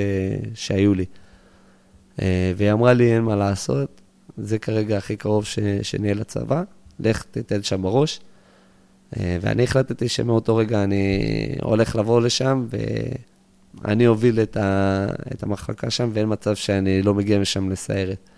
שהיו 0.55 0.95
לי. 0.95 1.05
אה, 2.23 2.53
והיא 2.57 2.73
אמרה 2.73 2.93
לי, 2.93 3.15
אין 3.15 3.23
מה 3.23 3.37
לעשות, 3.37 4.01
זה 4.37 4.59
כרגע 4.59 4.99
הכי 4.99 5.17
קרוב 5.17 5.45
ש... 5.45 5.59
שנהיה 5.83 6.15
לצבא, 6.15 6.63
לך 7.01 7.25
תתן 7.31 7.63
שם 7.63 7.83
בראש. 7.83 8.21
אה, 9.17 9.39
ואני 9.41 9.65
החלטתי 9.65 10.09
שמאותו 10.09 10.57
רגע 10.57 10.85
אני 10.85 11.19
הולך 11.63 11.97
לבוא 11.97 12.21
לשם, 12.21 12.67
ואני 13.81 14.07
אוביל 14.07 14.41
את, 14.41 14.57
ה, 14.57 15.07
את 15.33 15.43
המחלקה 15.43 15.91
שם, 15.91 16.11
ואין 16.13 16.33
מצב 16.33 16.55
שאני 16.55 17.03
לא 17.03 17.15
מגיע 17.15 17.39
משם 17.39 17.71
לסיירת. 17.71 18.29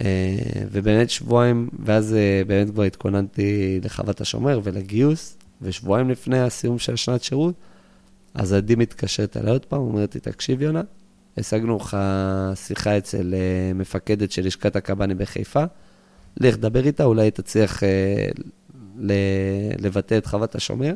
אה, 0.00 0.36
ובאמת 0.72 1.10
שבועיים, 1.10 1.68
ואז 1.84 2.14
אה, 2.14 2.42
באמת 2.46 2.70
כבר 2.70 2.82
התכוננתי 2.82 3.80
לחוות 3.84 4.20
השומר 4.20 4.60
ולגיוס, 4.62 5.36
ושבועיים 5.62 6.10
לפני 6.10 6.40
הסיום 6.40 6.78
של 6.78 6.96
שנת 6.96 7.22
שירות, 7.22 7.54
אז 8.34 8.52
עדי 8.52 8.74
מתקשרת 8.74 9.36
אליי 9.36 9.52
עוד 9.52 9.64
פעם, 9.64 9.80
אומרת 9.80 10.14
לי, 10.14 10.20
תקשיב 10.20 10.62
יונה, 10.62 10.82
השגנו 11.36 11.76
לך 11.76 11.96
שיחה 12.54 12.98
אצל 12.98 13.34
מפקדת 13.74 14.30
של 14.30 14.46
לשכת 14.46 14.76
הקב"נים 14.76 15.18
בחיפה, 15.18 15.64
לך 16.36 16.56
דבר 16.56 16.86
איתה, 16.86 17.04
אולי 17.04 17.30
תצליח 17.30 17.82
לבטא 19.78 20.18
את 20.18 20.26
חוות 20.26 20.54
השומר, 20.54 20.92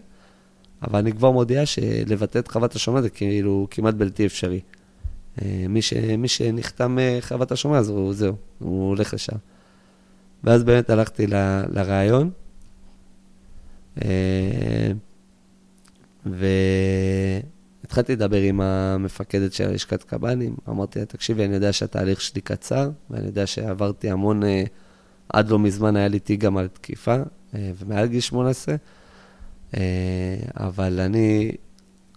אבל 0.83 0.99
אני 0.99 1.13
כבר 1.13 1.31
מודיע 1.31 1.67
שלבטא 1.67 2.39
את 2.39 2.49
חוות 2.49 2.75
השומר 2.75 3.03
זה 3.03 3.11
כאילו 3.11 3.67
כמעט 3.71 3.95
בלתי 3.95 4.27
אפשרי. 4.27 4.61
אה, 5.43 5.65
מי, 5.69 5.83
ש, 5.83 5.93
מי 5.93 6.29
שנחתם 6.29 6.99
אה, 6.99 7.19
חוות 7.21 7.53
השומר, 7.53 7.77
אז 7.77 7.89
הוא, 7.89 8.15
זהו, 8.15 8.35
הוא 8.59 8.89
הולך 8.89 9.15
לשם. 9.15 9.37
ואז 10.45 10.65
באמת 10.65 10.91
הלכתי 10.91 11.27
ל, 11.27 11.35
לראיון, 11.69 12.31
אה, 14.03 14.93
והתחלתי 16.27 18.13
לדבר 18.13 18.41
עם 18.41 18.61
המפקדת 18.61 19.53
של 19.53 19.71
לשכת 19.71 20.03
קב"נים, 20.03 20.57
אמרתי 20.69 20.99
לה, 20.99 21.05
תקשיבי, 21.05 21.45
אני 21.45 21.55
יודע 21.55 21.73
שהתהליך 21.73 22.21
שלי 22.21 22.41
קצר, 22.41 22.91
ואני 23.11 23.27
יודע 23.27 23.47
שעברתי 23.47 24.11
המון, 24.11 24.43
עד 25.29 25.49
לא 25.49 25.59
מזמן 25.59 25.97
היה 25.97 26.09
לי 26.09 26.19
תיק 26.19 26.41
גם 26.41 26.57
על 26.57 26.69
תקיפה, 26.69 27.17
ומעל 27.55 28.07
גיל 28.07 28.21
18, 28.21 28.75
אה, 28.75 28.79
אבל 30.57 31.01
אני 31.01 31.53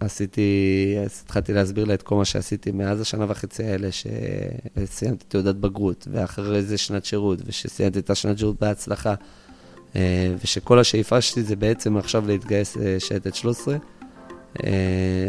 עשיתי, 0.00 0.96
התחלתי 1.22 1.52
להסביר 1.52 1.84
לה 1.84 1.94
את 1.94 2.02
כל 2.02 2.16
מה 2.16 2.24
שעשיתי 2.24 2.70
מאז 2.70 3.00
השנה 3.00 3.24
וחצי 3.28 3.64
האלה, 3.64 3.88
שסיימתי 3.92 5.24
תעודת 5.28 5.54
בגרות, 5.54 6.08
ואחרי 6.10 6.62
זה 6.62 6.78
שנת 6.78 7.04
שירות, 7.04 7.38
ושסיימתי 7.46 7.98
את 7.98 8.10
השנת 8.10 8.38
שירות 8.38 8.60
בהצלחה, 8.60 9.14
אה, 9.96 10.34
ושכל 10.44 10.78
השאיפה 10.78 11.20
שלי 11.20 11.42
זה 11.42 11.56
בעצם 11.56 11.96
עכשיו 11.96 12.26
להתגייס 12.26 12.76
לשייטת 12.76 13.34
13. 13.34 13.76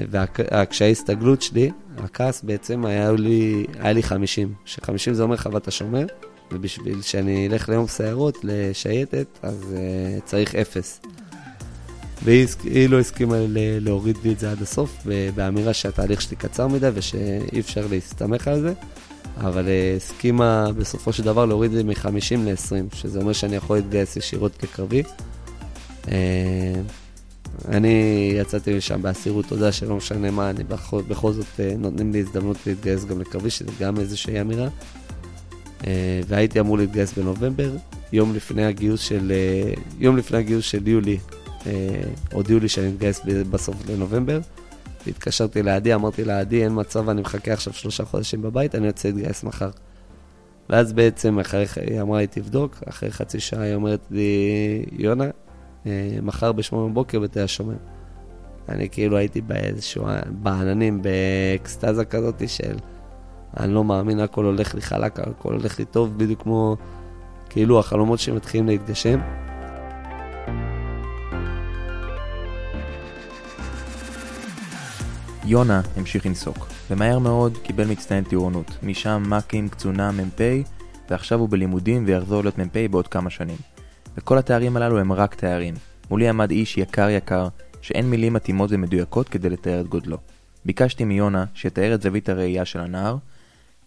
והקשיי 0.10 0.92
הסתגלות 0.92 1.42
שלי, 1.42 1.72
הכעס 1.98 2.44
בעצם 2.44 2.86
היה 2.86 3.12
לי, 3.12 3.66
היה 3.80 3.94
לי 3.94 4.04
50, 4.04 4.54
ש-50 4.66 5.14
זה 5.14 5.24
אומר 5.24 5.38
חוות 5.38 5.68
השומר, 5.68 6.06
ובשביל 6.52 7.02
שאני 7.02 7.48
אלך 7.48 7.70
ליום 7.70 7.88
סיירות, 7.88 8.38
לשייטת, 8.44 9.28
אז 9.42 9.76
uh, 9.76 10.22
צריך 10.26 10.56
אפס. 10.56 11.02
והיא 12.26 12.90
לא 12.90 13.00
הסכימה 13.00 13.36
להוריד 13.58 14.18
לי 14.24 14.32
את 14.32 14.40
זה 14.40 14.52
עד 14.52 14.62
הסוף, 14.62 15.08
באמירה 15.36 15.74
שהתהליך 15.74 16.22
שלי 16.22 16.36
קצר 16.36 16.68
מדי 16.68 16.90
ושאי 16.94 17.60
אפשר 17.60 17.88
להסתמך 17.90 18.48
על 18.48 18.62
זה, 18.62 18.74
אבל 19.38 19.66
uh, 19.66 19.98
הסכימה 19.98 20.72
בסופו 20.78 21.14
של 21.14 21.24
דבר 21.24 21.46
להוריד 21.46 21.72
זה 21.72 21.84
מ-50 21.84 22.38
ל-20, 22.38 22.96
שזה 22.96 23.20
אומר 23.20 23.34
שאני 23.34 23.56
יכול 23.56 23.76
להתגייס 23.78 24.18
ישירות 24.18 24.58
כקרבי. 24.58 25.04
Uh, 26.04 26.08
אני 27.68 28.32
יצאתי 28.36 28.78
משם 28.78 29.02
באסירות 29.02 29.46
תודה 29.46 29.72
שלא 29.72 29.96
משנה 29.96 30.32
מה, 30.32 30.50
אני 30.50 30.64
בכל, 30.64 31.02
בכל 31.08 31.32
זאת 31.32 31.46
uh, 31.58 31.78
נותנים 31.78 32.12
לי 32.12 32.20
הזדמנות 32.20 32.58
להתגייס 32.68 33.06
גם 33.06 33.22
לקרבי, 33.22 33.50
שזה 33.50 33.72
גם 33.80 34.00
איזושהי 34.00 34.42
אמירה. 34.42 34.68
אה, 35.88 36.22
והייתי 36.28 36.60
אמור 36.60 36.78
להתגייס 36.78 37.14
בנובמבר. 37.14 37.72
יום 38.14 38.36
לפני 38.36 38.66
הגיוס 38.66 39.02
של, 39.02 39.32
אה, 39.36 39.74
יום 40.00 40.18
לפני 40.18 40.38
הגיוס 40.38 40.66
של 40.66 40.88
יולי, 40.88 41.18
אה, 41.18 41.45
הודיעו 42.32 42.60
לי 42.60 42.70
שאני 42.70 42.88
מתגייס 42.88 43.22
בסוף 43.50 43.90
לנובמבר. 43.90 44.40
התקשרתי 45.08 45.64
לעדי, 45.64 45.94
אמרתי 45.94 46.24
לעדי, 46.24 46.64
אין 46.64 46.72
מצב, 46.76 47.10
אני 47.10 47.22
מחכה 47.22 47.54
עכשיו 47.54 47.74
שלושה 47.74 48.06
חודשים 48.06 48.42
בבית, 48.42 48.76
אני 48.76 48.88
יוצא 48.88 49.10
להתגייס 49.10 49.44
מחר. 49.44 49.70
ואז 50.70 50.94
בעצם, 50.94 51.40
אחרי, 51.40 51.66
היא 51.90 52.02
אמרה 52.02 52.20
לי, 52.20 52.28
תבדוק, 52.28 52.76
אחרי 52.90 53.12
חצי 53.12 53.40
שעה 53.40 53.62
היא 53.62 53.76
אומרת 53.76 54.06
לי, 54.12 54.86
יונה, 54.92 55.26
מחר 56.22 56.52
בשמונה 56.52 56.90
בבוקר 56.90 57.20
בתל 57.20 57.40
השומר. 57.40 57.76
אני 58.70 58.90
כאילו 58.90 59.18
הייתי 59.18 59.42
באיזשהו, 59.42 60.06
בעננים, 60.30 61.02
באקסטזה 61.02 62.06
כזאת 62.06 62.50
של... 62.50 62.76
אני 63.60 63.74
לא 63.74 63.84
מאמין, 63.84 64.20
הכל 64.20 64.46
הולך 64.46 64.76
לי 64.76 64.82
חלק, 64.82 65.20
הכל 65.20 65.54
הולך 65.54 65.80
לי 65.80 65.86
טוב, 65.86 66.18
בדיוק 66.18 66.42
כמו 66.42 66.78
כאילו 67.50 67.80
החלומות 67.80 68.20
שמתחילים 68.20 68.68
להתגשם. 68.68 69.20
יונה 75.48 75.82
המשיך 75.96 76.26
לנסוק, 76.26 76.68
ומהר 76.92 77.20
מאוד 77.20 77.58
קיבל 77.58 77.88
מצטיין 77.88 78.24
טירונות, 78.24 78.72
משם 78.84 79.24
מ"כים, 79.30 79.70
קצונה, 79.70 80.12
מ"פ, 80.12 80.42
ועכשיו 81.10 81.40
הוא 81.40 81.50
בלימודים 81.50 82.04
ויחזור 82.08 82.42
להיות 82.42 82.58
מ"פ 82.58 82.78
בעוד 82.92 83.08
כמה 83.08 83.30
שנים. 83.30 83.58
וכל 84.18 84.38
התארים 84.38 84.78
הללו 84.78 85.00
הם 85.00 85.14
רק 85.14 85.36
תארים. 85.36 85.74
מולי 86.10 86.30
עמד 86.30 86.52
איש 86.52 86.78
יקר 86.78 87.10
יקר, 87.10 87.48
שאין 87.82 88.10
מילים 88.10 88.34
מתאימות 88.34 88.70
ומדויקות 88.74 89.30
כדי 89.30 89.50
לתאר 89.50 89.82
את 89.82 89.88
גודלו. 89.88 90.18
ביקשתי 90.66 91.06
מיונה 91.06 91.46
שיתאר 91.54 91.96
את 91.96 92.02
זווית 92.02 92.30
הראייה 92.30 92.66
של 92.66 92.80
הנער, 92.80 93.18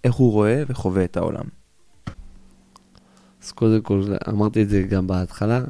איך 0.05 0.15
הוא 0.15 0.33
רואה 0.33 0.63
וחווה 0.69 1.05
את 1.05 1.17
העולם. 1.17 1.45
אז 3.45 3.53
קודם 3.53 3.83
כל, 3.83 4.03
אמרתי 4.29 4.63
את 4.63 4.69
זה 4.69 4.83
גם 4.83 5.07
בהתחלה, 5.07 5.61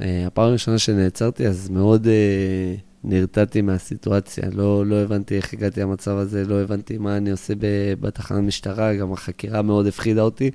אה, 0.00 0.26
הפעם 0.26 0.44
הראשונה 0.44 0.78
שנעצרתי, 0.78 1.46
אז 1.46 1.68
מאוד 1.68 2.06
אה, 2.06 2.74
נרתעתי 3.04 3.62
מהסיטואציה. 3.62 4.44
לא, 4.52 4.86
לא 4.86 4.96
הבנתי 4.96 5.36
איך 5.36 5.52
הגעתי 5.52 5.80
למצב 5.80 6.16
הזה, 6.16 6.44
לא 6.44 6.60
הבנתי 6.60 6.98
מה 6.98 7.16
אני 7.16 7.30
עושה 7.30 7.54
בתחנת 8.00 8.44
משטרה, 8.44 8.94
גם 8.94 9.12
החקירה 9.12 9.62
מאוד 9.62 9.86
הפחידה 9.86 10.22
אותי. 10.22 10.50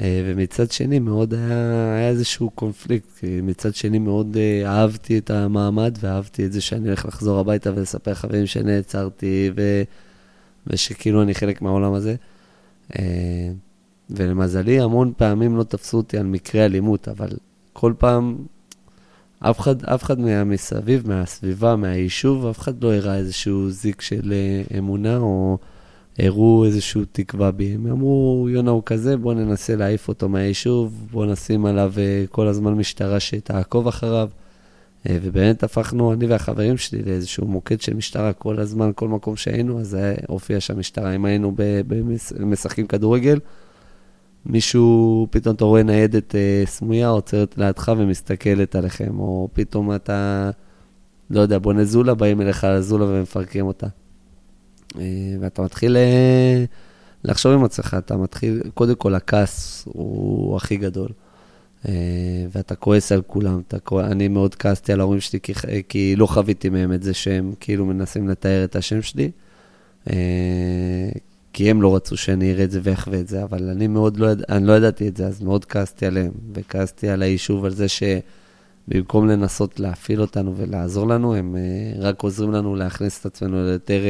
אה, 0.00 0.22
ומצד 0.24 0.70
שני, 0.70 0.98
מאוד 0.98 1.34
היה, 1.34 1.94
היה 1.94 2.08
איזשהו 2.08 2.50
קונפליקט, 2.50 3.08
כי 3.18 3.40
מצד 3.42 3.74
שני 3.74 3.98
מאוד 3.98 4.36
אה, 4.36 4.62
אהבתי 4.66 5.18
את 5.18 5.30
המעמד, 5.30 5.98
ואהבתי 6.00 6.46
את 6.46 6.52
זה 6.52 6.60
שאני 6.60 6.88
הולך 6.88 7.06
לחזור 7.06 7.38
הביתה 7.38 7.70
ולספר 7.74 8.10
לחברים 8.10 8.46
שנעצרתי, 8.46 9.50
ו, 9.56 9.82
ושכאילו 10.66 11.22
אני 11.22 11.34
חלק 11.34 11.62
מהעולם 11.62 11.92
הזה. 11.92 12.14
אה, 12.98 13.50
ולמזלי, 14.10 14.80
המון 14.80 15.12
פעמים 15.16 15.56
לא 15.56 15.62
תפסו 15.62 15.96
אותי 15.96 16.18
על 16.18 16.26
מקרה 16.26 16.64
אלימות, 16.64 17.08
אבל 17.08 17.28
כל 17.72 17.92
פעם, 17.98 18.36
אף 19.50 19.60
אחד, 19.60 19.84
אף 19.84 20.02
אחד 20.02 20.20
מסביב, 20.20 21.08
מהסביבה, 21.08 21.76
מהיישוב, 21.76 22.46
אף 22.46 22.58
אחד 22.58 22.84
לא 22.84 22.94
הראה 22.94 23.16
איזשהו 23.16 23.70
זיק 23.70 24.00
של 24.00 24.34
אמונה 24.78 25.16
או... 25.16 25.58
הראו 26.18 26.64
איזושהי 26.64 27.00
תקווה 27.12 27.50
בי. 27.50 27.74
הם 27.74 27.86
אמרו, 27.86 28.46
יונה 28.50 28.70
הוא 28.70 28.82
כזה, 28.86 29.16
בואו 29.16 29.34
ננסה 29.34 29.76
להעיף 29.76 30.08
אותו 30.08 30.28
מהיישוב, 30.28 31.06
בואו 31.10 31.26
נשים 31.32 31.66
עליו 31.66 31.92
uh, 31.94 32.30
כל 32.30 32.46
הזמן 32.46 32.72
משטרה 32.72 33.20
שתעקוב 33.20 33.88
אחריו. 33.88 34.28
Uh, 35.04 35.10
ובאמת 35.22 35.62
הפכנו, 35.62 36.12
אני 36.12 36.26
והחברים 36.26 36.76
שלי, 36.76 37.02
לאיזשהו 37.02 37.46
מוקד 37.46 37.80
של 37.80 37.94
משטרה 37.94 38.32
כל 38.32 38.60
הזמן, 38.60 38.90
כל 38.94 39.08
מקום 39.08 39.36
שהיינו, 39.36 39.80
אז 39.80 39.96
הופיע 40.28 40.60
שם 40.60 40.78
משטרה. 40.78 41.14
אם 41.14 41.24
היינו 41.24 41.54
משחקים 42.40 42.86
כדורגל, 42.86 43.38
מישהו, 44.46 45.26
פתאום 45.30 45.54
אתה 45.54 45.64
רואה 45.64 45.82
ניידת 45.82 46.34
uh, 46.34 46.68
סמויה 46.68 47.08
עוצרת 47.08 47.58
לידך 47.58 47.92
ומסתכלת 47.98 48.74
עליכם, 48.74 49.18
או 49.18 49.48
פתאום 49.52 49.94
אתה, 49.94 50.50
לא 51.30 51.40
יודע, 51.40 51.58
בונה 51.58 51.84
זולה, 51.84 52.14
באים 52.14 52.40
אליך 52.40 52.64
לזולה 52.64 53.04
ומפרקים 53.04 53.66
אותה. 53.66 53.86
אה, 54.98 55.36
ואתה 55.40 55.62
מתחיל 55.62 55.96
אה, 55.96 56.64
לחשוב 57.24 57.52
עם 57.52 57.64
עצמך, 57.64 57.96
אתה 57.98 58.16
מתחיל, 58.16 58.62
קודם 58.74 58.94
כל 58.94 59.14
הכעס 59.14 59.84
הוא 59.86 60.56
הכי 60.56 60.76
גדול. 60.76 61.08
אה, 61.88 61.92
ואתה 62.52 62.74
כועס 62.74 63.12
על 63.12 63.22
כולם. 63.22 63.62
אתה, 63.68 63.76
אני 64.00 64.28
מאוד 64.28 64.54
כעסתי 64.54 64.92
על 64.92 65.00
ההורים 65.00 65.20
שלי, 65.20 65.40
כי, 65.40 65.52
כי 65.88 66.16
לא 66.16 66.26
חוויתי 66.26 66.68
מהם 66.68 66.92
את 66.92 67.02
זה 67.02 67.14
שהם 67.14 67.54
כאילו 67.60 67.86
מנסים 67.86 68.28
לתאר 68.28 68.64
את 68.64 68.76
השם 68.76 69.02
שלי. 69.02 69.30
כי 71.54 71.70
הם 71.70 71.82
לא 71.82 71.96
רצו 71.96 72.16
שאני 72.16 72.52
אראה 72.52 72.64
את 72.64 72.70
זה 72.70 72.80
ואחווה 72.82 73.20
את 73.20 73.28
זה, 73.28 73.42
אבל 73.42 73.68
אני 73.68 73.86
מאוד 73.86 74.16
לא, 74.16 74.26
אני 74.48 74.66
לא 74.66 74.72
ידעתי 74.72 75.08
את 75.08 75.16
זה, 75.16 75.26
אז 75.26 75.42
מאוד 75.42 75.64
כעסתי 75.64 76.06
עליהם. 76.06 76.32
וכעסתי 76.54 77.08
על 77.08 77.22
היישוב, 77.22 77.64
על 77.64 77.70
זה 77.70 77.86
שבמקום 77.88 79.28
לנסות 79.28 79.80
להפעיל 79.80 80.20
אותנו 80.20 80.56
ולעזור 80.56 81.08
לנו, 81.08 81.34
הם 81.34 81.56
רק 81.98 82.22
עוזרים 82.22 82.52
לנו 82.52 82.76
להכניס 82.76 83.20
את 83.20 83.26
עצמנו 83.26 83.64
ליותר... 83.66 84.00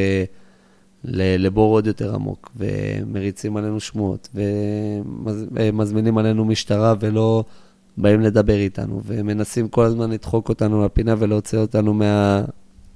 לבור 1.12 1.72
עוד 1.72 1.86
יותר 1.86 2.14
עמוק, 2.14 2.50
ומריצים 2.56 3.56
עלינו 3.56 3.80
שמועות, 3.80 4.28
ומזמינים 5.52 6.18
עלינו 6.18 6.44
משטרה 6.44 6.94
ולא 7.00 7.44
באים 7.96 8.20
לדבר 8.20 8.56
איתנו, 8.56 9.00
ומנסים 9.06 9.68
כל 9.68 9.84
הזמן 9.84 10.10
לדחוק 10.10 10.48
אותנו 10.48 10.84
לפינה 10.84 11.14
ולהוציא 11.18 11.58
אותנו 11.58 11.94
מה, 11.94 12.44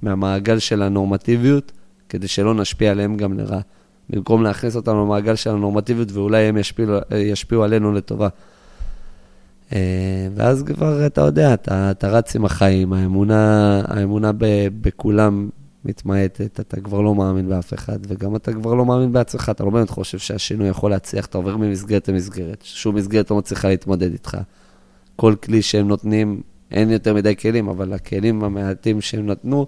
מהמעגל 0.01 0.59
של 0.59 0.81
הנורמטיביות, 0.81 1.71
כדי 2.09 2.27
שלא 2.27 2.53
נשפיע 2.55 2.91
עליהם 2.91 3.17
גם 3.17 3.39
לרעה. 3.39 3.61
במקום 4.09 4.43
להכניס 4.43 4.75
אותנו 4.75 5.05
למעגל 5.05 5.35
של 5.35 5.49
הנורמטיביות, 5.49 6.11
ואולי 6.11 6.43
הם 6.43 6.57
ישפיעו, 6.57 6.93
ישפיעו 7.15 7.63
עלינו 7.63 7.91
לטובה. 7.91 8.27
אה, 9.73 10.27
ואז 10.35 10.63
כבר, 10.63 11.05
אתה 11.05 11.21
יודע, 11.21 11.53
אתה, 11.53 11.91
אתה 11.91 12.09
רץ 12.09 12.35
עם 12.35 12.45
החיים, 12.45 12.93
האמונה, 12.93 13.81
האמונה 13.87 14.31
ב, 14.31 14.45
בכולם 14.81 15.49
מתמעטת, 15.85 16.59
אתה 16.59 16.81
כבר 16.81 17.01
לא 17.01 17.15
מאמין 17.15 17.49
באף 17.49 17.73
אחד, 17.73 17.99
וגם 18.07 18.35
אתה 18.35 18.53
כבר 18.53 18.73
לא 18.73 18.85
מאמין 18.85 19.13
בעצמך, 19.13 19.49
אתה 19.49 19.63
לא 19.63 19.69
באמת 19.69 19.89
חושב 19.89 20.17
שהשינוי 20.17 20.67
יכול 20.67 20.91
להצליח, 20.91 21.25
אתה 21.25 21.37
עובר 21.37 21.57
ממסגרת 21.57 22.07
למסגרת, 22.09 22.61
שום 22.63 22.95
מסגרת 22.95 23.31
לא 23.31 23.37
מצליחה 23.37 23.69
להתמודד 23.69 24.11
איתך. 24.11 24.37
כל 25.15 25.35
כלי 25.43 25.61
שהם 25.61 25.87
נותנים, 25.87 26.41
אין 26.71 26.89
יותר 26.89 27.13
מדי 27.13 27.35
כלים, 27.35 27.69
אבל 27.69 27.93
הכלים 27.93 28.43
המעטים 28.43 29.01
שהם 29.01 29.25
נתנו, 29.25 29.67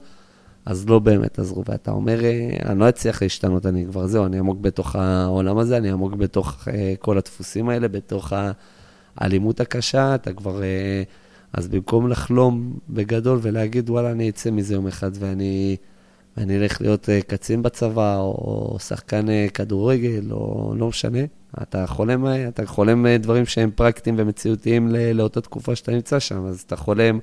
אז 0.66 0.90
לא 0.90 1.00
באמת 1.00 1.40
עזרו. 1.40 1.64
ואתה 1.68 1.92
אומר, 1.92 2.26
אה, 2.26 2.50
אני 2.66 2.80
לא 2.80 2.90
אצליח 2.90 3.22
להשתנות, 3.22 3.66
אני 3.66 3.86
כבר 3.86 4.08
זהו, 4.08 4.26
אני 4.26 4.40
עמוק 4.40 4.60
בתוך 4.60 4.96
העולם 4.96 5.58
הזה, 5.58 5.78
אני 5.78 5.92
עמוק 5.92 6.14
בתוך 6.14 6.68
uh, 6.68 6.72
כל 7.00 7.18
הדפוסים 7.18 7.70
האלה, 7.70 7.88
בתוך 7.88 8.34
האלימות 9.18 9.60
הקשה, 9.60 10.16
אתה 10.16 10.34
כבר... 10.34 10.60
Uh, 10.60 11.10
אז 11.54 11.68
במקום 11.68 12.08
לחלום 12.08 12.80
בגדול 12.90 13.40
ולהגיד, 13.42 13.90
וואלה, 13.90 14.12
אני 14.12 14.30
אצא 14.30 14.52
מזה 14.52 14.74
יום 14.74 14.88
אחד 14.88 15.12
ואני... 15.14 15.78
ואני 16.38 16.58
אלך 16.58 16.82
להיות 16.82 17.10
אה, 17.10 17.22
קצין 17.22 17.62
בצבא, 17.62 18.18
או 18.18 18.78
שחקן 18.80 19.30
אה, 19.30 19.48
כדורגל, 19.54 20.32
או 20.32 20.74
לא 20.78 20.88
משנה. 20.88 21.20
אתה 21.62 21.88
חולם, 21.88 22.26
אה, 22.26 22.48
אתה 22.48 22.66
חולם 22.66 23.08
דברים 23.08 23.46
שהם 23.46 23.72
פרקטיים 23.76 24.16
ומציאותיים 24.20 24.88
לאותה 25.14 25.42
תקופה 25.42 25.76
שאתה 25.76 25.92
נמצא 25.92 26.20
שם, 26.20 26.46
אז 26.46 26.62
אתה 26.68 26.76
חולם, 26.76 27.20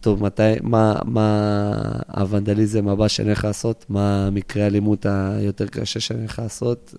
טוב, 0.00 0.22
מתי, 0.24 0.42
מה, 0.62 0.94
מה 1.04 1.72
הוונדליזם 2.16 2.88
הבא 2.88 3.08
שאני 3.08 3.28
הולך 3.28 3.44
לעשות, 3.44 3.86
מה 3.88 4.26
המקרה 4.26 4.64
האלימות 4.64 5.06
היותר 5.06 5.66
קשה 5.66 6.00
שאני 6.00 6.18
הולך 6.20 6.38
לעשות, 6.38 6.94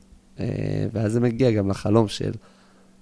ואז 0.94 1.12
זה 1.12 1.20
מגיע 1.20 1.52
גם 1.52 1.70
לחלום 1.70 2.08
של, 2.08 2.32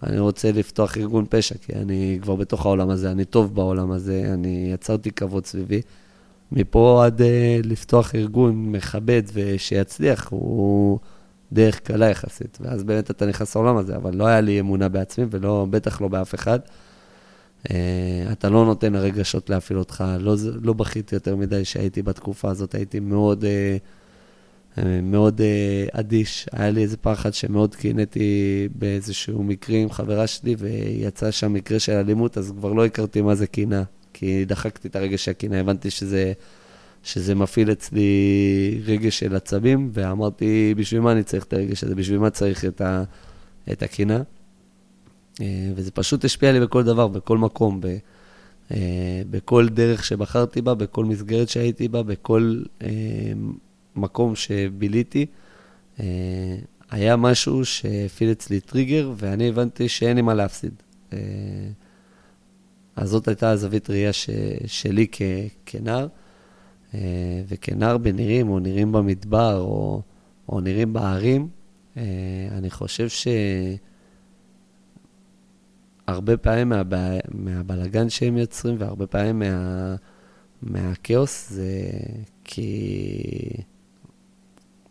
אני 0.03 0.19
רוצה 0.19 0.51
לפתוח 0.51 0.97
ארגון 0.97 1.25
פשע, 1.29 1.55
כי 1.61 1.73
אני 1.73 2.19
כבר 2.21 2.35
בתוך 2.35 2.65
העולם 2.65 2.89
הזה, 2.89 3.11
אני 3.11 3.25
טוב 3.25 3.55
בעולם 3.55 3.91
הזה, 3.91 4.29
אני 4.33 4.69
יצרתי 4.73 5.11
כבוד 5.11 5.45
סביבי. 5.45 5.81
מפה 6.51 7.05
עד 7.05 7.21
uh, 7.21 7.23
לפתוח 7.63 8.15
ארגון 8.15 8.71
מכבד 8.71 9.23
ושיצליח, 9.33 10.27
הוא 10.29 10.99
דרך 11.51 11.79
קלה 11.79 12.09
יחסית. 12.09 12.57
ואז 12.61 12.83
באמת 12.83 13.11
אתה 13.11 13.25
נכנס 13.25 13.55
לעולם 13.55 13.77
הזה, 13.77 13.95
אבל 13.95 14.15
לא 14.15 14.27
היה 14.27 14.41
לי 14.41 14.59
אמונה 14.59 14.89
בעצמי, 14.89 15.25
ובטח 15.31 16.01
לא 16.01 16.07
באף 16.07 16.35
אחד. 16.35 16.59
Uh, 17.63 17.69
אתה 18.31 18.49
לא 18.49 18.65
נותן 18.65 18.93
לרגשות 18.93 19.49
להפעיל 19.49 19.79
אותך, 19.79 20.03
לא, 20.19 20.35
לא 20.61 20.73
בכיתי 20.73 21.15
יותר 21.15 21.35
מדי 21.35 21.65
שהייתי 21.65 22.01
בתקופה 22.01 22.51
הזאת, 22.51 22.75
הייתי 22.75 22.99
מאוד, 22.99 23.43
uh, 23.43 24.79
מאוד 25.03 25.41
uh, 25.41 25.99
אדיש. 25.99 26.45
היה 26.51 26.69
לי 26.69 26.81
איזה 26.81 26.97
פחד 26.97 27.33
שמאוד 27.33 27.75
קינאתי 27.75 28.67
באיזשהו 28.75 29.43
מקרה 29.43 29.77
עם 29.77 29.89
חברה 29.89 30.27
שלי, 30.27 30.55
ויצא 30.59 31.31
שם 31.31 31.53
מקרה 31.53 31.79
של 31.79 31.91
אלימות, 31.91 32.37
אז 32.37 32.53
כבר 32.57 32.73
לא 32.73 32.85
הכרתי 32.85 33.21
מה 33.21 33.35
זה 33.35 33.47
קינה. 33.47 33.83
כי 34.13 34.45
דחקתי 34.45 34.87
את 34.87 34.95
הרגש 34.95 35.25
של 35.25 35.31
הקנאה, 35.31 35.59
הבנתי 35.59 35.89
שזה, 35.89 36.33
שזה 37.03 37.35
מפעיל 37.35 37.71
אצלי 37.71 38.81
רגש 38.85 39.19
של 39.19 39.35
עצבים, 39.35 39.89
ואמרתי, 39.93 40.73
בשביל 40.77 41.01
מה 41.01 41.11
אני 41.11 41.23
צריך 41.23 41.43
את 41.43 41.53
הרגש 41.53 41.83
הזה? 41.83 41.95
בשביל 41.95 42.19
מה 42.19 42.29
צריך 42.29 42.65
את, 42.65 42.81
את 43.71 43.83
הקנאה? 43.83 44.21
אה, 45.41 45.71
וזה 45.75 45.91
פשוט 45.91 46.25
השפיע 46.25 46.51
לי 46.51 46.59
בכל 46.59 46.83
דבר, 46.83 47.07
בכל 47.07 47.37
מקום, 47.37 47.81
ב, 47.81 47.85
אה, 48.71 49.21
בכל 49.29 49.69
דרך 49.69 50.05
שבחרתי 50.05 50.61
בה, 50.61 50.73
בכל 50.73 51.05
מסגרת 51.05 51.49
שהייתי 51.49 51.87
בה, 51.87 52.03
בכל 52.03 52.61
אה, 52.81 52.87
מקום 53.95 54.35
שביליתי. 54.35 55.25
היה 56.89 57.15
משהו 57.15 57.65
שהפעיל 57.65 58.31
אצלי 58.31 58.59
טריגר, 58.59 59.11
ואני 59.17 59.49
הבנתי 59.49 59.89
שאין 59.89 60.15
לי 60.15 60.21
מה 60.21 60.33
להפסיד. 60.33 60.71
אז 62.95 63.09
זאת 63.09 63.27
הייתה 63.27 63.49
הזווית 63.49 63.89
ראייה 63.89 64.13
ש, 64.13 64.29
שלי 64.65 65.07
כ, 65.11 65.21
כנער, 65.65 66.07
וכנער 67.47 67.97
בנירים, 67.97 68.49
או 68.49 68.59
נירים 68.59 68.91
במדבר, 68.91 69.59
או, 69.59 70.01
או 70.49 70.59
נירים 70.59 70.93
בערים, 70.93 71.47
אני 72.51 72.69
חושב 72.69 73.07
שהרבה 76.09 76.37
פעמים 76.37 76.69
מהבע... 76.69 77.09
מהבלגן 77.33 78.09
שהם 78.09 78.37
יוצרים, 78.37 78.75
והרבה 78.79 79.07
פעמים 79.07 79.39
מה... 79.39 79.95
מהכאוס, 80.61 81.49
זה 81.49 81.89
כי 82.43 83.49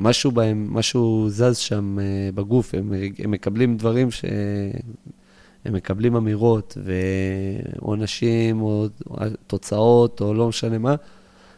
משהו 0.01 0.31
בהם, 0.31 0.69
משהו 0.75 1.27
זז 1.29 1.57
שם 1.57 1.99
אה, 2.01 2.31
בגוף, 2.35 2.75
הם, 2.75 2.93
הם 3.19 3.31
מקבלים 3.31 3.77
דברים 3.77 4.11
ש... 4.11 4.25
הם 5.65 5.73
מקבלים 5.73 6.17
אמירות 6.17 6.79
ועונשים 6.85 8.61
או 8.61 8.87
תוצאות 9.47 10.21
או 10.21 10.35
לא 10.35 10.49
משנה 10.49 10.79
מה, 10.79 10.95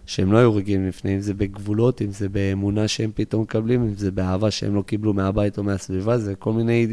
שהם 0.07 0.33
לא 0.33 0.39
היו 0.39 0.55
רגילים 0.55 0.89
לפני, 0.89 1.15
אם 1.15 1.21
זה 1.21 1.35
בגבולות, 1.35 2.03
אם 2.03 2.13
זה 2.13 2.29
באמונה 2.29 2.89
שהם 2.89 3.11
פתאום 3.15 3.43
מקבלים, 3.43 3.83
אם 3.83 3.95
זה 3.95 4.11
באהבה 4.11 4.51
שהם 4.51 4.75
לא 4.75 4.83
קיבלו 4.83 5.15
מהבית 5.15 5.59
או 5.59 5.63
מהסביבה, 5.63 6.19
זה 6.19 6.35
כל 6.35 6.53
מיני 6.53 6.87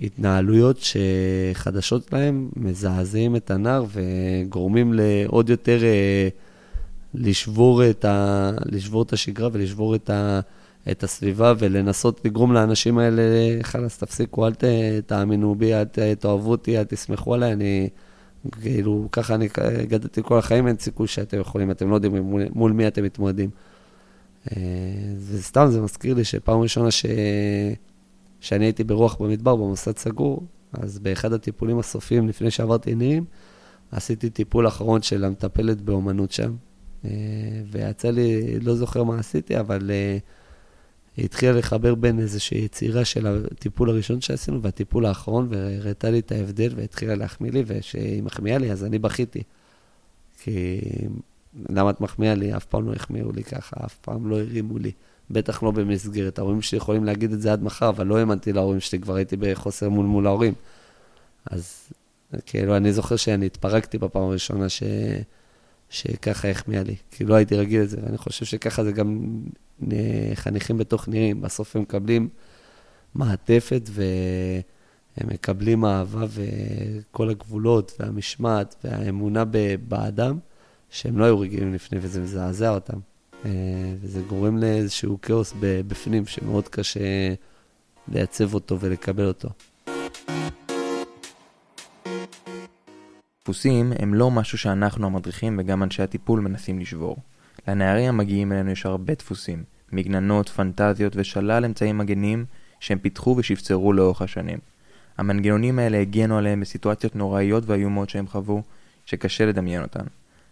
התנהלויות 0.00 0.78
שחדשות 0.80 2.12
להם, 2.12 2.48
מזעזעים 2.56 3.36
את 3.36 3.50
הנער 3.50 3.84
וגורמים 3.92 4.92
לעוד 4.94 5.50
יותר 5.50 5.84
אה, 5.84 6.28
לשבור, 7.14 7.90
את 7.90 8.04
ה, 8.04 8.50
לשבור 8.66 9.02
את 9.02 9.12
השגרה 9.12 9.48
ולשבור 9.52 9.94
את, 9.94 10.10
ה, 10.10 10.40
את 10.90 11.02
הסביבה 11.02 11.52
ולנסות 11.58 12.20
לגרום 12.24 12.52
לאנשים 12.52 12.98
האלה, 12.98 13.22
חלאס, 13.62 13.98
תפסיקו, 13.98 14.46
אל 14.46 14.54
ת, 14.54 14.64
תאמינו 15.06 15.54
בי, 15.54 15.74
אל 15.74 15.84
תאהבו 16.18 16.50
אותי, 16.50 16.78
אל 16.78 16.84
תסמכו 16.84 17.34
עליי, 17.34 17.52
אני, 17.52 17.88
כאילו, 18.62 19.08
ככה 19.12 19.34
אני 19.34 19.48
גדלתי 19.88 20.20
כל 20.24 20.38
החיים, 20.38 20.68
אין 20.68 20.76
סיכוי 20.78 21.06
שאתם 21.06 21.40
יכולים, 21.40 21.70
אתם 21.70 21.90
לא 21.90 21.94
יודעים 21.94 22.16
מול, 22.16 22.42
מול 22.54 22.72
מי 22.72 22.86
אתם 22.86 23.04
מתמודדים. 23.04 23.50
וסתם, 25.30 25.66
זה 25.70 25.80
מזכיר 25.80 26.14
לי 26.14 26.24
שפעם 26.24 26.60
ראשונה 26.60 26.90
ש... 26.90 27.06
שאני 28.40 28.64
הייתי 28.64 28.84
ברוח 28.84 29.16
במדבר, 29.16 29.56
במוסד 29.56 29.98
סגור, 29.98 30.46
אז 30.72 30.98
באחד 30.98 31.32
הטיפולים 31.32 31.78
הסופיים, 31.78 32.28
לפני 32.28 32.50
שעברתי 32.50 32.94
נירים, 32.94 33.24
עשיתי 33.92 34.30
טיפול 34.30 34.68
אחרון 34.68 35.02
של 35.02 35.24
המטפלת 35.24 35.80
באומנות 35.80 36.32
שם. 36.32 36.56
אה, 37.04 37.10
ויצא 37.70 38.10
לי, 38.10 38.60
לא 38.60 38.74
זוכר 38.74 39.04
מה 39.04 39.18
עשיתי, 39.18 39.60
אבל 39.60 39.90
אה, 39.90 40.18
היא 41.16 41.24
התחילה 41.24 41.52
לחבר 41.52 41.94
בין 41.94 42.18
איזושהי 42.18 42.58
יצירה 42.58 43.04
של 43.04 43.26
הטיפול 43.26 43.90
הראשון 43.90 44.20
שעשינו 44.20 44.62
והטיפול 44.62 45.06
האחרון, 45.06 45.48
והראתה 45.50 46.10
לי 46.10 46.18
את 46.18 46.32
ההבדל 46.32 46.72
והתחילה 46.76 47.14
להחמיא 47.14 47.52
לי, 47.52 47.62
וכשהיא 47.66 48.22
מחמיאה 48.22 48.58
לי, 48.58 48.72
אז 48.72 48.84
אני 48.84 48.98
בכיתי. 48.98 49.42
כי 50.42 50.80
למה 51.68 51.90
את 51.90 52.00
מחמיאה 52.00 52.34
לי? 52.34 52.56
אף 52.56 52.64
פעם 52.64 52.86
לא 52.86 52.92
החמיאו 52.92 53.32
לי 53.32 53.44
ככה, 53.44 53.76
אף 53.84 53.96
פעם 53.96 54.28
לא 54.28 54.40
הרימו 54.40 54.78
לי. 54.78 54.92
בטח 55.30 55.62
לא 55.62 55.70
במסגרת. 55.70 56.38
ההורים 56.38 56.62
שלי 56.62 56.78
יכולים 56.78 57.04
להגיד 57.04 57.32
את 57.32 57.40
זה 57.40 57.52
עד 57.52 57.62
מחר, 57.62 57.88
אבל 57.88 58.06
לא 58.06 58.18
האמנתי 58.18 58.52
להורים 58.52 58.80
שלי, 58.80 58.98
כבר 58.98 59.14
הייתי 59.14 59.36
בחוסר 59.36 59.88
מול 59.88 60.06
מול 60.06 60.26
ההורים. 60.26 60.54
אז 61.50 61.88
כאילו, 62.46 62.76
אני 62.76 62.92
זוכר 62.92 63.16
שאני 63.16 63.46
התפרקתי 63.46 63.98
בפעם 63.98 64.22
הראשונה 64.22 64.68
ש... 64.68 64.82
שככה 65.90 66.48
החמיאה 66.48 66.82
לי, 66.82 66.96
כי 67.10 67.24
לא 67.24 67.34
הייתי 67.34 67.56
רגיל 67.56 67.82
לזה, 67.82 67.96
ואני 68.02 68.18
חושב 68.18 68.44
שככה 68.44 68.84
זה 68.84 68.92
גם 68.92 69.40
חניכים 70.34 70.78
בתוך 70.78 71.08
נירים, 71.08 71.40
בסוף 71.40 71.76
הם 71.76 71.82
מקבלים 71.82 72.28
מעטפת 73.14 73.90
והם 73.92 75.28
מקבלים 75.28 75.84
אהבה 75.84 76.26
וכל 76.28 77.30
הגבולות 77.30 77.92
והמשמעת 78.00 78.76
והאמונה 78.84 79.44
באדם, 79.88 80.38
שהם 80.90 81.18
לא 81.18 81.24
היו 81.24 81.40
רגילים 81.40 81.74
לפני, 81.74 81.98
וזה 82.02 82.20
מזעזע 82.20 82.70
אותם. 82.70 82.98
אה, 83.44 83.50
וזה 84.00 84.20
גורם 84.20 84.58
לאיזשהו 84.58 85.18
כאוס 85.22 85.54
בפנים, 85.60 86.26
שמאוד 86.26 86.68
קשה 86.68 87.34
לייצב 88.08 88.54
אותו 88.54 88.80
ולקבל 88.80 89.26
אותו. 89.26 89.48
דפוסים 93.42 93.92
הם 93.98 94.14
לא 94.14 94.30
משהו 94.30 94.58
שאנחנו 94.58 95.06
המדריכים 95.06 95.56
וגם 95.58 95.82
אנשי 95.82 96.02
הטיפול 96.02 96.40
מנסים 96.40 96.78
לשבור. 96.78 97.16
לנערים 97.68 98.08
המגיעים 98.08 98.52
אלינו 98.52 98.70
יש 98.70 98.86
הרבה 98.86 99.14
דפוסים, 99.14 99.64
מגננות, 99.92 100.48
פנטזיות 100.48 101.12
ושלל 101.16 101.64
אמצעים 101.64 101.98
מגנים 101.98 102.44
שהם 102.80 102.98
פיתחו 102.98 103.34
ושפצרו 103.38 103.92
לאורך 103.92 104.22
השנים. 104.22 104.58
המנגנונים 105.18 105.78
האלה 105.78 106.00
הגנו 106.00 106.38
עליהם 106.38 106.60
בסיטואציות 106.60 107.16
נוראיות 107.16 107.64
ואיומות 107.66 108.10
שהם 108.10 108.26
חוו, 108.26 108.62
שקשה 109.06 109.46
לדמיין 109.46 109.82
אותן. 109.82 110.04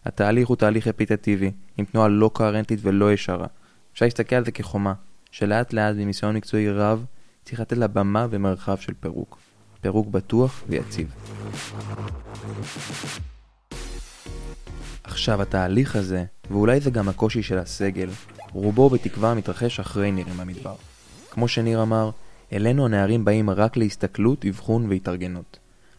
התהליך 0.04 0.48
הוא 0.48 0.56
תהליך 0.56 0.86
רפיטטיבי, 0.86 1.50
עם 1.76 1.84
תנועה 1.84 2.08
לא 2.08 2.30
קוהרנטית 2.32 2.78
ולא 2.82 3.12
ישרה. 3.12 3.46
אפשר 3.92 4.04
להסתכל 4.04 4.36
על 4.36 4.44
זה 4.44 4.52
כחומה, 4.52 4.94
שלאט 5.30 5.72
לאט 5.72 5.94
בניסיון 5.94 6.36
מקצועי 6.36 6.70
רב, 6.70 7.04
צריך 7.44 7.60
לתת 7.60 7.76
לה 7.76 7.86
במה 7.86 8.26
ומרחב 8.30 8.76
של 8.76 8.92
פירוק. 9.00 9.38
פירוק 9.80 10.08
בטוח 10.08 10.62
ויציב. 10.68 11.14
עכשיו 15.04 15.42
התהליך 15.42 15.96
הזה, 15.96 16.24
ואולי 16.50 16.80
זה 16.80 16.90
גם 16.90 17.08
הקושי 17.08 17.42
של 17.42 17.58
הסגל, 17.58 18.08
רובו 18.52 18.90
בתקווה 18.90 19.34
מתרחש 19.34 19.80
אחרי 19.80 20.12
נירים 20.12 20.36
במדבר. 20.36 20.74
כמו 21.30 21.48
שניר 21.48 21.82
אמר, 21.82 22.10
אלינו 22.52 22.86
הנערים 22.86 23.24
באים 23.24 23.50
רק 23.50 23.76
להסתכלות, 23.76 24.44
אבחון 24.46 24.86
והתארגנות. 24.88 25.58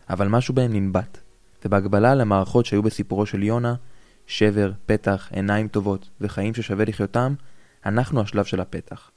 אבל 0.10 0.28
משהו 0.28 0.53
בהם 0.53 0.74
ננבט, 0.74 1.18
ובהקבלה 1.66 2.16
למערכות 2.16 2.66
שהיו 2.66 2.84
בסיפורו 2.84 3.26
של 3.26 3.43
יונה, 3.43 3.76
שבר, 4.28 4.71
פתח, 4.86 5.30
עיניים 5.32 5.67
טובות 5.67 6.09
וחיים 6.21 6.53
ששווה 6.53 6.86
לחיותם, 6.86 7.34
אנחנו 7.86 8.21
השלב 8.21 8.45
של 8.45 8.59
הפתח. 8.59 9.11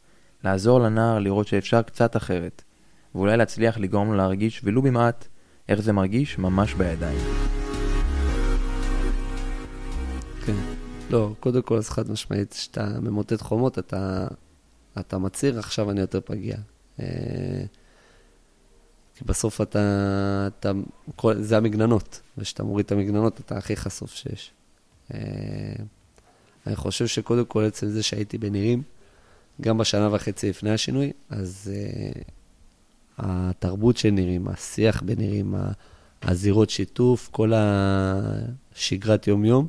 לעזור 0.44 0.80
לנער 0.80 1.18
לראות 1.18 1.46
שאפשר 1.46 1.82
קצת 1.82 2.16
אחרת, 2.16 2.62
ואולי 3.14 3.36
להצליח 3.36 3.78
לגרום 3.78 4.10
לו 4.10 4.16
להרגיש, 4.16 4.60
ולו 4.64 4.82
במעט, 4.82 5.28
איך 5.68 5.80
זה 5.80 5.92
מרגיש 5.92 6.38
ממש 6.38 6.74
בידיים. 6.74 7.20
כן. 10.46 10.54
לא, 11.10 11.34
קודם 11.40 11.62
כל, 11.62 11.76
אז 11.76 11.90
חד 11.90 12.10
משמעית, 12.10 12.52
כשאתה 12.52 12.88
ממוטט 13.02 13.42
חומות, 13.42 13.78
אתה, 13.78 14.26
אתה 14.98 15.18
מצהיר, 15.18 15.58
עכשיו 15.58 15.90
אני 15.90 16.00
יותר 16.00 16.20
פגיע. 16.20 16.56
אה, 17.00 17.06
כי 19.14 19.24
בסוף 19.24 19.60
אתה, 19.60 20.48
אתה, 20.60 20.72
זה 21.40 21.56
המגננות, 21.56 22.20
וכשאתה 22.38 22.62
מוריד 22.62 22.86
את 22.86 22.92
המגננות, 22.92 23.40
אתה 23.40 23.56
הכי 23.56 23.76
חשוף 23.76 24.14
שיש. 24.14 24.52
אה, 25.14 25.18
אני 26.66 26.76
חושב 26.76 27.06
שקודם 27.06 27.44
כל, 27.44 27.64
עצם 27.64 27.88
זה 27.88 28.02
שהייתי 28.02 28.38
בנירים, 28.38 28.82
גם 29.60 29.78
בשנה 29.78 30.08
וחצי 30.14 30.48
לפני 30.48 30.70
השינוי, 30.70 31.12
אז 31.30 31.70
uh, 31.74 32.18
התרבות 33.18 33.96
של 33.96 34.10
נירים, 34.10 34.48
השיח 34.48 35.02
בנירים, 35.02 35.54
הזירות 36.22 36.70
שיתוף, 36.70 37.28
כל 37.32 37.52
השגרת 37.56 39.26
יום-יום, 39.26 39.66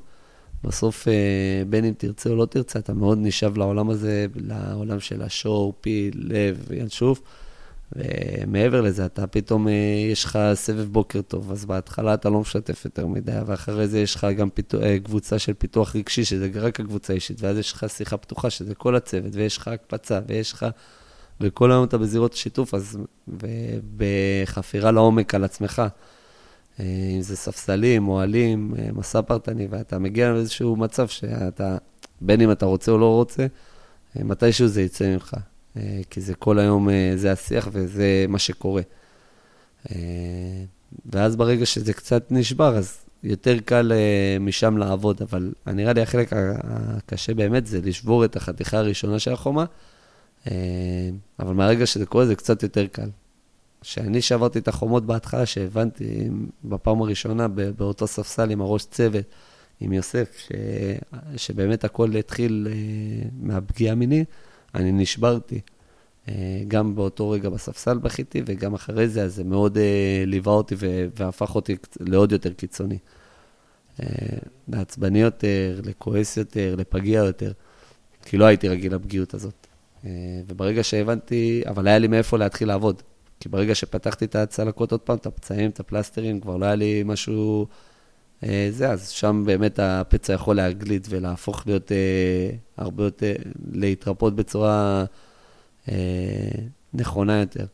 בסוף, 0.63 1.07
uh, 1.07 1.11
בין 1.69 1.85
אם 1.85 1.93
תרצה 1.97 2.29
או 2.29 2.35
לא 2.35 2.45
תרצה, 2.45 2.79
אתה 2.79 2.93
מאוד 2.93 3.17
נשאב 3.21 3.57
לעולם 3.57 3.89
הזה, 3.89 4.25
לעולם 4.35 4.99
של 4.99 5.21
השור, 5.21 5.73
פיל, 5.81 6.13
לב, 6.15 6.71
ינשוף. 6.71 7.21
ומעבר 7.95 8.81
לזה, 8.81 9.05
אתה 9.05 9.27
פתאום, 9.27 9.67
אה, 9.67 9.73
יש 10.11 10.25
לך 10.25 10.39
סבב 10.53 10.87
בוקר 10.91 11.21
טוב, 11.21 11.51
אז 11.51 11.65
בהתחלה 11.65 12.13
אתה 12.13 12.29
לא 12.29 12.39
משתף 12.39 12.85
יותר 12.85 13.07
מדי, 13.07 13.31
ואחרי 13.45 13.87
זה 13.87 13.99
יש 13.99 14.15
לך 14.15 14.27
גם 14.37 14.49
פיתוח, 14.49 14.83
אה, 14.83 14.99
קבוצה 14.99 15.39
של 15.39 15.53
פיתוח 15.53 15.95
רגשי, 15.95 16.25
שזה 16.25 16.49
רק 16.55 16.79
הקבוצה 16.79 17.13
האישית, 17.13 17.41
ואז 17.41 17.57
יש 17.57 17.73
לך 17.73 17.85
שיחה 17.89 18.17
פתוחה, 18.17 18.49
שזה 18.49 18.75
כל 18.75 18.95
הצוות, 18.95 19.35
ויש 19.35 19.57
לך 19.57 19.67
הקפצה, 19.67 20.19
ויש 20.27 20.53
לך... 20.53 20.65
וכל 21.41 21.71
היום 21.71 21.83
אתה 21.83 21.97
בזירות 21.97 22.33
שיתוף, 22.33 22.73
אז... 22.73 22.97
ובחפירה 23.27 24.91
לעומק 24.91 25.35
על 25.35 25.43
עצמך. 25.43 25.81
אה, 26.79 26.85
אם 27.15 27.21
זה 27.21 27.35
ספסלים, 27.35 28.07
אוהלים, 28.07 28.73
מסע 28.93 29.21
פרטני, 29.21 29.67
ואתה 29.69 29.99
מגיע 29.99 30.31
לאיזשהו 30.31 30.75
מצב 30.75 31.07
שאתה, 31.07 31.77
בין 32.21 32.41
אם 32.41 32.51
אתה 32.51 32.65
רוצה 32.65 32.91
או 32.91 32.97
לא 32.97 33.15
רוצה, 33.15 33.45
מתישהו 34.15 34.67
זה 34.67 34.81
יצא 34.81 35.07
ממך. 35.07 35.35
אה, 35.77 36.01
כי 36.09 36.21
זה 36.21 36.35
כל 36.35 36.59
היום, 36.59 36.89
אה, 36.89 37.13
זה 37.15 37.31
השיח 37.31 37.69
וזה 37.71 38.25
מה 38.29 38.39
שקורה. 38.39 38.81
אה, 39.91 39.95
ואז 41.05 41.35
ברגע 41.35 41.65
שזה 41.65 41.93
קצת 41.93 42.25
נשבר, 42.31 42.77
אז 42.77 42.97
יותר 43.23 43.59
קל 43.65 43.91
משם 44.39 44.77
לעבוד, 44.77 45.21
אבל 45.21 45.53
נראה 45.67 45.93
לי 45.93 46.01
החלק 46.01 46.29
הקשה 46.33 47.33
באמת 47.33 47.67
זה 47.67 47.81
לשבור 47.81 48.25
את 48.25 48.35
החתיכה 48.35 48.77
הראשונה 48.77 49.19
של 49.19 49.33
החומה, 49.33 49.65
אבל 51.39 51.53
מהרגע 51.53 51.85
שזה 51.85 52.05
קורה 52.05 52.25
זה 52.25 52.35
קצת 52.35 52.63
יותר 52.63 52.87
קל. 52.87 53.09
כשאני 53.81 54.21
שברתי 54.21 54.59
את 54.59 54.67
החומות 54.67 55.05
בהתחלה, 55.05 55.45
שהבנתי 55.45 56.29
בפעם 56.63 57.01
הראשונה 57.01 57.47
באותו 57.47 58.07
ספסל 58.07 58.51
עם 58.51 58.61
הראש 58.61 58.85
צוות, 58.85 59.25
עם 59.79 59.93
יוסף, 59.93 60.37
ש... 60.37 60.51
שבאמת 61.37 61.83
הכל 61.83 62.15
התחיל 62.15 62.67
מהפגיעה 63.41 63.95
מינית, 63.95 64.27
אני 64.75 64.91
נשברתי. 64.91 65.61
אה, 66.29 66.33
גם 66.67 66.95
באותו 66.95 67.29
רגע 67.29 67.49
בספסל 67.49 67.97
בכיתי, 67.97 68.41
וגם 68.45 68.73
אחרי 68.73 69.07
זה, 69.07 69.23
אז 69.23 69.35
זה 69.35 69.43
מאוד 69.43 69.77
uh, 69.77 69.79
ליווה 70.25 70.53
אותי 70.53 70.75
והפך 71.15 71.55
אותי 71.55 71.75
לעוד 71.99 72.31
יותר 72.31 72.53
קיצוני. 72.53 72.97
Uh, 73.97 74.03
לעצבני 74.67 75.21
יותר, 75.21 75.81
לכועס 75.85 76.37
יותר, 76.37 76.75
לפגיע 76.77 77.19
יותר, 77.19 77.51
כי 78.25 78.37
לא 78.37 78.45
הייתי 78.45 78.67
רגיל 78.67 78.95
לפגיעות 78.95 79.33
הזאת. 79.33 79.67
וברגע 80.47 80.83
שהבנתי, 80.83 81.61
אבל 81.67 81.87
היה 81.87 81.97
לי 81.97 82.07
מאיפה 82.07 82.37
להתחיל 82.37 82.67
לעבוד. 82.67 83.01
כי 83.39 83.49
ברגע 83.49 83.75
שפתחתי 83.75 84.25
את 84.25 84.35
הצלקות 84.35 84.91
עוד 84.91 85.01
פעם, 85.01 85.17
את 85.17 85.25
הפצעים, 85.25 85.69
את 85.69 85.79
הפלסטרים, 85.79 86.39
כבר 86.39 86.57
לא 86.57 86.65
היה 86.65 86.75
לי 86.75 87.03
משהו... 87.05 87.67
Uh, 88.43 88.47
זה, 88.69 88.91
אז 88.91 89.09
שם 89.09 89.43
באמת 89.45 89.79
הפצע 89.79 90.33
יכול 90.33 90.55
להגליד 90.55 91.07
ולהפוך 91.09 91.63
להיות 91.67 91.91
uh, 91.91 92.55
הרבה 92.77 93.03
יותר, 93.03 93.33
להתרפות 93.71 94.35
בצורה 94.35 95.05
uh, 95.85 95.89
נכונה 96.93 97.39
יותר. 97.39 97.65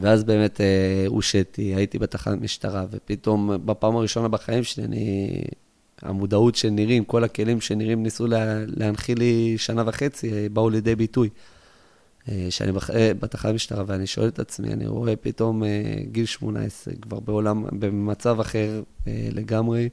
ואז 0.00 0.24
באמת 0.24 0.60
הושעתי, 1.06 1.62
הייתי 1.62 1.98
בתחנת 1.98 2.40
משטרה, 2.40 2.86
ופתאום 2.90 3.50
בפעם 3.64 3.96
הראשונה 3.96 4.28
בחיים 4.28 4.64
שלי, 4.64 4.84
אני... 4.84 5.30
המודעות 6.02 6.54
שנראים, 6.54 7.04
כל 7.04 7.24
הכלים 7.24 7.60
שנראים 7.60 8.02
ניסו 8.02 8.26
לה, 8.26 8.64
להנחיל 8.66 9.18
לי 9.18 9.54
שנה 9.58 9.82
וחצי, 9.86 10.48
באו 10.48 10.70
לידי 10.70 10.96
ביטוי. 10.96 11.28
שאני 12.50 12.72
בח... 12.72 12.90
בתחנת 13.20 13.54
משטרה, 13.54 13.84
ואני 13.86 14.06
שואל 14.06 14.28
את 14.28 14.38
עצמי, 14.38 14.72
אני 14.72 14.86
רואה 14.86 15.16
פתאום 15.16 15.62
גיל 16.12 16.26
18, 16.26 16.94
כבר 16.94 17.20
בעולם, 17.20 17.64
במצב 17.72 18.40
אחר 18.40 18.82
לגמרי, 19.06 19.88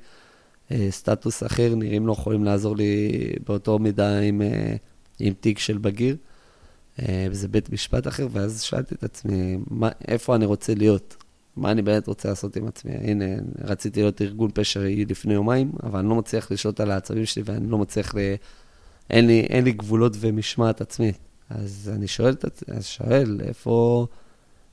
סטטוס 0.89 1.43
אחר, 1.43 1.75
נראים 1.75 2.07
לא 2.07 2.11
יכולים 2.13 2.43
לעזור 2.43 2.75
לי 2.77 3.11
באותו 3.47 3.79
מידה 3.79 4.19
עם 4.19 4.41
עם 5.19 5.33
תיק 5.33 5.59
של 5.59 5.77
בגיר. 5.77 6.15
אה, 6.99 7.27
וזה 7.31 7.47
בית 7.47 7.69
משפט 7.69 8.07
אחר, 8.07 8.27
ואז 8.31 8.61
שאלתי 8.61 8.95
את 8.95 9.03
עצמי, 9.03 9.57
מה, 9.69 9.89
איפה 10.07 10.35
אני 10.35 10.45
רוצה 10.45 10.75
להיות? 10.75 11.23
מה 11.55 11.71
אני 11.71 11.81
באמת 11.81 12.07
רוצה 12.07 12.29
לעשות 12.29 12.55
עם 12.55 12.67
עצמי? 12.67 12.91
הנה, 12.93 13.25
רציתי 13.63 14.01
להיות 14.01 14.21
ארגון 14.21 14.51
פשע 14.53 14.79
לפני 15.07 15.33
יומיים, 15.33 15.71
אבל 15.83 15.99
אני 15.99 16.09
לא 16.09 16.15
מצליח 16.15 16.51
לשלוט 16.51 16.79
על 16.79 16.91
העצבים 16.91 17.25
שלי, 17.25 17.43
ואני 17.45 17.69
לא 17.69 17.77
מצליח 17.77 18.15
ל... 18.15 18.19
אין 19.09 19.27
לי, 19.27 19.39
אין 19.39 19.63
לי 19.63 19.71
גבולות 19.71 20.13
ומשמעת 20.19 20.81
עצמית. 20.81 21.17
אז 21.49 21.91
אני 21.95 22.07
שואל, 22.07 22.35
אז 22.67 22.85
שואל, 22.85 23.41
איפה, 23.43 24.07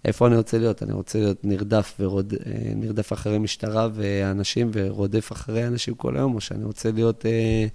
איפה 0.05 0.27
אני 0.27 0.37
רוצה 0.37 0.59
להיות? 0.59 0.83
אני 0.83 0.93
רוצה 0.93 1.19
להיות 1.19 1.45
נרדף, 1.45 1.95
ורוד, 2.01 2.35
אה, 2.47 2.73
נרדף 2.75 3.13
אחרי 3.13 3.39
משטרה 3.39 3.89
ואנשים 3.95 4.71
ורודף 4.73 5.33
אחרי 5.33 5.67
אנשים 5.67 5.95
כל 5.95 6.17
היום, 6.17 6.35
או 6.35 6.41
שאני 6.41 6.65
רוצה 6.65 6.91
להיות 6.93 7.27
אה, 7.27 7.67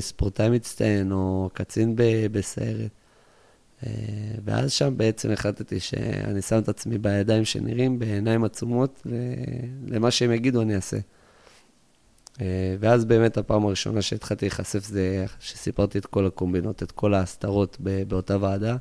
ספורטאי 0.00 0.48
מצטיין 0.48 1.12
או 1.12 1.50
קצין 1.52 1.94
בסיירת. 2.32 2.90
אה, 3.86 3.92
ואז 4.44 4.72
שם 4.72 4.94
בעצם 4.96 5.30
החלטתי 5.30 5.80
שאני 5.80 6.42
שם 6.42 6.58
את 6.58 6.68
עצמי 6.68 6.98
בידיים 6.98 7.44
שנראים, 7.44 7.98
בעיניים 7.98 8.44
עצומות, 8.44 9.06
למה 9.86 10.10
שהם 10.10 10.32
יגידו 10.32 10.62
אני 10.62 10.74
אעשה. 10.74 10.98
אה, 12.40 12.76
ואז 12.80 13.04
באמת 13.04 13.38
הפעם 13.38 13.66
הראשונה 13.66 14.02
שהתחלתי 14.02 14.46
להיחשף 14.46 14.84
זה 14.84 15.24
שסיפרתי 15.40 15.98
את 15.98 16.06
כל 16.06 16.26
הקומבינות, 16.26 16.82
את 16.82 16.92
כל 16.92 17.14
ההסתרות 17.14 17.76
באותה 18.08 18.36
ועדה. 18.40 18.76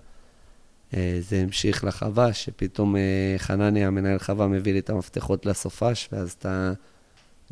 אה, 0.94 1.20
זה 1.22 1.42
המשיך 1.42 1.84
לחווה, 1.84 2.34
שפתאום 2.34 2.96
חנני, 3.38 3.86
המנהל 3.86 4.20
חווה, 4.20 4.48
מביא 4.48 4.74
לי 4.74 4.80
את 4.80 4.90
המפתחות 4.90 5.46
לסופש, 5.46 6.10
ואז 6.12 6.32
אתה, 6.40 6.74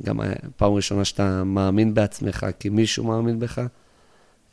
גם 0.02 0.20
פעם 0.56 0.74
ראשונה 0.74 1.06
שאתה 1.06 1.44
מאמין 1.44 1.94
בעצמך, 1.94 2.46
כי 2.60 2.70
מישהו 2.70 3.04
מאמין 3.04 3.40
בך. 3.40 3.62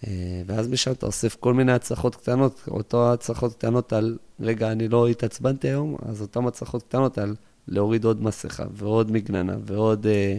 אה, 0.07 0.43
ואז 0.47 0.69
משם 0.69 0.93
אתה 0.93 1.07
אוסף 1.07 1.37
כל 1.41 1.55
מיני 1.55 1.73
הצלחות 1.73 2.17
קטנות, 2.17 2.61
אותו 2.69 3.13
הצלחות 3.13 3.53
קטנות 3.53 3.93
על, 3.93 4.19
רגע, 4.41 4.73
אני 4.73 4.89
לא 4.89 5.09
התעצבנתי 5.09 5.69
היום, 5.69 5.97
אז 6.07 6.21
אותן 6.21 6.47
הצלחות 6.47 6.83
קטנות 6.83 7.19
על 7.19 7.35
להוריד 7.69 8.05
עוד 8.05 8.23
מסכה 8.23 8.65
ועוד 8.73 9.13
מגננה 9.13 9.57
ועוד... 9.65 10.07
אה, 10.07 10.39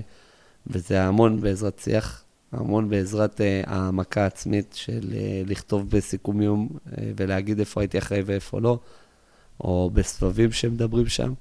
וזה 0.68 1.04
המון 1.04 1.42
בעזרת 1.42 1.80
שיח, 1.80 2.24
המון 2.52 2.90
בעזרת 2.90 3.42
אה, 3.42 3.62
העמקה 3.66 4.26
עצמית 4.26 4.74
של 4.74 5.14
לכתוב 5.46 5.90
בסיכום 5.90 6.42
יום 6.42 6.70
ולהגיד 7.16 7.60
איפה 7.60 7.82
הייתי 7.82 7.98
אחראי 7.98 8.22
ואיפה 8.26 8.62
לא, 8.62 8.80
או 9.60 9.92
בסבבים 9.94 10.52
שמדברים 10.52 11.08
שם. 11.08 11.34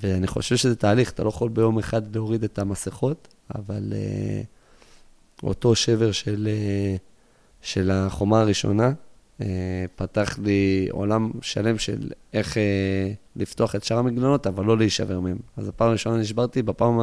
ואני 0.00 0.26
חושב 0.26 0.56
שזה 0.56 0.76
תהליך, 0.76 1.10
אתה 1.10 1.24
לא 1.24 1.28
יכול 1.28 1.48
ביום 1.48 1.78
אחד 1.78 2.16
להוריד 2.16 2.44
את 2.44 2.58
המסכות, 2.58 3.28
אבל... 3.54 3.92
אותו 5.42 5.74
שבר 5.74 6.12
של, 6.12 6.48
אה, 6.50 6.96
של 7.62 7.90
החומה 7.90 8.40
הראשונה, 8.40 8.92
אה, 9.40 9.46
פתח 9.96 10.38
לי 10.42 10.88
עולם 10.90 11.30
שלם 11.42 11.78
של 11.78 12.10
איך 12.32 12.58
אה, 12.58 13.12
לפתוח 13.36 13.74
את 13.74 13.84
שאר 13.84 13.98
המגלונות, 13.98 14.46
אבל 14.46 14.64
לא 14.64 14.78
להישבר 14.78 15.20
מהם. 15.20 15.38
אז 15.56 15.68
הפעם 15.68 15.88
הראשונה 15.88 16.16
נשברתי, 16.16 16.62
בפעם. 16.62 17.00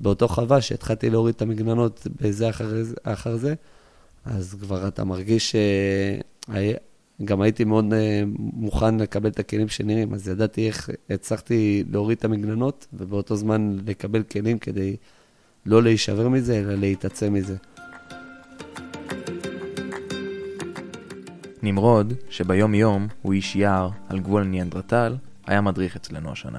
באותו 0.00 0.28
חווה 0.28 0.60
שהתחלתי 0.60 1.10
להוריד 1.10 1.34
את 1.34 1.42
המגלונות 1.42 2.06
בזה 2.20 2.50
אחר, 2.50 2.82
אחר 3.02 3.36
זה, 3.36 3.54
אז 4.24 4.56
כבר 4.60 4.88
אתה 4.88 5.04
מרגיש 5.04 5.56
גם 7.24 7.40
הייתי 7.40 7.64
מאוד 7.64 7.84
מוכן 8.36 9.00
לקבל 9.00 9.28
את 9.28 9.38
הכלים 9.38 9.68
שנראים, 9.68 10.14
אז 10.14 10.28
ידעתי 10.28 10.66
איך 10.66 10.90
הצלחתי 11.10 11.84
להוריד 11.92 12.18
את 12.18 12.24
המגלנות, 12.24 12.86
ובאותו 12.92 13.36
זמן 13.36 13.76
לקבל 13.86 14.22
כלים 14.22 14.58
כדי 14.58 14.96
לא 15.66 15.82
להישבר 15.82 16.28
מזה, 16.28 16.58
אלא 16.58 16.74
להתעצם 16.74 17.32
מזה. 17.32 17.56
נמרוד, 21.62 22.12
שביום 22.30 22.74
יום 22.74 23.08
הוא 23.22 23.32
איש 23.32 23.56
יער 23.56 23.90
על 24.08 24.18
גבול 24.20 24.44
ניאנדרטל, 24.44 25.16
היה 25.46 25.60
מדריך 25.60 25.96
אצלנו 25.96 26.32
השנה. 26.32 26.58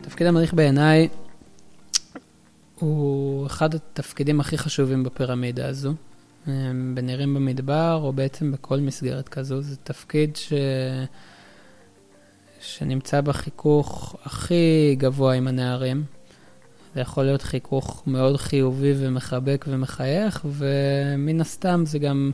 תפקיד 0.00 0.26
המדריך 0.26 0.54
בעיניי 0.54 1.08
הוא 2.78 3.46
אחד 3.46 3.74
התפקידים 3.74 4.40
הכי 4.40 4.58
חשובים 4.58 5.04
בפירמידה 5.04 5.68
הזו. 5.68 5.94
בנערים 6.94 7.34
במדבר, 7.34 8.00
או 8.02 8.12
בעצם 8.12 8.52
בכל 8.52 8.80
מסגרת 8.80 9.28
כזו, 9.28 9.60
זה 9.60 9.76
תפקיד 9.76 10.36
ש... 10.36 10.52
שנמצא 12.60 13.20
בחיכוך 13.20 14.16
הכי 14.24 14.96
גבוה 14.98 15.34
עם 15.34 15.48
הנערים. 15.48 16.04
זה 16.94 17.00
יכול 17.00 17.24
להיות 17.24 17.42
חיכוך 17.42 18.02
מאוד 18.06 18.36
חיובי 18.36 18.94
ומחבק 18.96 19.64
ומחייך, 19.68 20.46
ומן 20.50 21.40
הסתם 21.40 21.82
זה 21.86 21.98
גם 21.98 22.30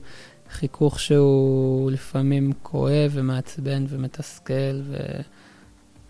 חיכוך 0.51 1.01
שהוא 1.01 1.91
לפעמים 1.91 2.53
כואב 2.63 3.11
ומעצבן 3.13 3.85
ומתסכל, 3.89 4.81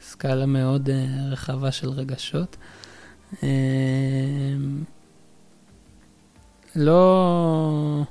וסקאלה 0.00 0.46
מאוד 0.46 0.90
אה, 0.90 1.06
רחבה 1.30 1.72
של 1.72 1.90
רגשות. 1.90 2.56
אה, 3.42 3.48
לא, 6.76 8.02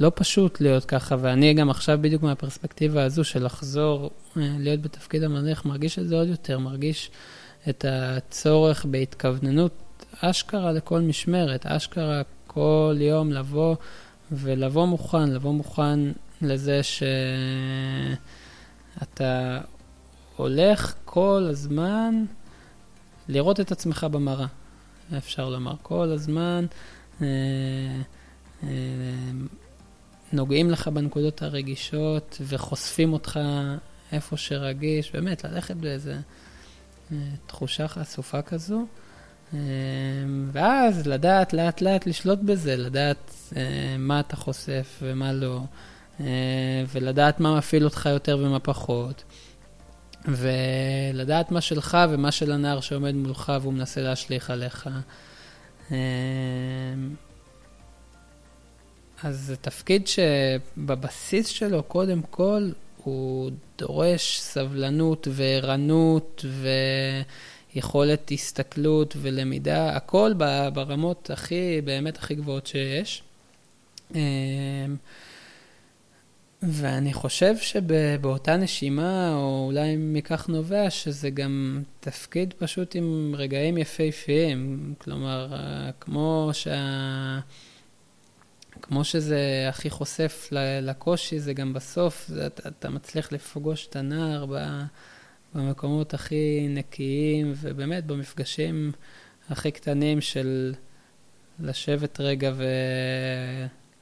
לא 0.00 0.12
פשוט 0.14 0.60
להיות 0.60 0.84
ככה, 0.84 1.16
ואני 1.20 1.54
גם 1.54 1.70
עכשיו 1.70 1.98
בדיוק 2.00 2.22
מהפרספקטיבה 2.22 3.04
הזו 3.04 3.24
של 3.24 3.44
לחזור 3.44 4.10
אה, 4.36 4.56
להיות 4.58 4.82
בתפקיד 4.82 5.22
המדריך, 5.22 5.64
מרגיש 5.64 5.98
את 5.98 6.08
זה 6.08 6.16
עוד 6.16 6.28
יותר, 6.28 6.58
מרגיש 6.58 7.10
את 7.68 7.84
הצורך 7.88 8.84
בהתכווננות 8.84 9.72
אשכרה 10.20 10.72
לכל 10.72 11.00
משמרת, 11.00 11.66
אשכרה 11.66 12.22
כל 12.46 12.96
יום 13.00 13.32
לבוא 13.32 13.76
ולבוא 14.32 14.86
מוכן, 14.86 15.28
לבוא 15.28 15.52
מוכן 15.52 15.98
לזה 16.42 16.80
שאתה 19.00 19.60
הולך 20.36 20.94
כל 21.04 21.46
הזמן 21.50 22.24
לראות 23.28 23.60
את 23.60 23.72
עצמך 23.72 24.06
במראה, 24.10 24.46
אפשר 25.18 25.48
לומר. 25.48 25.74
כל 25.82 26.10
הזמן 26.12 26.66
אה, 27.22 27.26
אה, 28.62 28.68
נוגעים 30.32 30.70
לך 30.70 30.88
בנקודות 30.88 31.42
הרגישות 31.42 32.40
וחושפים 32.40 33.12
אותך 33.12 33.40
איפה 34.12 34.36
שרגיש, 34.36 35.12
באמת, 35.12 35.44
ללכת 35.44 35.76
באיזה 35.76 36.18
אה, 37.12 37.16
תחושה 37.46 37.88
חשופה 37.88 38.42
כזו. 38.42 38.86
ואז 40.52 41.06
לדעת 41.06 41.52
לאט 41.52 41.80
לאט 41.80 42.06
לשלוט 42.06 42.38
בזה, 42.38 42.76
לדעת 42.76 43.52
מה 43.98 44.20
אתה 44.20 44.36
חושף 44.36 44.98
ומה 45.02 45.32
לא, 45.32 45.60
ולדעת 46.92 47.40
מה 47.40 47.58
מפעיל 47.58 47.84
אותך 47.84 48.08
יותר 48.12 48.38
ומה 48.40 48.60
פחות, 48.60 49.24
ולדעת 50.28 51.50
מה 51.50 51.60
שלך 51.60 51.98
ומה 52.10 52.32
של 52.32 52.52
הנער 52.52 52.80
שעומד 52.80 53.14
מולך 53.14 53.52
והוא 53.60 53.72
מנסה 53.72 54.00
להשליך 54.00 54.50
עליך. 54.50 54.88
אמ, 55.90 55.96
אז 59.22 59.40
זה 59.40 59.56
תפקיד 59.56 60.06
שבבסיס 60.06 61.46
שלו, 61.46 61.82
קודם 61.82 62.22
כל, 62.30 62.70
הוא 62.96 63.50
דורש 63.78 64.40
סבלנות 64.40 65.28
וערנות 65.30 66.44
ו... 66.48 66.68
יכולת 67.76 68.30
הסתכלות 68.30 69.16
ולמידה, 69.20 69.96
הכל 69.96 70.32
ברמות 70.72 71.30
הכי, 71.30 71.80
באמת 71.84 72.18
הכי 72.18 72.34
גבוהות 72.34 72.66
שיש. 72.66 73.22
ואני 76.68 77.12
חושב 77.12 77.56
שבאותה 77.58 78.56
נשימה, 78.56 79.34
או 79.34 79.66
אולי 79.66 79.96
מכך 79.98 80.48
נובע, 80.48 80.90
שזה 80.90 81.30
גם 81.30 81.82
תפקיד 82.00 82.54
פשוט 82.58 82.94
עם 82.94 83.34
רגעים 83.36 83.78
יפהפיים. 83.78 84.94
כלומר, 84.98 85.52
כמו 86.00 86.50
שה... 86.52 87.40
כמו 88.82 89.04
שזה 89.04 89.66
הכי 89.68 89.90
חושף 89.90 90.48
לקושי, 90.82 91.40
זה 91.40 91.52
גם 91.52 91.72
בסוף, 91.72 92.24
זה, 92.28 92.46
אתה, 92.46 92.68
אתה 92.68 92.90
מצליח 92.90 93.32
לפגוש 93.32 93.86
את 93.86 93.96
הנער. 93.96 94.46
במקומות 95.54 96.14
הכי 96.14 96.66
נקיים, 96.70 97.52
ובאמת 97.56 98.06
במפגשים 98.06 98.92
הכי 99.50 99.70
קטנים 99.70 100.20
של 100.20 100.74
לשבת 101.60 102.20
רגע 102.20 102.52
ו... 102.54 102.64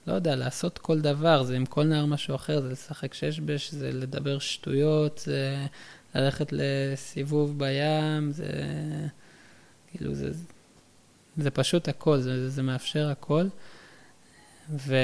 לא 0.07 0.13
יודע, 0.13 0.37
לעשות 0.37 0.79
כל 0.79 1.01
דבר, 1.01 1.43
זה 1.43 1.57
עם 1.57 1.67
כל 1.67 1.85
נער 1.85 2.07
משהו 2.07 2.35
אחר, 2.35 2.61
זה 2.61 2.69
לשחק 2.69 3.15
שש 3.15 3.41
בש, 3.41 3.71
זה 3.71 3.93
לדבר 3.93 4.39
שטויות, 4.39 5.19
זה 5.25 5.67
ללכת 6.15 6.49
לסיבוב 6.53 7.59
בים, 7.59 8.33
זה 8.33 8.47
כאילו, 9.91 10.15
זה, 10.15 10.31
זה 11.37 11.51
פשוט 11.51 11.89
הכל, 11.89 12.21
זה, 12.21 12.51
זה 12.51 12.63
מאפשר 12.63 13.09
הכל. 13.11 13.47
ו... 14.71 14.95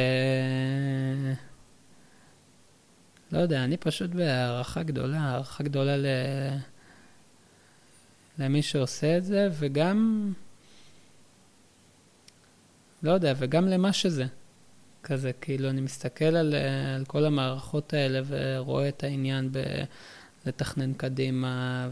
לא 3.32 3.38
יודע, 3.38 3.64
אני 3.64 3.76
פשוט 3.76 4.10
בהערכה 4.10 4.82
גדולה, 4.82 5.20
הערכה 5.20 5.64
גדולה 5.64 5.96
ל... 5.96 6.06
למי 8.38 8.62
שעושה 8.62 9.16
את 9.16 9.24
זה, 9.24 9.48
וגם, 9.52 10.32
לא 13.02 13.10
יודע, 13.10 13.34
וגם 13.36 13.68
למה 13.68 13.92
שזה. 13.92 14.26
כזה, 15.02 15.32
כאילו, 15.40 15.70
אני 15.70 15.80
מסתכל 15.80 16.24
על, 16.24 16.54
על 16.96 17.04
כל 17.04 17.24
המערכות 17.24 17.94
האלה 17.94 18.20
ורואה 18.26 18.88
את 18.88 19.04
העניין 19.04 19.50
בלתכנן 20.44 20.92
קדימה 20.92 21.88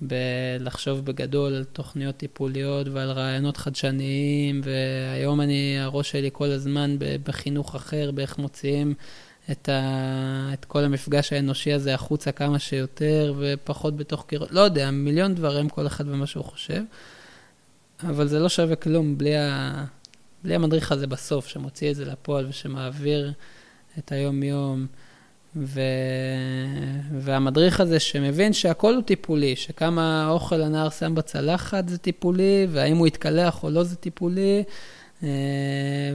ובלחשוב 0.00 1.04
בגדול 1.04 1.54
על 1.54 1.64
תוכניות 1.64 2.16
טיפוליות 2.16 2.88
ועל 2.88 3.10
רעיונות 3.10 3.56
חדשניים, 3.56 4.60
והיום 4.64 5.40
אני, 5.40 5.78
הראש 5.80 6.10
שלי 6.10 6.30
כל 6.32 6.50
הזמן 6.50 6.96
בחינוך 7.24 7.74
אחר, 7.74 8.10
באיך 8.10 8.38
מוציאים 8.38 8.94
את, 9.50 9.68
ה, 9.68 10.50
את 10.52 10.64
כל 10.64 10.84
המפגש 10.84 11.32
האנושי 11.32 11.72
הזה 11.72 11.94
החוצה 11.94 12.32
כמה 12.32 12.58
שיותר, 12.58 13.34
ופחות 13.38 13.96
בתוך 13.96 14.24
קירות, 14.28 14.52
לא 14.52 14.60
יודע, 14.60 14.90
מיליון 14.90 15.34
דברים, 15.34 15.68
כל 15.68 15.86
אחד 15.86 16.08
ומה 16.08 16.26
שהוא 16.26 16.44
חושב. 16.44 16.82
אבל 18.02 18.28
זה 18.28 18.38
לא 18.38 18.48
שווה 18.48 18.76
כלום 18.76 19.18
בלי, 19.18 19.36
ה, 19.36 19.84
בלי 20.44 20.54
המדריך 20.54 20.92
הזה 20.92 21.06
בסוף, 21.06 21.46
שמוציא 21.46 21.90
את 21.90 21.96
זה 21.96 22.04
לפועל 22.04 22.46
ושמעביר 22.48 23.32
את 23.98 24.12
היום-יום. 24.12 24.86
ו... 25.56 25.80
והמדריך 27.20 27.80
הזה 27.80 28.00
שמבין 28.00 28.52
שהכל 28.52 28.94
הוא 28.94 29.02
טיפולי, 29.02 29.56
שכמה 29.56 30.28
אוכל 30.30 30.62
הנער 30.62 30.90
שם 30.90 31.14
בצלחת 31.14 31.88
זה 31.88 31.98
טיפולי, 31.98 32.66
והאם 32.70 32.96
הוא 32.96 33.06
יתקלח 33.06 33.62
או 33.62 33.70
לא 33.70 33.82
זה 33.82 33.96
טיפולי, 33.96 34.64
אה, 35.22 35.28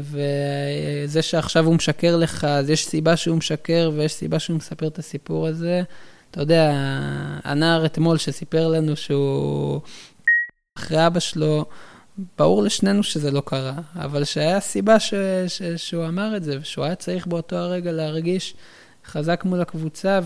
וזה 0.01 1.21
שעכשיו 1.21 1.65
הוא 1.65 1.75
משקר 1.75 2.17
לך, 2.17 2.43
אז 2.43 2.69
יש 2.69 2.85
סיבה 2.85 3.17
שהוא 3.17 3.37
משקר 3.37 3.91
ויש 3.95 4.13
סיבה 4.13 4.39
שהוא 4.39 4.57
מספר 4.57 4.87
את 4.87 4.99
הסיפור 4.99 5.47
הזה. 5.47 5.83
אתה 6.31 6.41
יודע, 6.41 6.71
הנער 7.43 7.85
אתמול 7.85 8.17
שסיפר 8.17 8.67
לנו 8.67 8.95
שהוא 8.95 9.81
אחרי 10.77 11.07
אבא 11.07 11.19
שלו, 11.19 11.65
ברור 12.37 12.63
לשנינו 12.63 13.03
שזה 13.03 13.31
לא 13.31 13.41
קרה, 13.45 13.73
אבל 13.95 14.23
שהיה 14.23 14.59
סיבה 14.59 14.99
ש, 14.99 15.13
ש, 15.47 15.61
שהוא 15.63 16.05
אמר 16.05 16.37
את 16.37 16.43
זה, 16.43 16.57
ושהוא 16.61 16.85
היה 16.85 16.95
צריך 16.95 17.27
באותו 17.27 17.55
הרגע 17.55 17.91
להרגיש 17.91 18.55
חזק 19.05 19.43
מול 19.45 19.61
הקבוצה, 19.61 20.19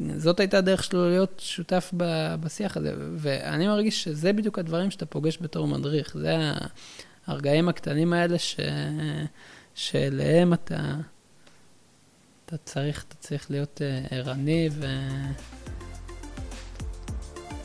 וזאת 0.00 0.40
הייתה 0.40 0.58
הדרך 0.58 0.84
שלו 0.84 1.08
להיות 1.08 1.42
שותף 1.44 1.90
ב, 1.96 2.34
בשיח 2.40 2.76
הזה. 2.76 2.94
ואני 3.16 3.68
מרגיש 3.68 4.04
שזה 4.04 4.32
בדיוק 4.32 4.58
הדברים 4.58 4.90
שאתה 4.90 5.06
פוגש 5.06 5.38
בתור 5.40 5.66
מדריך. 5.66 6.16
זה 6.18 6.36
הרגעים 7.26 7.68
הקטנים 7.68 8.12
האלה 8.12 8.38
ש... 8.38 8.56
שאליהם 9.74 10.52
אתה, 10.52 10.94
אתה, 12.46 12.56
צריך, 12.56 13.04
אתה 13.08 13.14
צריך 13.16 13.50
להיות 13.50 13.80
uh, 13.80 14.14
ערני 14.14 14.68
ו... 14.72 14.86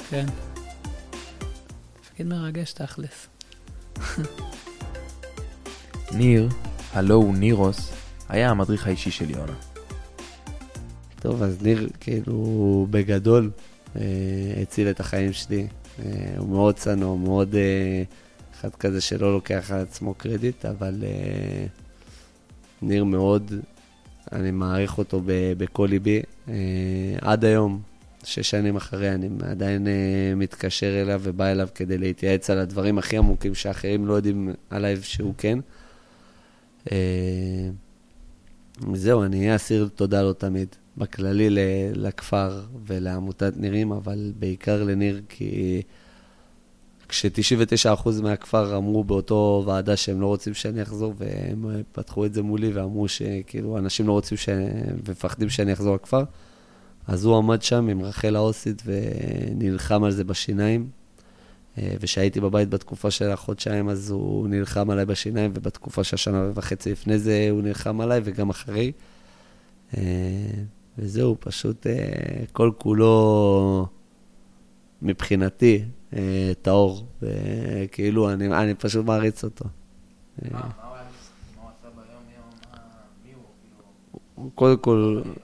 כן. 0.10 0.26
תפקיד 2.02 2.28
מרגש 2.28 2.74
תכלס. 2.74 3.33
ניר, 6.18 6.50
הלו 6.94 7.16
הוא 7.16 7.36
נירוס, 7.36 7.92
היה 8.30 8.50
המדריך 8.50 8.88
האישי 8.88 9.12
של 9.12 9.30
יונה. 9.30 9.54
טוב, 11.20 11.44
אז 11.44 11.62
ניר, 11.62 11.90
כאילו, 12.00 12.88
בגדול, 12.90 13.52
אה, 13.96 14.02
הציל 14.62 14.90
את 14.90 15.00
החיים 15.00 15.34
שלי. 15.34 15.68
אה, 16.00 16.06
הוא 16.38 16.50
מאוד 16.50 16.76
צנוע, 16.76 17.18
מאוד 17.18 17.56
אה, 17.56 18.04
אחד 18.54 18.76
כזה 18.76 19.02
שלא 19.02 19.34
לוקח 19.34 19.72
על 19.72 19.80
עצמו 19.80 20.14
קרדיט, 20.14 20.66
אבל 20.66 21.04
אה, 21.04 21.66
ניר 22.82 23.04
מאוד, 23.04 23.52
אני 24.32 24.52
מעריך 24.52 24.98
אותו 24.98 25.22
בכל 25.58 25.88
ליבי. 25.90 26.22
אה, 26.48 26.54
עד 27.22 27.46
היום, 27.46 27.82
שש 28.24 28.50
שנים 28.50 28.76
אחרי, 28.76 29.12
אני 29.12 29.30
עדיין 29.44 29.88
uh, 29.88 29.90
מתקשר 30.36 31.02
אליו 31.02 31.22
ובא 31.24 31.46
אליו 31.46 31.68
כדי 31.76 31.98
להתייעץ 31.98 32.50
על 32.50 32.60
הדברים 32.60 32.98
הכי 32.98 33.18
עמוקים 33.18 33.56
שאחרים 33.56 34.06
לא 34.06 34.14
יודעים 34.14 34.54
עליי 34.70 34.98
שהוא 35.02 35.34
כן. 35.38 35.60
Uh, 36.86 36.92
זהו, 38.94 39.24
אני 39.24 39.40
אהיה 39.40 39.56
אסיר 39.56 39.90
תודה 39.96 40.22
לו 40.22 40.34
תמיד. 40.34 40.68
בכללי 40.98 41.48
לכפר 41.96 42.62
ולעמותת 42.86 43.54
נירים, 43.58 43.92
אבל 43.92 44.32
בעיקר 44.40 44.84
לניר, 44.84 45.22
כי 45.30 45.82
כש-99% 47.10 48.10
מהכפר 48.22 48.78
אמרו 48.78 49.04
באותו 49.04 49.64
ועדה 49.68 49.96
שהם 49.96 50.22
לא 50.22 50.28
רוצים 50.28 50.54
שאני 50.54 50.82
אחזור, 50.82 51.14
והם 51.18 51.66
פתחו 51.92 52.26
את 52.26 52.34
זה 52.34 52.42
מולי 52.42 52.72
ואמרו 52.74 53.08
שכאילו 53.08 53.78
אנשים 53.78 54.08
לא 54.08 54.12
רוצים 54.12 54.38
ש... 54.38 54.50
ומפחדים 55.06 55.50
שאני 55.50 55.74
אחזור 55.74 55.96
לכפר. 55.96 56.24
אז 57.08 57.26
הוא 57.26 57.38
עמד 57.38 57.62
שם 57.62 57.88
עם 57.88 58.02
רחל 58.02 58.36
האוסית 58.36 58.84
ונלחם 58.86 60.04
על 60.04 60.12
זה 60.12 60.24
בשיניים. 60.24 60.90
אה, 61.78 61.96
וכשהייתי 62.00 62.40
בבית 62.40 62.70
בתקופה 62.70 63.12
של 63.12 63.30
החודשיים, 63.30 63.90
אז 63.90 64.12
הוא 64.12 64.48
נלחם 64.48 64.90
עליי 64.90 65.06
בשיניים, 65.06 65.52
ובתקופה 65.56 66.04
של 66.04 66.16
השנה 66.16 66.52
וחצי 66.54 66.92
לפני 66.92 67.20
זה 67.20 67.48
הוא 67.52 67.62
נלחם 67.62 68.02
עליי, 68.02 68.22
וגם 68.24 68.50
אחרי. 68.50 68.92
אה, 69.98 70.02
וזהו, 70.98 71.36
פשוט 71.40 71.88
אה, 71.88 72.46
כל 72.52 72.72
כולו 72.78 73.88
מבחינתי 75.02 75.86
טהור, 76.62 77.08
וכאילו, 77.22 78.34
אני, 78.34 78.48
אני 78.48 78.74
פשוט 78.74 79.06
מעריץ 79.06 79.44
אותו. 79.44 79.66
קודם 84.56 84.78
כל... 84.78 85.22
אה, 85.26 85.32
מי 85.32 85.34
הוא 85.34 85.43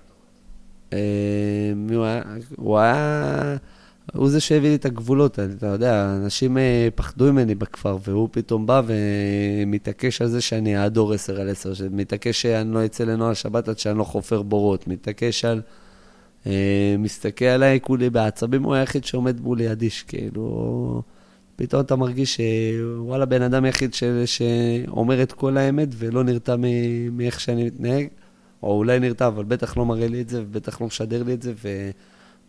היה? 0.91 2.21
הוא 2.55 2.77
היה... 2.77 3.57
הוא 4.13 4.29
זה 4.29 4.39
שהביא 4.39 4.69
לי 4.69 4.75
את 4.75 4.85
הגבולות, 4.85 5.39
אתה 5.39 5.67
יודע, 5.67 6.15
אנשים 6.23 6.57
אה, 6.57 6.87
פחדו 6.95 7.33
ממני 7.33 7.55
בכפר, 7.55 7.97
והוא 8.03 8.29
פתאום 8.31 8.65
בא 8.65 8.81
ומתעקש 8.85 10.21
על 10.21 10.27
זה 10.27 10.41
שאני 10.41 10.77
אעדור 10.77 11.13
10 11.13 11.41
על 11.41 11.49
10, 11.49 11.73
מתעקש 11.91 12.41
שאני 12.41 12.73
לא 12.73 12.85
אצא 12.85 13.03
לנוהל 13.03 13.33
שבת 13.33 13.67
עד 13.67 13.79
שאני 13.79 13.97
לא 13.97 14.03
חופר 14.03 14.41
בורות, 14.41 14.87
מתעקש 14.87 15.45
על... 15.45 15.61
אה, 16.47 16.95
מסתכל 16.99 17.45
עליי 17.45 17.79
כולי 17.81 18.09
בעצבים, 18.09 18.63
הוא 18.63 18.73
היחיד 18.73 19.05
שעומד 19.05 19.41
מולי 19.41 19.71
אדיש, 19.71 20.03
כאילו... 20.03 21.01
פתאום 21.55 21.81
אתה 21.81 21.95
מרגיש 21.95 22.37
שוואלה, 22.37 23.25
בן 23.25 23.41
אדם 23.41 23.65
יחיד 23.65 23.93
ש... 23.93 24.03
שאומר 24.25 25.23
את 25.23 25.31
כל 25.31 25.57
האמת 25.57 25.87
ולא 25.97 26.23
נרתע 26.23 26.55
מאיך 27.11 27.39
שאני 27.39 27.63
מתנהג. 27.63 28.07
או 28.63 28.77
אולי 28.77 28.99
נרתע, 28.99 29.27
אבל 29.27 29.43
בטח 29.43 29.77
לא 29.77 29.85
מראה 29.85 30.07
לי 30.07 30.21
את 30.21 30.29
זה, 30.29 30.41
ובטח 30.41 30.81
לא 30.81 30.87
משדר 30.87 31.23
לי 31.23 31.33
את 31.33 31.41
זה, 31.41 31.53
ו... 31.63 31.89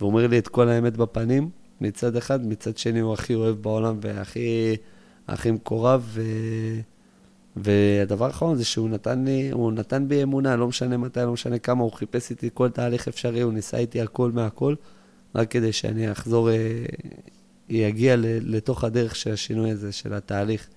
ואומר 0.00 0.26
לי 0.26 0.38
את 0.38 0.48
כל 0.48 0.68
האמת 0.68 0.96
בפנים, 0.96 1.50
מצד 1.80 2.16
אחד, 2.16 2.46
מצד 2.46 2.76
שני 2.76 3.00
הוא 3.00 3.12
הכי 3.12 3.34
אוהב 3.34 3.62
בעולם 3.62 3.98
והכי 4.00 4.76
הכי 5.28 5.50
מקורב, 5.50 6.02
ו... 6.06 6.22
והדבר 7.56 8.26
האחרון 8.26 8.56
זה 8.56 8.64
שהוא 8.64 8.88
נתן 8.88 9.24
לי, 9.24 9.50
הוא 9.50 9.72
נתן 9.72 10.08
בי 10.08 10.22
אמונה, 10.22 10.56
לא 10.56 10.68
משנה 10.68 10.96
מתי, 10.96 11.20
לא 11.20 11.32
משנה 11.32 11.58
כמה, 11.58 11.82
הוא 11.82 11.92
חיפש 11.92 12.30
איתי 12.30 12.50
כל 12.54 12.68
תהליך 12.68 13.08
אפשרי, 13.08 13.40
הוא 13.40 13.52
ניסה 13.52 13.76
איתי 13.76 14.00
הכל 14.00 14.30
מהכל, 14.32 14.74
רק 15.34 15.50
כדי 15.50 15.72
שאני 15.72 16.12
אחזור, 16.12 16.50
אה, 16.50 16.84
יגיע 17.68 18.14
לתוך 18.18 18.84
הדרך 18.84 19.16
של 19.16 19.32
השינוי 19.32 19.70
הזה, 19.70 19.92
של 19.92 20.14
התהליך. 20.14 20.68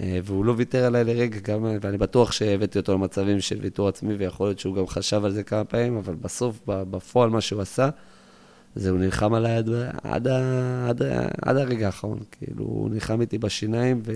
אה, 0.00 0.20
והוא 0.24 0.44
לא 0.44 0.54
ויתר 0.56 0.84
עליי 0.84 1.04
לרגע, 1.04 1.38
גם, 1.40 1.66
ואני 1.80 1.98
בטוח 1.98 2.32
שהבאתי 2.32 2.78
אותו 2.78 2.94
למצבים 2.94 3.40
של 3.40 3.58
ויתור 3.60 3.88
עצמי, 3.88 4.14
ויכול 4.14 4.46
להיות 4.46 4.58
שהוא 4.58 4.76
גם 4.76 4.86
חשב 4.86 5.24
על 5.24 5.32
זה 5.32 5.42
כמה 5.42 5.64
פעמים, 5.64 5.96
אבל 5.96 6.14
בסוף, 6.14 6.60
בפועל, 6.66 7.30
מה 7.30 7.40
שהוא 7.40 7.62
עשה, 7.62 7.90
זה 8.74 8.90
הוא 8.90 8.98
נלחם 8.98 9.34
עליי 9.34 9.56
עד, 9.56 9.70
עד, 10.02 10.28
עד, 10.88 11.02
עד 11.42 11.56
הרגע 11.56 11.86
האחרון. 11.86 12.18
כאילו, 12.30 12.64
הוא 12.64 12.90
נלחם 12.90 13.20
איתי 13.20 13.38
בשיניים, 13.38 14.02
ו, 14.04 14.12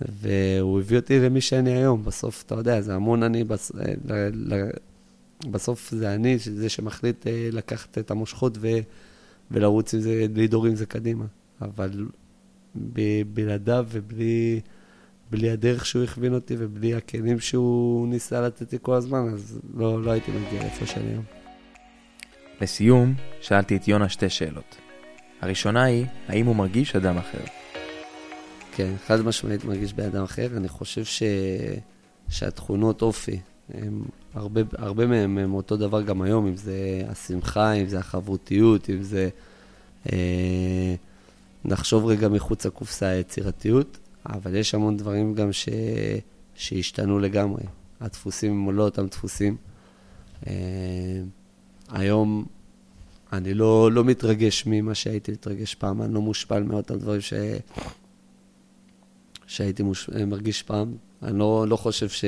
והוא 0.00 0.80
הביא 0.80 0.96
אותי 0.96 1.20
למי 1.20 1.40
שאני 1.40 1.72
היום. 1.72 2.04
בסוף, 2.04 2.42
אתה 2.46 2.54
יודע, 2.54 2.80
זה 2.80 2.94
המון 2.94 3.22
אני, 3.22 3.44
בס, 3.44 3.72
ל, 3.74 4.54
ל, 4.54 4.70
בסוף 5.50 5.90
זה 5.90 6.14
אני, 6.14 6.38
זה 6.38 6.68
שמחליט 6.68 7.26
אה, 7.26 7.48
לקחת 7.52 7.98
את 7.98 8.10
המושכות 8.10 8.58
ולרוץ 9.50 9.94
עם 9.94 10.00
זה, 10.00 10.26
לדור 10.34 10.66
עם 10.66 10.74
זה 10.74 10.86
קדימה. 10.86 11.24
אבל 11.60 12.06
בלעדיו 13.34 13.86
ובלי 13.90 14.60
בלי 15.30 15.50
הדרך 15.50 15.86
שהוא 15.86 16.04
הכווין 16.04 16.34
אותי 16.34 16.54
ובלי 16.58 16.94
הכלים 16.94 17.40
שהוא 17.40 18.08
ניסה 18.08 18.40
לתת 18.40 18.72
לי 18.72 18.78
כל 18.82 18.94
הזמן, 18.94 19.28
אז 19.34 19.60
לא, 19.74 20.02
לא 20.02 20.10
הייתי 20.10 20.30
מגיע 20.30 20.62
איפה 20.62 20.86
שאני 20.86 21.10
היום. 21.10 21.24
לסיום, 22.60 23.14
שאלתי 23.40 23.76
את 23.76 23.88
יונה 23.88 24.08
שתי 24.08 24.28
שאלות. 24.30 24.76
הראשונה 25.40 25.84
היא, 25.84 26.06
האם 26.28 26.46
הוא 26.46 26.56
מרגיש 26.56 26.96
אדם 26.96 27.18
אחר? 27.18 27.44
כן, 28.72 28.92
חד 29.06 29.20
משמעית 29.20 29.64
מרגיש 29.64 29.94
באדם 29.94 30.22
אחר. 30.22 30.46
אני 30.56 30.68
חושב 30.68 31.04
ש... 31.04 31.22
שהתכונות 32.28 33.02
אופי, 33.02 33.40
הם, 33.74 34.02
הרבה, 34.34 34.60
הרבה 34.76 35.06
מהם 35.06 35.38
הם 35.38 35.54
אותו 35.54 35.76
דבר 35.76 36.02
גם 36.02 36.22
היום, 36.22 36.46
אם 36.46 36.56
זה 36.56 37.02
השמחה, 37.08 37.72
אם 37.72 37.86
זה 37.86 37.98
החברותיות, 37.98 38.90
אם 38.90 39.02
זה... 39.02 39.28
אה, 40.12 40.94
נחשוב 41.66 42.06
רגע 42.06 42.28
מחוץ 42.28 42.66
לקופסה 42.66 43.06
היצירתיות, 43.06 43.98
אבל 44.26 44.54
יש 44.54 44.74
המון 44.74 44.96
דברים 44.96 45.34
גם 45.34 45.52
ש... 45.52 45.68
שהשתנו 46.54 47.18
לגמרי. 47.18 47.62
הדפוסים 48.00 48.68
הם 48.68 48.76
לא 48.76 48.82
אותם 48.82 49.06
דפוסים. 49.06 49.56
Uh, 50.44 50.48
היום 51.88 52.46
אני 53.32 53.54
לא, 53.54 53.92
לא 53.92 54.04
מתרגש 54.04 54.64
ממה 54.66 54.94
שהייתי 54.94 55.32
מתרגש 55.32 55.74
פעם, 55.74 56.02
אני 56.02 56.14
לא 56.14 56.20
מושפל 56.20 56.62
מאותם 56.62 56.98
דברים 56.98 57.20
ש... 57.20 57.32
שהייתי 59.46 59.82
מוש... 59.82 60.10
מרגיש 60.26 60.62
פעם. 60.62 60.94
אני 61.22 61.38
לא, 61.38 61.66
לא 61.68 61.76
חושב 61.76 62.08
ש... 62.08 62.24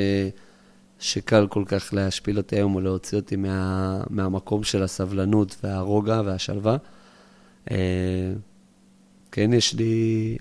שקל 0.99 1.47
כל 1.47 1.64
כך 1.66 1.95
להשפיל 1.95 2.39
אותי 2.39 2.57
היום 2.57 2.74
או 2.74 2.80
להוציא 2.80 3.18
אותי 3.18 3.36
מה... 3.36 4.03
מהמקום 4.11 4.64
של 4.64 4.82
הסבלנות 4.82 5.57
והרוגע 5.62 6.22
והשלווה. 6.24 6.76
כן 9.33 9.53
יש 9.53 9.74
לי, 9.74 10.37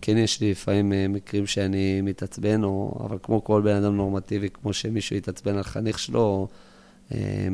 כן 0.00 0.16
יש 0.16 0.40
לי 0.40 0.50
לפעמים 0.50 0.92
אה, 0.92 1.08
מקרים 1.08 1.46
שאני 1.46 2.00
מתעצבן, 2.00 2.64
או, 2.64 3.00
אבל 3.04 3.18
כמו 3.22 3.44
כל 3.44 3.62
בן 3.62 3.76
אדם 3.76 3.96
נורמטיבי, 3.96 4.48
כמו 4.50 4.72
שמישהו 4.72 5.16
יתעצבן 5.16 5.56
על 5.56 5.62
חניך 5.62 5.98
שלו, 5.98 6.48
אה, 7.12 7.48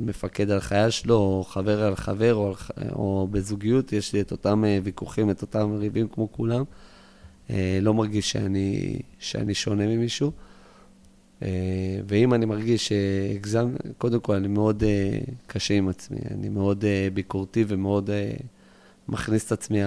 מפקד 0.00 0.50
על 0.50 0.60
חייל 0.60 0.90
שלו, 0.90 1.14
או 1.14 1.44
חבר 1.44 1.82
על 1.82 1.96
חבר, 1.96 2.34
או, 2.34 2.54
או 2.92 3.28
בזוגיות, 3.30 3.92
יש 3.92 4.12
לי 4.12 4.20
את 4.20 4.32
אותם 4.32 4.64
אה, 4.64 4.78
ויכוחים, 4.82 5.30
את 5.30 5.42
אותם 5.42 5.76
ריבים 5.78 6.08
כמו 6.08 6.32
כולם. 6.32 6.64
לא 7.82 7.94
מרגיש 7.94 8.30
שאני, 8.30 8.98
שאני 9.18 9.54
שונה 9.54 9.86
ממישהו. 9.86 10.32
ואם 12.06 12.34
אני 12.34 12.46
מרגיש 12.46 12.88
שהגזם, 12.88 13.70
קודם 13.98 14.20
כל 14.20 14.34
אני 14.34 14.48
מאוד 14.48 14.82
קשה 15.46 15.74
עם 15.74 15.88
עצמי, 15.88 16.18
אני 16.30 16.48
מאוד 16.48 16.84
ביקורתי 17.14 17.64
ומאוד... 17.68 18.10
מכניס 19.08 19.46
את 19.46 19.52
עצמי, 19.52 19.78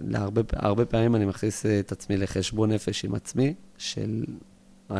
להרבה 0.00 0.42
הרבה 0.52 0.84
פעמים 0.84 1.16
אני 1.16 1.24
מכניס 1.24 1.66
את 1.66 1.92
עצמי 1.92 2.16
לחשבון 2.16 2.72
נפש 2.72 3.04
עם 3.04 3.14
עצמי, 3.14 3.54
של 3.78 4.24
אה, 4.90 4.96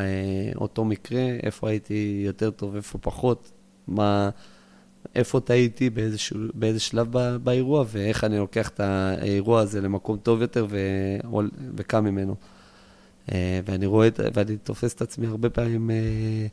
אותו 0.56 0.84
מקרה, 0.84 1.22
איפה 1.42 1.68
הייתי 1.68 2.22
יותר 2.26 2.50
טוב, 2.50 2.76
איפה 2.76 2.98
פחות, 2.98 3.52
מה, 3.86 4.30
איפה 5.14 5.40
טעיתי, 5.40 5.90
באיזשהו, 5.90 6.40
באיזה 6.54 6.80
שלב 6.80 7.12
בא, 7.12 7.36
באירוע, 7.38 7.84
ואיך 7.88 8.24
אני 8.24 8.38
לוקח 8.38 8.68
את 8.68 8.80
האירוע 8.80 9.60
הזה 9.60 9.80
למקום 9.80 10.16
טוב 10.16 10.42
יותר 10.42 10.66
ו, 10.70 10.78
וקם 11.76 12.04
ממנו. 12.04 12.34
אה, 13.32 13.60
ואני 13.64 13.86
רואה, 13.86 14.08
ואני 14.34 14.56
תופס 14.56 14.94
את 14.94 15.02
עצמי 15.02 15.26
הרבה 15.26 15.50
פעמים, 15.50 15.90
אה, 15.90 16.46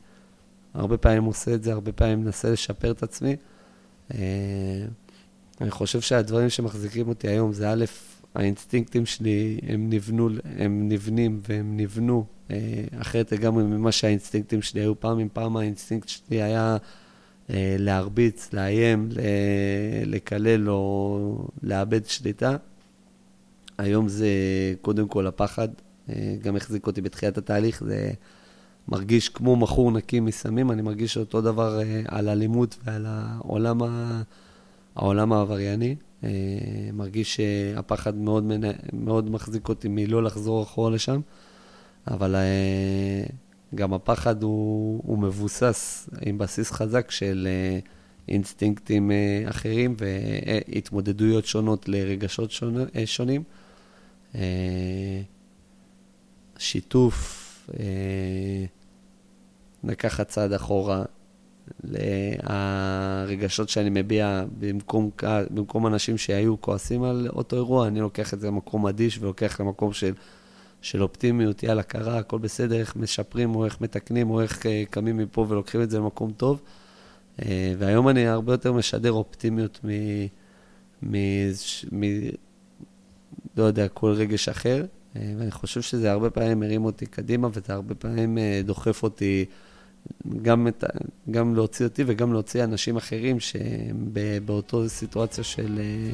הרבה 0.74 0.98
פעמים 0.98 1.24
עושה 1.24 1.54
את 1.54 1.64
זה, 1.64 1.72
הרבה 1.72 1.92
פעמים 1.92 2.24
מנסה 2.24 2.50
לשפר 2.50 2.92
את 2.92 3.04
עצמי. 3.04 3.36
אני 5.62 5.72
חושב 5.72 6.02
שהדברים 6.02 6.50
שמחזיקים 6.50 7.08
אותי 7.08 7.28
היום 7.28 7.54
זה 7.54 7.72
א', 7.72 7.86
האינסטינקטים 8.36 9.06
שלי, 9.06 9.60
הם 9.68 9.90
נבנו, 9.90 10.30
הם 10.58 10.90
נבנים 10.90 11.40
והם 11.50 11.78
נבנו 11.78 12.26
אה, 12.52 12.84
אחרת 13.02 13.32
לגמרי 13.32 13.64
ממה 13.64 13.92
שהאינסטינקטים 13.92 14.62
שלי 14.62 14.82
היו 14.82 15.00
פעם. 15.00 15.20
אם 15.20 15.28
פעם 15.34 15.58
האינסטינקט 15.58 16.08
שלי 16.10 16.42
היה 16.42 16.78
אה, 17.50 17.76
להרביץ, 17.80 18.54
לאיים, 18.54 19.10
לקלל 20.06 20.70
או 20.70 21.48
לאבד 21.64 22.06
שליטה, 22.06 22.56
היום 23.78 24.08
זה 24.08 24.30
קודם 24.82 25.08
כל 25.08 25.28
הפחד, 25.28 25.68
אה, 26.10 26.36
גם 26.44 26.56
החזיק 26.56 26.88
אותי 26.88 27.02
בתחילת 27.02 27.38
התהליך, 27.38 27.84
זה 27.86 28.12
מרגיש 28.88 29.30
כמו 29.30 29.56
מכור 29.56 29.92
נקי 29.92 30.20
מסמים, 30.20 30.72
אני 30.72 30.82
מרגיש 30.82 31.18
אותו 31.18 31.42
דבר 31.42 31.80
על 32.08 32.30
אלימות 32.30 32.78
ועל 32.84 33.06
העולם 33.08 33.84
ה... 33.84 34.22
העולם 35.00 35.34
העברייני. 35.34 35.96
אה, 36.24 36.30
מרגיש 36.94 37.36
שהפחד 37.36 38.16
מאוד, 38.16 38.44
מאוד 38.94 39.30
מחזיק 39.30 39.70
אותי 39.70 39.88
מלא 39.88 40.24
לחזור 40.24 40.64
אחורה 40.64 40.92
לשם, 40.92 41.22
אבל 42.08 42.36
אה, 42.36 43.24
גם 43.76 43.94
הפחד 43.94 44.44
הוא, 44.44 45.02
הוא 45.06 45.20
מבוסס 45.20 46.10
עם 46.26 46.38
בסיס 46.38 46.72
חזק 46.72 47.12
של 47.12 47.48
אה, 47.52 47.80
אינסטינקטים 48.28 49.12
אחרים 49.46 49.96
והתמודדויות 49.98 51.46
שונות 51.46 51.90
לרגשות 51.90 52.52
שונים. 53.06 53.44
שיתוף, 56.58 57.70
לקחת 59.84 60.28
צעד 60.28 60.54
אחורה, 60.54 61.04
הרגשות 62.44 63.70
שאני 63.70 63.90
מביע 63.90 64.44
במקום, 64.60 65.10
במקום 65.50 65.88
אנשים 65.88 66.18
שהיו 66.18 66.62
כועסים 66.62 67.04
על 67.04 67.28
אותו 67.34 67.56
אירוע, 67.56 67.88
אני 67.88 68.00
לוקח 68.00 68.34
את 68.34 68.40
זה 68.40 68.48
למקום 68.48 68.88
אדיש 68.88 69.20
ולוקח 69.20 69.62
למקום 69.62 69.94
של, 69.94 70.14
של 70.82 71.04
אופטימיות, 71.04 71.64
יאללה, 71.64 71.84
קרה, 71.84 72.18
הכל 72.18 72.38
בסדר, 72.38 72.76
איך 72.80 72.96
משפרים 72.96 73.56
או 73.56 73.66
איך 73.66 73.82
מתקנים 73.82 74.30
או 74.30 74.42
איך 74.42 74.66
אה, 74.66 74.84
קמים 74.90 75.18
מפה 75.18 75.46
ולוקחים 75.50 75.82
את 75.82 75.90
זה 75.90 75.98
למקום 75.98 76.32
טוב. 76.32 76.62
אה, 77.42 77.74
והיום 77.78 78.10
אני 78.10 78.28
הרבה 78.28 78.54
יותר 78.54 78.74
משדר 78.74 79.12
אופטימיות 79.12 79.80
מ... 79.84 79.90
מ... 81.04 81.16
מ... 81.92 82.04
לא 83.58 83.64
יודע, 83.64 83.88
כל 83.88 84.12
רגש 84.12 84.50
אחר. 84.50 84.86
אה, 85.16 85.34
ואני 85.38 85.52
חושב 85.52 85.82
שזה 85.82 86.12
הרבה 86.12 86.30
פעמים 86.30 86.60
מרים 86.60 86.86
אותי 86.86 87.06
קדימה, 87.06 87.48
וזה 87.54 87.74
הרבה 87.74 87.96
פעמים 87.96 88.38
דוחף 88.64 89.04
אותי 89.04 89.46
גם, 90.42 90.68
את, 90.68 90.84
גם 91.32 91.56
להוציא 91.56 91.86
אותי 91.86 92.04
וגם 92.08 92.34
להוציא 92.34 92.64
אנשים 92.64 92.98
אחרים 92.98 93.40
שהם 93.40 94.08
באותו 94.46 94.90
סיטואציה 94.90 95.44
של 95.44 95.80
אה, 95.80 96.14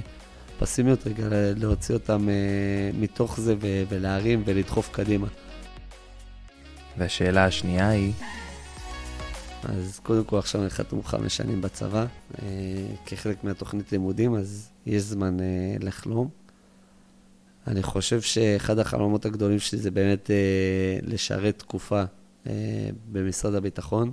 פסימיות, 0.60 1.08
רגע 1.08 1.28
להוציא 1.56 1.96
אותם 1.96 2.30
אה, 2.30 2.92
מתוך 3.00 3.40
זה 3.40 3.56
ולהרים 3.60 4.44
ולדחוף 4.46 4.90
קדימה. 4.92 5.28
והשאלה 6.98 7.46
השנייה 7.46 7.90
היא? 7.90 8.14
אז 9.64 10.00
קודם 10.04 10.24
כל 10.24 10.38
עכשיו 10.38 10.62
אני 10.62 10.70
חתום 10.70 11.04
חמש 11.04 11.38
שנים 11.38 11.62
בצבא, 11.62 12.06
אה, 12.42 12.48
כחלק 13.06 13.44
מהתוכנית 13.44 13.92
לימודים, 13.92 14.36
אז 14.36 14.70
יש 14.86 15.02
זמן 15.02 15.38
לחלום. 15.80 16.30
אני 17.68 17.84
חושב 17.84 18.22
שאחד 18.22 18.80
החלומות 18.80 19.26
הגדולים 19.26 19.60
שלי 19.60 19.80
זה 19.80 19.92
באמת 19.92 20.30
לשרת 21.02 21.60
תקופה 21.60 22.00
אה, 22.00 22.06
במשרד 23.12 23.56
הביטחון. 23.56 24.12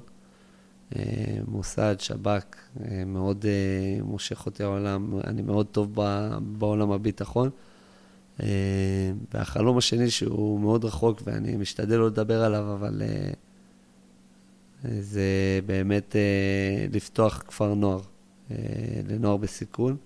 אה, 0.96 1.02
מוסד, 1.48 1.96
שב"כ, 1.98 2.56
אה, 2.84 3.04
מאוד 3.04 3.44
מושך 4.02 4.46
אותי 4.46 4.62
העולם, 4.62 5.20
אני 5.24 5.42
מאוד 5.42 5.66
טוב 5.66 5.96
בעולם 6.58 6.92
הביטחון. 6.92 7.50
והחלום 9.34 9.78
השני, 9.78 10.10
שהוא 10.10 10.60
מאוד 10.60 10.84
רחוק 10.84 11.22
ואני 11.24 11.56
משתדל 11.56 11.96
לא 11.96 12.06
לדבר 12.06 12.44
עליו, 12.44 12.74
אבל 12.74 13.02
זה 15.00 15.60
באמת 15.66 16.16
לפתוח 16.92 17.42
כפר 17.46 17.74
נוער 17.74 18.00
לנוער 19.08 19.36
בסיכון. 19.36 19.96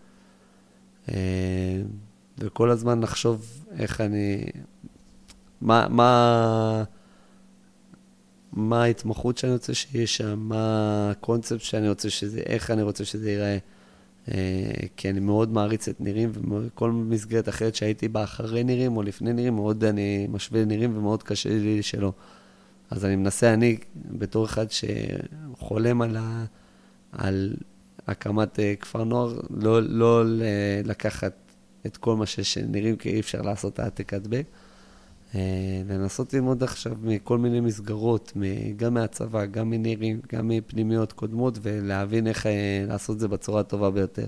וכל 2.38 2.70
הזמן 2.70 3.00
לחשוב 3.00 3.64
איך 3.78 4.00
אני... 4.00 4.44
מה, 5.60 5.86
מה, 5.90 6.84
מה 8.56 8.82
ההתמחות 8.82 9.38
שאני 9.38 9.52
רוצה 9.52 9.74
שיהיה 9.74 10.06
שם, 10.06 10.38
מה 10.38 11.10
הקונספט 11.10 11.60
שאני 11.60 11.88
רוצה 11.88 12.10
שזה, 12.10 12.40
איך 12.40 12.70
אני 12.70 12.82
רוצה 12.82 13.04
שזה 13.04 13.30
ייראה. 13.30 13.58
אה, 14.28 14.70
כי 14.96 15.10
אני 15.10 15.20
מאוד 15.20 15.52
מעריץ 15.52 15.88
את 15.88 16.00
נירים, 16.00 16.32
וכל 16.50 16.92
מסגרת 16.92 17.48
אחרת 17.48 17.74
שהייתי 17.74 18.08
בה 18.08 18.24
אחרי 18.24 18.64
נירים 18.64 18.96
או 18.96 19.02
לפני 19.02 19.32
נירים, 19.32 19.54
מאוד 19.54 19.84
אני 19.84 20.26
משווה 20.30 20.60
לנירים 20.60 20.98
ומאוד 20.98 21.22
קשה 21.22 21.48
לי 21.48 21.82
שלא. 21.82 22.12
אז 22.90 23.04
אני 23.04 23.16
מנסה, 23.16 23.54
אני, 23.54 23.76
בתור 23.96 24.44
אחד 24.44 24.66
שחולם 24.70 26.02
על, 26.02 26.16
ה, 26.16 26.44
על 27.12 27.56
הקמת 28.06 28.58
uh, 28.58 28.62
כפר 28.80 29.04
נוער, 29.04 29.40
לא, 29.50 29.82
לא 29.82 30.22
לקחת 30.84 31.32
את 31.86 31.96
כל 31.96 32.16
מה 32.16 32.26
שיש 32.26 32.58
נירים, 32.58 32.96
כי 32.96 33.08
אי 33.08 33.20
אפשר 33.20 33.42
לעשות 33.42 33.78
העתק 33.78 34.14
הדבק. 34.14 34.44
אה, 35.36 35.82
לנסות 35.94 36.34
ללמוד 36.34 36.62
עכשיו 36.62 36.92
מכל 37.02 37.38
מיני 37.38 37.60
מסגרות, 37.60 38.32
גם 38.76 38.94
מהצבא, 38.94 39.46
גם 39.46 39.70
מנירים, 39.70 40.20
גם 40.32 40.48
מפנימיות 40.48 41.12
קודמות, 41.12 41.58
ולהבין 41.62 42.26
איך 42.26 42.46
אה, 42.46 42.84
לעשות 42.88 43.14
את 43.14 43.20
זה 43.20 43.28
בצורה 43.28 43.60
הטובה 43.60 43.90
ביותר. 43.90 44.26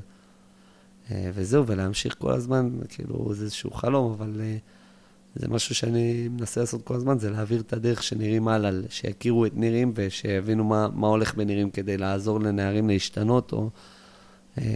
אה, 1.10 1.30
וזהו, 1.34 1.66
ולהמשיך 1.66 2.16
כל 2.18 2.32
הזמן, 2.32 2.70
כאילו, 2.88 3.34
זה 3.34 3.44
איזשהו 3.44 3.70
חלום, 3.70 4.12
אבל 4.12 4.40
זה 5.34 5.48
משהו 5.48 5.74
שאני 5.74 6.28
מנסה 6.28 6.60
לעשות 6.60 6.82
כל 6.82 6.94
הזמן, 6.94 7.18
זה 7.18 7.30
להעביר 7.30 7.60
את 7.60 7.72
הדרך 7.72 8.02
שנראים 8.02 8.48
הלאה, 8.48 8.70
שיכירו 8.88 9.46
את 9.46 9.52
נירים 9.56 9.92
ושיבינו 9.94 10.64
מה, 10.64 10.88
מה 10.94 11.06
הולך 11.06 11.34
בנירים 11.34 11.70
כדי 11.70 11.96
לעזור 11.96 12.40
לנערים 12.40 12.88
להשתנות, 12.88 13.52
או 13.52 13.70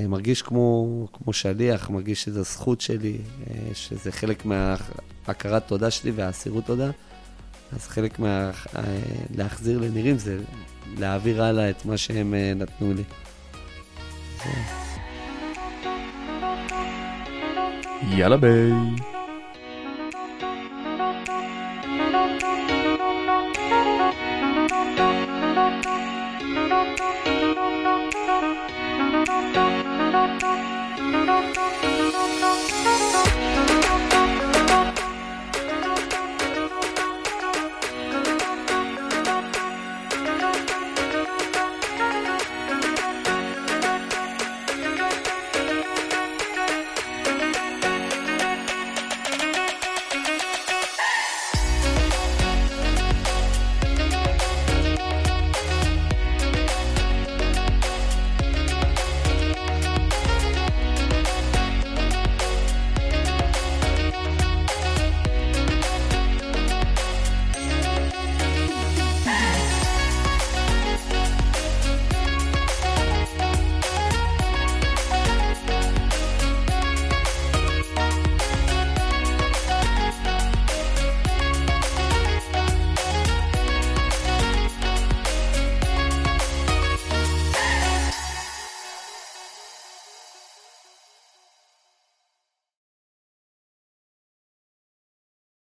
מרגיש 0.08 0.42
כמו, 0.42 0.86
כמו 1.12 1.32
שליח, 1.32 1.90
מרגיש 1.90 2.24
שזו 2.24 2.42
זכות 2.42 2.80
שלי, 2.80 3.18
אה, 3.50 3.74
שזה 3.74 4.12
חלק 4.12 4.44
מההכרת 4.44 5.68
תודה 5.68 5.90
שלי 5.90 6.10
והאסירות 6.10 6.66
תודה. 6.66 6.90
אז 7.72 7.88
חלק 7.88 8.18
מה... 8.18 8.50
אה, 8.76 8.82
להחזיר 9.36 9.78
לנירים 9.78 10.18
זה 10.18 10.38
להעביר 10.98 11.42
הלאה 11.42 11.70
את 11.70 11.84
מה 11.84 11.96
שהם 11.96 12.34
נתנו 12.56 12.94
לי. 12.94 13.02
יאללה 18.10 18.36
ביי. 18.36 18.72
Thank 26.54 26.92
you. 34.02 34.11